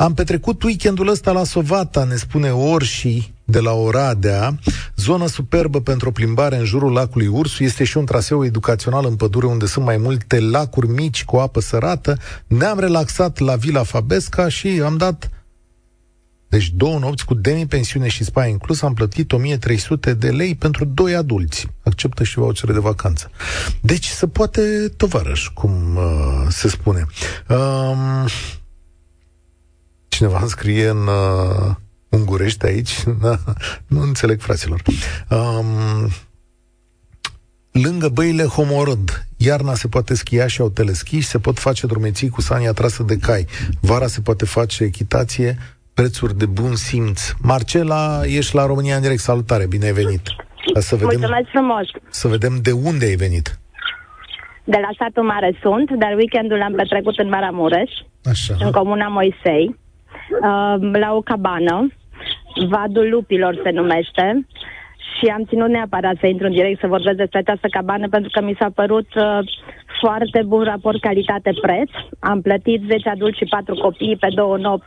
Am 0.01 0.15
petrecut 0.15 0.63
weekendul 0.63 1.09
ăsta 1.09 1.33
la 1.33 1.45
Sovata, 1.45 2.05
ne 2.05 2.17
spune 2.17 2.51
Orși 2.51 3.33
de 3.45 3.61
la 3.61 3.73
Oradea, 3.73 4.59
zonă 4.97 5.27
superbă 5.27 5.81
pentru 5.81 6.09
o 6.09 6.13
plimbare 6.13 6.57
în 6.57 6.65
jurul 6.65 6.93
lacului 6.93 7.27
Ursu, 7.27 7.63
este 7.63 7.85
și 7.85 7.97
un 7.97 8.05
traseu 8.05 8.45
educațional 8.45 9.05
în 9.07 9.17
pădure 9.17 9.47
unde 9.47 9.67
sunt 9.67 9.85
mai 9.85 9.97
multe 9.97 10.41
lacuri 10.41 10.89
mici 10.89 11.25
cu 11.25 11.37
apă 11.37 11.61
sărată. 11.61 12.19
Ne-am 12.47 12.79
relaxat 12.79 13.39
la 13.39 13.57
Vila 13.57 13.83
Fabesca 13.83 14.49
și 14.49 14.69
am 14.85 14.97
dat 14.97 15.31
deci 16.49 16.73
două 16.77 16.99
nopți 16.99 17.25
cu 17.25 17.35
demi-pensiune 17.35 18.09
și 18.09 18.25
spa 18.25 18.47
inclus, 18.47 18.83
am 18.83 18.95
plătit 18.95 19.33
1300 19.33 20.15
de 20.15 20.31
lei 20.31 20.55
pentru 20.55 20.85
doi 20.85 21.15
adulți. 21.15 21.67
Acceptă 21.83 22.25
și 22.25 22.39
vouchere 22.39 22.73
de 22.73 22.79
vacanță. 22.79 23.31
Deci 23.81 24.07
se 24.07 24.27
poate 24.27 24.93
tovarăș, 24.97 25.49
cum 25.49 25.97
uh, 25.97 26.47
se 26.49 26.69
spune. 26.69 27.07
Um, 27.49 28.27
cineva 30.19 30.45
scrie 30.47 30.89
în 30.89 31.07
uh, 31.07 31.75
ungurește 32.09 32.67
aici, 32.67 33.03
da, 33.23 33.39
nu 33.87 34.01
înțeleg, 34.01 34.41
fraților. 34.41 34.83
Um, 35.31 36.09
lângă 37.73 38.09
băile 38.09 38.43
Homorâd, 38.43 39.27
iarna 39.37 39.75
se 39.75 39.89
poate 39.89 40.15
schia 40.15 40.47
și 40.47 40.61
au 40.61 40.69
teleschi 40.69 41.19
și 41.19 41.27
se 41.27 41.39
pot 41.39 41.59
face 41.59 41.87
drumeții 41.87 42.29
cu 42.29 42.41
sania 42.41 42.73
trasă 42.73 43.03
de 43.03 43.17
cai. 43.17 43.47
Vara 43.81 44.07
se 44.07 44.21
poate 44.21 44.45
face 44.45 44.85
echitație, 44.85 45.59
prețuri 45.95 46.39
de 46.39 46.47
bun 46.47 46.75
simț. 46.75 47.23
Marcela, 47.43 48.21
ești 48.25 48.55
la 48.55 48.67
România 48.67 48.97
în 48.97 49.03
direct, 49.03 49.21
salutare, 49.21 49.67
bine 49.67 49.85
ai 49.85 49.93
venit. 49.93 50.23
Să 50.75 50.95
vedem, 50.97 51.19
Mulțumesc 51.19 51.49
frumos. 51.49 51.87
Să 52.11 52.29
vedem 52.29 52.59
de 52.63 52.73
unde 52.73 53.05
ai 53.05 53.15
venit. 53.17 53.59
De 54.65 54.79
la 54.81 54.89
satul 54.99 55.23
Mare 55.23 55.59
sunt, 55.63 55.91
dar 55.91 56.13
weekendul 56.17 56.59
l-am 56.59 56.73
petrecut 56.73 57.19
în 57.19 57.29
Maramureș, 57.29 57.91
Așa. 58.25 58.55
în 58.59 58.71
comuna 58.71 59.09
Moisei, 59.09 59.77
uh, 60.31 60.91
la 60.93 61.15
o 61.15 61.21
cabană, 61.21 61.89
Vadul 62.69 63.09
Lupilor 63.11 63.61
se 63.65 63.71
numește, 63.71 64.47
și 65.19 65.27
am 65.27 65.45
ținut 65.45 65.69
neapărat 65.69 66.17
să 66.21 66.27
intru 66.27 66.47
în 66.47 66.53
direct 66.53 66.81
să 66.81 66.87
vorbesc 66.87 67.17
despre 67.17 67.39
această 67.39 67.69
cabană 67.71 68.09
pentru 68.09 68.31
că 68.33 68.45
mi 68.45 68.57
s-a 68.59 68.71
părut 68.75 69.15
uh, 69.15 69.39
foarte 70.01 70.43
bun 70.47 70.63
raport 70.63 71.01
calitate-preț. 71.01 71.91
Am 72.21 72.41
plătit 72.41 72.83
10 72.89 73.09
adulți 73.09 73.39
și 73.39 73.45
4 73.45 73.75
copii 73.75 74.17
pe 74.21 74.29
două 74.35 74.57
nopți, 74.57 74.87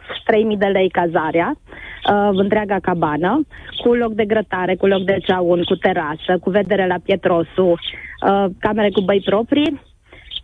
3.000 0.51 0.57
de 0.57 0.65
lei 0.65 0.89
cazarea, 0.89 1.55
uh, 1.55 2.29
întreaga 2.31 2.77
cabană, 2.81 3.47
cu 3.81 3.93
loc 3.93 4.13
de 4.13 4.25
grătare, 4.25 4.75
cu 4.75 4.85
loc 4.85 5.03
de 5.03 5.17
ceaun, 5.25 5.63
cu 5.63 5.75
terasă, 5.75 6.37
cu 6.41 6.49
vedere 6.49 6.87
la 6.87 6.95
Pietrosu, 7.03 7.67
uh, 7.69 8.45
camere 8.59 8.89
cu 8.89 9.01
băi 9.01 9.21
proprii, 9.25 9.81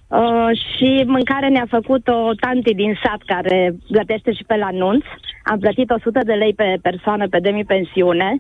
Uh, 0.07 0.49
și 0.75 1.03
mâncare 1.05 1.47
ne-a 1.47 1.67
făcut 1.69 2.07
o 2.07 2.33
tanti 2.39 2.73
din 2.73 2.99
sat 3.03 3.21
care 3.25 3.75
gătește 3.89 4.31
și 4.33 4.43
pe 4.43 4.55
la 4.55 4.69
nunț. 4.71 5.05
Am 5.43 5.59
plătit 5.59 5.89
100 5.89 6.19
de 6.25 6.33
lei 6.33 6.53
pe 6.53 6.77
persoană 6.81 7.27
pe 7.27 7.39
demi-pensiune 7.39 8.37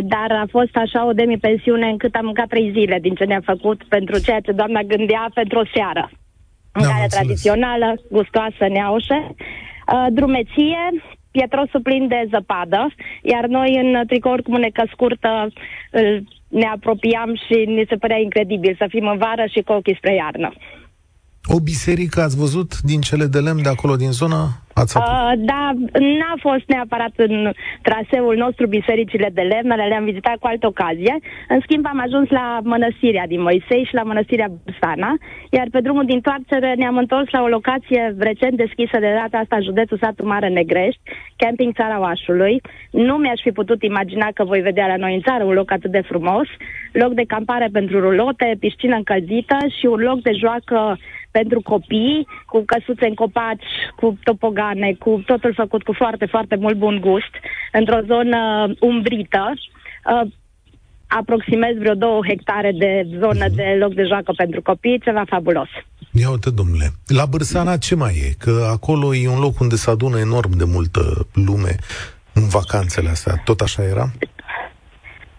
dar 0.00 0.30
a 0.30 0.44
fost 0.50 0.76
așa 0.76 1.06
o 1.06 1.12
demi-pensiune 1.12 1.86
încât 1.88 2.14
am 2.14 2.24
mâncat 2.24 2.48
trei 2.48 2.70
zile 2.70 2.98
din 3.00 3.14
ce 3.14 3.24
ne-a 3.24 3.40
făcut 3.44 3.84
pentru 3.88 4.18
ceea 4.18 4.40
ce 4.40 4.52
doamna 4.52 4.80
gândea 4.82 5.30
pentru 5.34 5.58
o 5.58 5.64
seară. 5.74 6.10
Mâncare 6.74 7.06
tradițională, 7.08 7.94
gustoasă, 8.10 8.66
neaușe, 8.68 9.34
uh, 9.92 10.06
drumeție, 10.10 10.82
pietrosul 11.30 11.80
plin 11.80 12.08
de 12.08 12.28
zăpadă, 12.30 12.90
iar 13.22 13.46
noi 13.46 13.80
în 13.82 14.06
tricouri 14.06 14.42
cu 14.42 14.50
mânecă 14.50 14.84
scurtă 14.92 15.48
ne 16.48 16.66
apropiam 16.66 17.34
și 17.34 17.54
ni 17.66 17.84
se 17.88 17.96
părea 17.96 18.18
incredibil 18.18 18.74
să 18.78 18.86
fim 18.88 19.06
în 19.06 19.18
vară 19.18 19.44
și 19.50 19.60
cu 19.60 19.72
ochii 19.72 19.96
spre 19.96 20.14
iarnă. 20.14 20.52
O 21.44 21.60
biserică 21.60 22.22
ați 22.22 22.36
văzut 22.36 22.80
din 22.80 23.00
cele 23.00 23.26
de 23.26 23.40
lemn 23.40 23.62
de 23.62 23.68
acolo 23.68 23.96
din 23.96 24.12
zonă? 24.12 24.61
Ați 24.74 24.96
uh, 24.96 25.32
da, 25.36 25.70
n-a 25.92 26.34
fost 26.40 26.64
neapărat 26.66 27.12
în 27.16 27.52
traseul 27.82 28.36
nostru 28.36 28.66
bisericile 28.66 29.30
de 29.32 29.40
lemn, 29.40 29.74
le-am 29.88 30.04
vizitat 30.04 30.36
cu 30.36 30.46
altă 30.46 30.66
ocazie. 30.66 31.16
În 31.48 31.60
schimb, 31.60 31.86
am 31.86 32.00
ajuns 32.00 32.28
la 32.28 32.60
mănăstirea 32.62 33.26
din 33.26 33.42
Moisei 33.42 33.84
și 33.84 33.94
la 33.94 34.02
mănăstirea 34.02 34.52
Bursana, 34.64 35.10
iar 35.50 35.66
pe 35.70 35.80
drumul 35.80 36.04
din 36.04 36.20
toarcere 36.20 36.74
ne-am 36.76 36.96
întors 36.96 37.30
la 37.30 37.42
o 37.42 37.46
locație 37.46 38.14
recent 38.18 38.56
deschisă 38.56 38.96
de 38.98 39.12
data 39.20 39.38
asta 39.38 39.60
județul 39.60 39.98
Satul 40.00 40.26
Mare 40.26 40.48
Negrești, 40.48 41.00
camping 41.36 41.74
Țara 41.74 42.00
Oașului. 42.00 42.60
Nu 42.90 43.14
mi-aș 43.16 43.40
fi 43.40 43.50
putut 43.50 43.82
imagina 43.82 44.28
că 44.34 44.44
voi 44.44 44.60
vedea 44.60 44.86
la 44.86 44.96
noi 44.96 45.14
în 45.14 45.20
țară 45.20 45.44
un 45.44 45.52
loc 45.52 45.70
atât 45.70 45.90
de 45.90 46.00
frumos, 46.00 46.48
loc 46.92 47.12
de 47.12 47.24
campare 47.26 47.68
pentru 47.72 48.00
rulote, 48.00 48.56
piscină 48.60 48.96
încălzită 48.96 49.56
și 49.78 49.86
un 49.86 50.00
loc 50.00 50.22
de 50.22 50.32
joacă 50.32 50.98
pentru 51.30 51.60
copii, 51.60 52.26
cu 52.46 52.62
căsuțe 52.66 53.06
în 53.06 53.14
copaci, 53.14 53.70
cu 53.96 54.18
topogane, 54.72 54.96
cu 54.98 55.22
totul 55.26 55.54
făcut 55.54 55.82
cu 55.82 55.92
foarte, 55.92 56.26
foarte 56.26 56.56
mult 56.56 56.76
bun 56.76 57.00
gust, 57.00 57.32
într-o 57.72 58.00
zonă 58.06 58.72
umbrită. 58.80 59.52
Uh, 59.54 60.30
aproximez 61.06 61.76
vreo 61.78 61.94
două 61.94 62.20
hectare 62.26 62.72
de 62.72 63.08
zonă 63.18 63.46
de 63.54 63.76
loc 63.78 63.94
de 63.94 64.04
joacă 64.04 64.32
pentru 64.36 64.62
copii, 64.62 65.00
ceva 65.00 65.24
fabulos. 65.26 65.68
Ia 66.12 66.30
uite, 66.30 66.50
domnule, 66.50 66.86
la 67.06 67.26
Bârsana 67.26 67.76
ce 67.76 67.94
mai 67.94 68.12
e? 68.12 68.34
Că 68.38 68.68
acolo 68.70 69.14
e 69.14 69.28
un 69.28 69.40
loc 69.40 69.60
unde 69.60 69.76
se 69.76 69.90
adună 69.90 70.18
enorm 70.18 70.56
de 70.56 70.64
multă 70.64 71.00
lume 71.32 71.74
în 72.32 72.48
vacanțele 72.48 73.08
astea. 73.08 73.34
Tot 73.44 73.60
așa 73.60 73.82
era? 73.82 74.06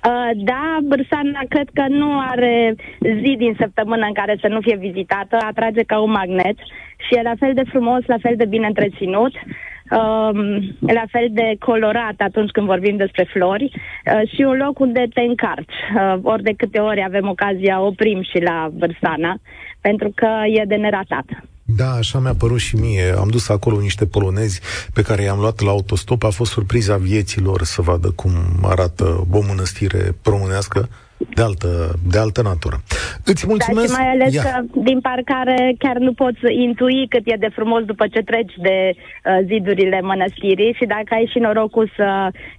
Uh, 0.10 0.32
da, 0.36 0.78
Bârsana 0.84 1.42
cred 1.50 1.70
că 1.74 1.86
nu 1.90 2.20
are 2.20 2.76
zi 3.22 3.36
din 3.38 3.56
săptămână 3.60 4.06
în 4.06 4.14
care 4.14 4.38
să 4.42 4.48
nu 4.48 4.60
fie 4.62 4.76
vizitată, 4.76 5.38
atrage 5.42 5.84
ca 5.84 6.00
un 6.00 6.12
magnet 6.12 6.58
și 7.06 7.14
e 7.14 7.22
la 7.22 7.36
fel 7.40 7.54
de 7.54 7.70
frumos, 7.72 8.02
la 8.06 8.18
fel 8.22 8.36
de 8.38 8.46
bine 8.46 8.68
întreținut, 8.68 9.34
uh, 9.34 10.32
la 10.80 11.06
fel 11.12 11.28
de 11.32 11.56
colorat 11.60 12.18
atunci 12.18 12.52
când 12.52 12.66
vorbim 12.66 12.96
despre 12.98 13.28
flori 13.34 13.72
uh, 13.74 14.30
și 14.34 14.42
un 14.42 14.58
loc 14.58 14.80
unde 14.80 15.04
te 15.14 15.22
încarci. 15.22 15.78
Uh, 15.96 16.20
ori 16.22 16.44
de 16.44 16.54
câte 16.58 16.80
ori 16.80 17.04
avem 17.04 17.28
ocazia, 17.30 17.82
oprim 17.82 18.22
și 18.22 18.40
la 18.42 18.70
Bârsana, 18.74 19.36
pentru 19.82 20.12
că 20.16 20.30
e 20.60 20.64
de 20.66 20.76
neratat. 20.76 21.26
Da, 21.66 21.92
așa 21.92 22.20
mi-a 22.20 22.36
părut 22.38 22.60
și 22.60 22.76
mie. 22.76 23.14
Am 23.18 23.30
dus 23.30 23.50
acolo 23.50 23.80
niște 23.80 24.06
polonezi 24.06 24.62
pe 24.94 25.02
care 25.02 25.22
i-am 25.22 25.40
luat 25.40 25.62
la 25.62 25.70
autostop. 25.70 26.24
A 26.24 26.30
fost 26.30 26.52
surpriza 26.52 26.98
vieților 26.98 27.64
să 27.64 27.82
vadă 27.82 28.12
cum 28.16 28.32
arată 28.64 29.28
o 29.32 29.42
mănăstire 29.48 30.16
românească 30.24 30.90
de 31.36 31.42
altă, 31.42 31.70
de 32.12 32.18
altă 32.18 32.42
natură. 32.42 32.78
Îți 33.26 33.48
mulțumesc. 33.48 33.88
Da, 33.88 33.94
și 33.94 34.02
mai 34.02 34.12
ales 34.12 34.34
Ia. 34.34 34.44
că 34.44 34.80
din 34.90 35.00
parcare 35.00 35.76
chiar 35.78 35.98
nu 35.98 36.14
poți 36.14 36.40
intui 36.66 37.08
cât 37.08 37.22
e 37.26 37.36
de 37.40 37.52
frumos 37.54 37.84
după 37.84 38.08
ce 38.08 38.22
treci 38.22 38.54
de 38.58 38.78
uh, 38.94 39.40
zidurile 39.46 40.02
mănăstirii 40.02 40.76
și 40.80 40.86
dacă 40.86 41.10
ai 41.10 41.30
și 41.32 41.40
norocul 41.40 41.92
să 41.96 42.08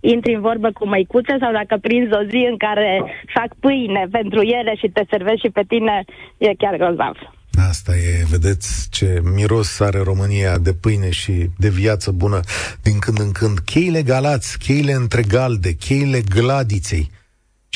intri 0.00 0.34
în 0.34 0.40
vorbă 0.40 0.70
cu 0.72 0.86
măicuțe 0.86 1.36
sau 1.40 1.52
dacă 1.52 1.76
prinzi 1.80 2.12
o 2.12 2.22
zi 2.30 2.46
în 2.50 2.56
care 2.56 3.02
fac 3.34 3.50
pâine 3.60 4.06
pentru 4.10 4.40
ele 4.40 4.74
și 4.80 4.88
te 4.92 5.02
servești 5.10 5.46
și 5.46 5.52
pe 5.52 5.62
tine, 5.68 6.04
e 6.38 6.54
chiar 6.54 6.76
grozav. 6.76 7.16
Asta 7.68 7.92
e, 7.92 8.24
vedeți 8.30 8.88
ce 8.90 9.20
miros 9.34 9.80
are 9.80 9.98
România 9.98 10.58
de 10.58 10.72
pâine 10.72 11.10
și 11.10 11.32
de 11.58 11.68
viață 11.68 12.10
bună 12.10 12.40
din 12.82 12.98
când 12.98 13.18
în 13.18 13.32
când. 13.32 13.58
Cheile 13.58 14.02
Galați, 14.02 14.58
cheile 14.58 14.92
între 14.92 15.22
Galde, 15.28 15.72
cheile 15.72 16.20
Gladiței 16.34 17.10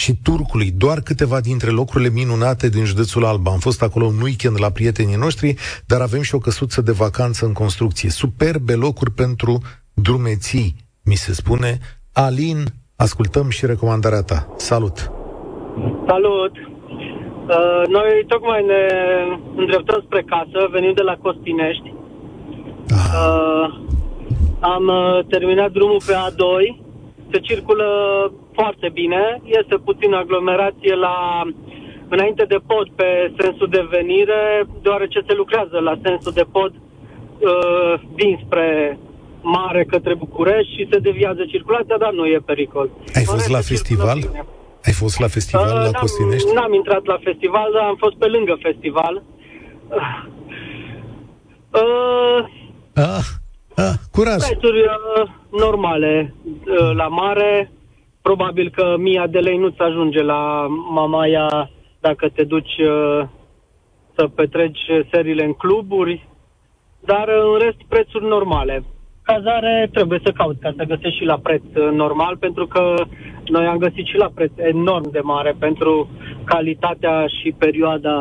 și 0.02 0.12
Turcului, 0.22 0.70
doar 0.70 0.98
câteva 1.00 1.40
dintre 1.40 1.70
locurile 1.70 2.10
minunate 2.20 2.68
din 2.68 2.84
județul 2.84 3.24
Alba. 3.24 3.50
Am 3.50 3.58
fost 3.58 3.82
acolo 3.82 4.04
un 4.06 4.20
weekend 4.22 4.56
la 4.60 4.70
prietenii 4.70 5.22
noștri, 5.24 5.54
dar 5.86 6.00
avem 6.00 6.22
și 6.22 6.34
o 6.34 6.38
căsuță 6.46 6.80
de 6.80 6.92
vacanță 6.92 7.46
în 7.46 7.52
construcție. 7.52 8.10
Superbe 8.10 8.74
locuri 8.74 9.10
pentru 9.10 9.52
drumeții, 9.94 10.74
mi 11.04 11.14
se 11.24 11.32
spune. 11.32 11.70
Alin, 12.12 12.58
ascultăm 12.96 13.48
și 13.48 13.66
recomandarea 13.66 14.22
ta. 14.22 14.40
Salut! 14.56 14.96
Salut! 16.06 16.54
Uh, 16.56 17.82
noi 17.96 18.10
tocmai 18.26 18.64
ne 18.72 18.82
îndreptăm 19.56 20.00
spre 20.04 20.22
casă, 20.22 20.58
venim 20.70 20.92
de 20.92 21.02
la 21.02 21.16
Costinești. 21.22 21.94
Ah. 22.90 23.10
Uh, 23.18 23.66
am 24.60 24.84
uh, 24.86 25.24
terminat 25.28 25.70
drumul 25.70 26.00
pe 26.06 26.12
A2, 26.12 26.42
se 27.30 27.38
circulă 27.38 27.88
foarte 28.52 28.88
bine, 28.92 29.40
este 29.44 29.76
puțin 29.76 30.12
aglomerație 30.12 30.94
la 30.94 31.42
înainte 32.08 32.44
de 32.44 32.58
pod 32.66 32.86
pe 32.94 33.32
sensul 33.40 33.68
de 33.68 33.86
venire, 33.90 34.66
deoarece 34.82 35.18
se 35.26 35.34
lucrează 35.34 35.78
la 35.78 35.94
sensul 36.02 36.32
de 36.32 36.46
pod 36.52 36.72
uh, 36.74 38.00
dinspre 38.14 38.98
mare 39.42 39.84
către 39.84 40.14
București 40.14 40.74
și 40.76 40.88
se 40.90 40.98
deviază 40.98 41.44
circulația, 41.48 41.96
dar 41.98 42.12
nu 42.12 42.26
e 42.26 42.40
pericol. 42.44 42.90
Ai 43.14 43.24
fost 43.24 43.48
la 43.48 43.60
festival? 43.60 44.18
Bine. 44.18 44.44
Ai 44.84 44.92
fost 44.92 45.20
la 45.20 45.26
festival 45.26 45.76
uh, 45.76 45.90
la 45.92 45.98
Costinești? 45.98 46.52
N-am 46.52 46.72
intrat 46.74 47.04
la 47.04 47.18
festival, 47.22 47.70
dar 47.74 47.82
am 47.82 47.96
fost 47.98 48.16
pe 48.16 48.26
lângă 48.26 48.58
festival. 48.60 49.22
Uh, 51.72 52.44
ah, 52.94 53.26
ah, 53.82 53.94
curaj! 54.12 54.42
Prețuri 54.46 54.80
uh, 54.80 55.28
normale 55.50 56.34
uh, 56.44 56.90
la 56.96 57.08
mare. 57.08 57.70
Probabil 58.22 58.70
că 58.70 58.94
mia 58.98 59.26
de 59.26 59.38
lei 59.38 59.56
nu-ți 59.56 59.80
ajunge 59.80 60.22
la 60.22 60.66
Mamaia 60.90 61.70
dacă 62.00 62.28
te 62.28 62.44
duci 62.44 62.76
uh, 62.78 63.28
să 64.16 64.28
petreci 64.34 64.80
serile 65.10 65.44
în 65.44 65.52
cluburi, 65.52 66.28
dar 67.00 67.28
uh, 67.28 67.50
în 67.52 67.58
rest 67.58 67.78
prețuri 67.88 68.26
normale 68.26 68.84
cazare 69.32 69.88
trebuie 69.92 70.20
să 70.24 70.32
caut 70.32 70.60
ca 70.60 70.72
să 70.76 70.84
găsești 70.84 71.18
și 71.18 71.24
la 71.32 71.38
preț 71.46 71.62
uh, 71.74 71.88
normal, 71.92 72.36
pentru 72.36 72.66
că 72.66 72.82
noi 73.46 73.66
am 73.66 73.78
găsit 73.78 74.06
și 74.06 74.16
la 74.16 74.30
preț 74.34 74.52
enorm 74.56 75.10
de 75.10 75.20
mare 75.20 75.54
pentru 75.58 76.08
calitatea 76.44 77.26
și 77.26 77.54
perioada 77.58 78.14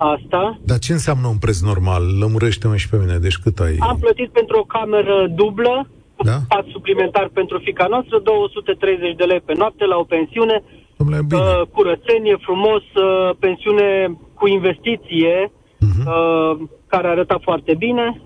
asta. 0.00 0.60
Dar 0.64 0.78
ce 0.78 0.92
înseamnă 0.92 1.26
un 1.26 1.38
preț 1.44 1.60
normal? 1.60 2.02
Lămurește-mă 2.20 2.76
și 2.76 2.88
pe 2.88 2.96
mine, 2.96 3.16
deci 3.26 3.38
cât 3.44 3.58
ai? 3.58 3.76
Am 3.80 3.98
plătit 3.98 4.30
pentru 4.30 4.58
o 4.58 4.64
cameră 4.76 5.16
dublă, 5.40 5.88
da? 6.24 6.36
pat 6.48 6.64
suplimentar 6.72 7.30
pentru 7.32 7.58
fica 7.58 7.86
noastră, 7.86 8.18
230 8.18 9.16
de 9.16 9.24
lei 9.24 9.40
pe 9.40 9.54
noapte 9.54 9.84
la 9.84 9.96
o 9.96 10.04
pensiune, 10.04 10.62
Domnule, 10.96 11.22
bine. 11.28 11.40
Uh, 11.40 11.62
curățenie, 11.72 12.36
frumos, 12.40 12.82
uh, 12.94 13.36
pensiune 13.38 14.18
cu 14.34 14.46
investiție, 14.46 15.34
uh-huh. 15.50 16.04
uh, 16.06 16.68
care 16.86 17.08
arăta 17.08 17.38
foarte 17.42 17.74
bine. 17.78 18.20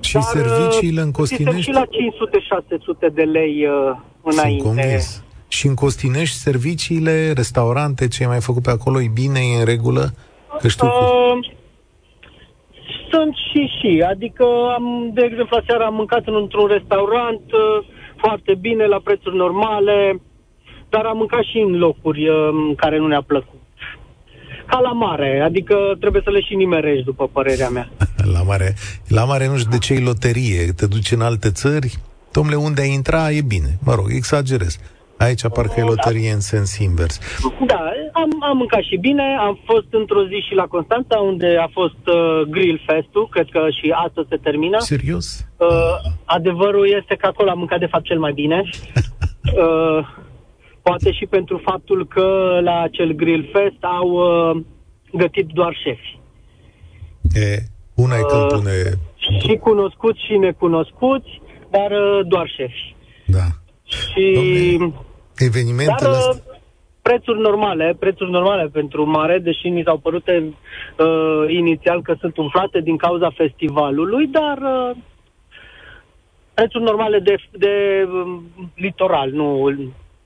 Și 0.00 0.12
dar, 0.12 0.22
serviciile 0.22 1.00
în 1.00 1.10
Costinești? 1.10 1.60
și 1.60 1.70
la 1.70 1.84
500-600 1.84 3.14
de 3.14 3.22
lei 3.22 3.66
uh, 3.66 3.96
înainte. 4.22 4.62
Sunt 4.62 4.76
convins. 4.76 5.24
Și 5.48 5.66
în 5.66 5.74
Costinești, 5.74 6.36
serviciile, 6.36 7.32
restaurante, 7.32 8.08
ce 8.08 8.22
ai 8.22 8.28
mai 8.28 8.40
făcut 8.40 8.62
pe 8.62 8.70
acolo, 8.70 9.00
e 9.00 9.10
bine, 9.12 9.40
e 9.54 9.58
în 9.58 9.64
regulă? 9.64 10.14
Că 10.60 10.68
știu 10.68 10.86
uh, 10.86 10.92
că... 10.92 11.08
Sunt 13.10 13.34
și 13.50 13.62
și, 13.78 14.04
adică 14.08 14.44
am, 14.76 15.10
de 15.14 15.22
exemplu, 15.24 15.62
seara 15.66 15.84
am 15.86 15.94
mâncat 15.94 16.22
într-un 16.26 16.66
restaurant 16.66 17.44
uh, 17.52 17.86
foarte 18.16 18.54
bine, 18.60 18.86
la 18.86 19.00
prețuri 19.04 19.36
normale, 19.36 20.20
dar 20.88 21.04
am 21.04 21.16
mâncat 21.16 21.42
și 21.42 21.58
în 21.58 21.78
locuri 21.78 22.28
uh, 22.28 22.36
care 22.76 22.98
nu 22.98 23.06
ne-a 23.06 23.22
plăcut. 23.22 23.58
Ca 24.66 24.78
la 24.78 24.92
mare, 24.92 25.40
adică 25.44 25.76
trebuie 26.00 26.22
să 26.24 26.30
le 26.30 26.40
și 26.40 26.54
nimerești, 26.54 27.04
după 27.04 27.28
părerea 27.28 27.68
mea. 27.68 27.88
la 28.36 28.42
mare, 28.42 28.74
la 29.08 29.24
mare 29.24 29.48
nu 29.48 29.56
știu 29.56 29.70
de 29.70 29.78
ce 29.78 29.94
e 29.94 30.00
loterie, 30.00 30.72
te 30.76 30.86
duci 30.86 31.10
în 31.10 31.20
alte 31.20 31.50
țări, 31.50 31.98
domnule, 32.32 32.56
unde 32.56 32.80
ai 32.80 32.92
intra 32.92 33.30
e 33.30 33.42
bine. 33.42 33.78
Mă 33.84 33.94
rog, 33.94 34.06
exagerez. 34.08 34.78
Aici 35.26 35.48
parcă 35.48 35.80
e 35.80 35.82
loterie 35.82 36.28
da. 36.28 36.34
în 36.34 36.40
sens 36.40 36.78
invers. 36.78 37.18
Da, 37.66 37.82
am, 38.12 38.30
am 38.40 38.56
mâncat 38.56 38.82
și 38.82 38.96
bine. 38.96 39.36
Am 39.40 39.58
fost 39.64 39.86
într-o 39.90 40.26
zi 40.26 40.44
și 40.48 40.54
la 40.54 40.66
Constanța, 40.66 41.18
unde 41.18 41.56
a 41.60 41.68
fost 41.72 42.02
uh, 42.06 42.40
Grill 42.48 42.80
Fest-ul. 42.86 43.28
Cred 43.28 43.48
că 43.50 43.60
și 43.80 43.94
astăzi 44.06 44.28
se 44.28 44.36
termină. 44.36 44.78
Serios? 44.78 45.46
Uh, 45.56 45.66
adevărul 46.24 46.86
este 47.00 47.14
că 47.14 47.26
acolo 47.26 47.50
am 47.50 47.58
mâncat 47.58 47.78
de 47.78 47.86
fapt 47.86 48.04
cel 48.04 48.18
mai 48.18 48.32
bine. 48.32 48.62
uh, 49.64 50.06
poate 50.82 51.12
și 51.12 51.26
pentru 51.26 51.60
faptul 51.64 52.06
că 52.06 52.58
la 52.62 52.80
acel 52.80 53.12
Grill 53.12 53.48
Fest 53.52 53.82
au 53.98 54.08
uh, 54.10 54.62
gătit 55.12 55.46
doar 55.46 55.76
șefi. 55.84 56.18
E, 57.34 57.56
una 57.94 58.16
e 58.16 58.22
când 58.22 58.42
uh, 58.42 58.48
pune... 58.50 58.72
Și 59.40 59.56
cunoscuți 59.56 60.24
și 60.26 60.36
necunoscuți, 60.36 61.42
dar 61.70 61.90
uh, 61.90 62.26
doar 62.28 62.46
șefi. 62.56 62.94
Da. 63.26 63.46
Și... 63.84 64.34
Dom'le 64.36 65.08
Evenimentele 65.44 66.10
Dar, 66.10 66.18
astea? 66.18 66.42
Uh, 66.46 66.58
prețuri 67.02 67.40
normale, 67.40 67.96
prețuri 67.98 68.30
normale 68.30 68.68
pentru 68.72 69.04
mare, 69.04 69.38
deși 69.38 69.68
mi 69.68 69.82
s-au 69.84 69.98
părut 69.98 70.26
uh, 70.26 71.44
inițial 71.48 72.02
că 72.02 72.14
sunt 72.20 72.36
umflate 72.36 72.80
din 72.80 72.96
cauza 72.96 73.30
festivalului, 73.30 74.26
dar 74.26 74.58
uh, 74.58 74.96
prețuri 76.54 76.84
normale 76.84 77.18
de, 77.18 77.34
de 77.50 78.06
uh, 78.06 78.40
litoral, 78.74 79.30
nu 79.30 79.70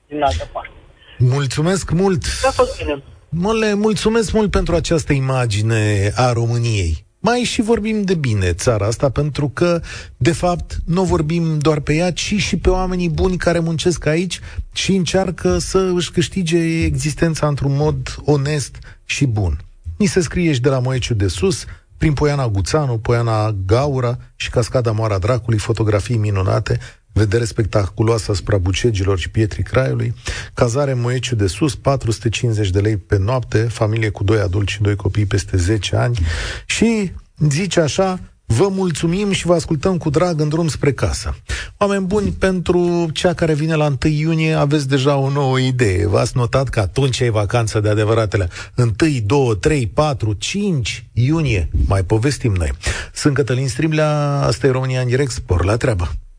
din 0.07 0.23
altă 0.23 0.49
parte. 0.53 0.69
Mulțumesc 1.17 1.91
mult! 1.91 2.23
A 2.47 2.51
fost 2.51 2.83
bine. 2.83 3.03
Mă 3.29 3.53
le 3.53 3.73
mulțumesc 3.73 4.33
mult 4.33 4.51
pentru 4.51 4.75
această 4.75 5.13
imagine 5.13 6.11
a 6.15 6.31
României 6.33 7.04
mai 7.25 7.43
și 7.43 7.61
vorbim 7.61 8.01
de 8.01 8.13
bine 8.13 8.53
țara 8.53 8.85
asta, 8.85 9.09
pentru 9.09 9.49
că, 9.49 9.81
de 10.17 10.31
fapt, 10.31 10.77
nu 10.85 11.03
vorbim 11.03 11.57
doar 11.57 11.79
pe 11.79 11.93
ea, 11.93 12.11
ci 12.11 12.35
și 12.37 12.57
pe 12.57 12.69
oamenii 12.69 13.09
buni 13.09 13.37
care 13.37 13.59
muncesc 13.59 14.05
aici 14.05 14.39
și 14.73 14.95
încearcă 14.95 15.57
să 15.57 15.91
își 15.95 16.11
câștige 16.11 16.83
existența 16.83 17.47
într-un 17.47 17.75
mod 17.75 18.15
onest 18.25 18.75
și 19.05 19.25
bun. 19.25 19.59
Ni 19.97 20.05
se 20.05 20.21
scrie 20.21 20.53
și 20.53 20.61
de 20.61 20.69
la 20.69 20.79
Moeciu 20.79 21.13
de 21.13 21.27
Sus, 21.27 21.65
prin 21.97 22.13
Poiana 22.13 22.47
Guțanu, 22.47 22.97
Poiana 22.97 23.55
Gaura 23.65 24.17
și 24.35 24.49
Cascada 24.49 24.91
Moara 24.91 25.17
Dracului, 25.17 25.59
fotografii 25.59 26.17
minunate, 26.17 26.79
vedere 27.15 27.45
spectaculoasă 27.45 28.31
asupra 28.31 28.57
bucegilor 28.57 29.19
și 29.19 29.29
pietrii 29.29 29.63
Craiului, 29.63 30.13
cazare 30.53 30.93
Moeciu 30.93 31.35
de 31.35 31.47
Sus, 31.47 31.75
450 31.75 32.69
de 32.69 32.79
lei 32.79 32.97
pe 32.97 33.17
noapte, 33.17 33.57
familie 33.57 34.09
cu 34.09 34.23
doi 34.23 34.39
adulți 34.39 34.73
și 34.73 34.81
doi 34.81 34.95
copii 34.95 35.25
peste 35.25 35.57
10 35.57 35.95
ani 35.95 36.19
și 36.65 37.11
zice 37.49 37.79
așa, 37.79 38.19
Vă 38.47 38.67
mulțumim 38.71 39.31
și 39.31 39.45
vă 39.45 39.53
ascultăm 39.53 39.97
cu 39.97 40.09
drag 40.09 40.39
în 40.39 40.49
drum 40.49 40.67
spre 40.67 40.93
casă. 40.93 41.35
Oameni 41.77 42.05
buni, 42.05 42.31
pentru 42.31 43.09
cea 43.13 43.33
care 43.33 43.53
vine 43.53 43.75
la 43.75 43.85
1 43.85 44.11
iunie 44.11 44.53
aveți 44.53 44.87
deja 44.87 45.15
o 45.15 45.29
nouă 45.29 45.59
idee. 45.59 46.07
V-ați 46.07 46.37
notat 46.37 46.69
că 46.69 46.79
atunci 46.79 47.19
e 47.19 47.29
vacanță 47.29 47.79
de 47.79 47.89
adevăratele. 47.89 48.49
1, 48.75 48.91
2, 49.25 49.57
3, 49.59 49.87
4, 49.87 50.33
5 50.33 51.07
iunie. 51.13 51.69
Mai 51.87 52.03
povestim 52.03 52.53
noi. 52.53 52.71
Sunt 53.13 53.33
Cătălin 53.33 53.67
Striblea, 53.67 54.41
asta 54.41 54.67
e 54.67 54.71
România 54.71 55.01
în 55.01 55.07
direct, 55.07 55.31
spor 55.31 55.65
la 55.65 55.77
treabă. 55.77 56.11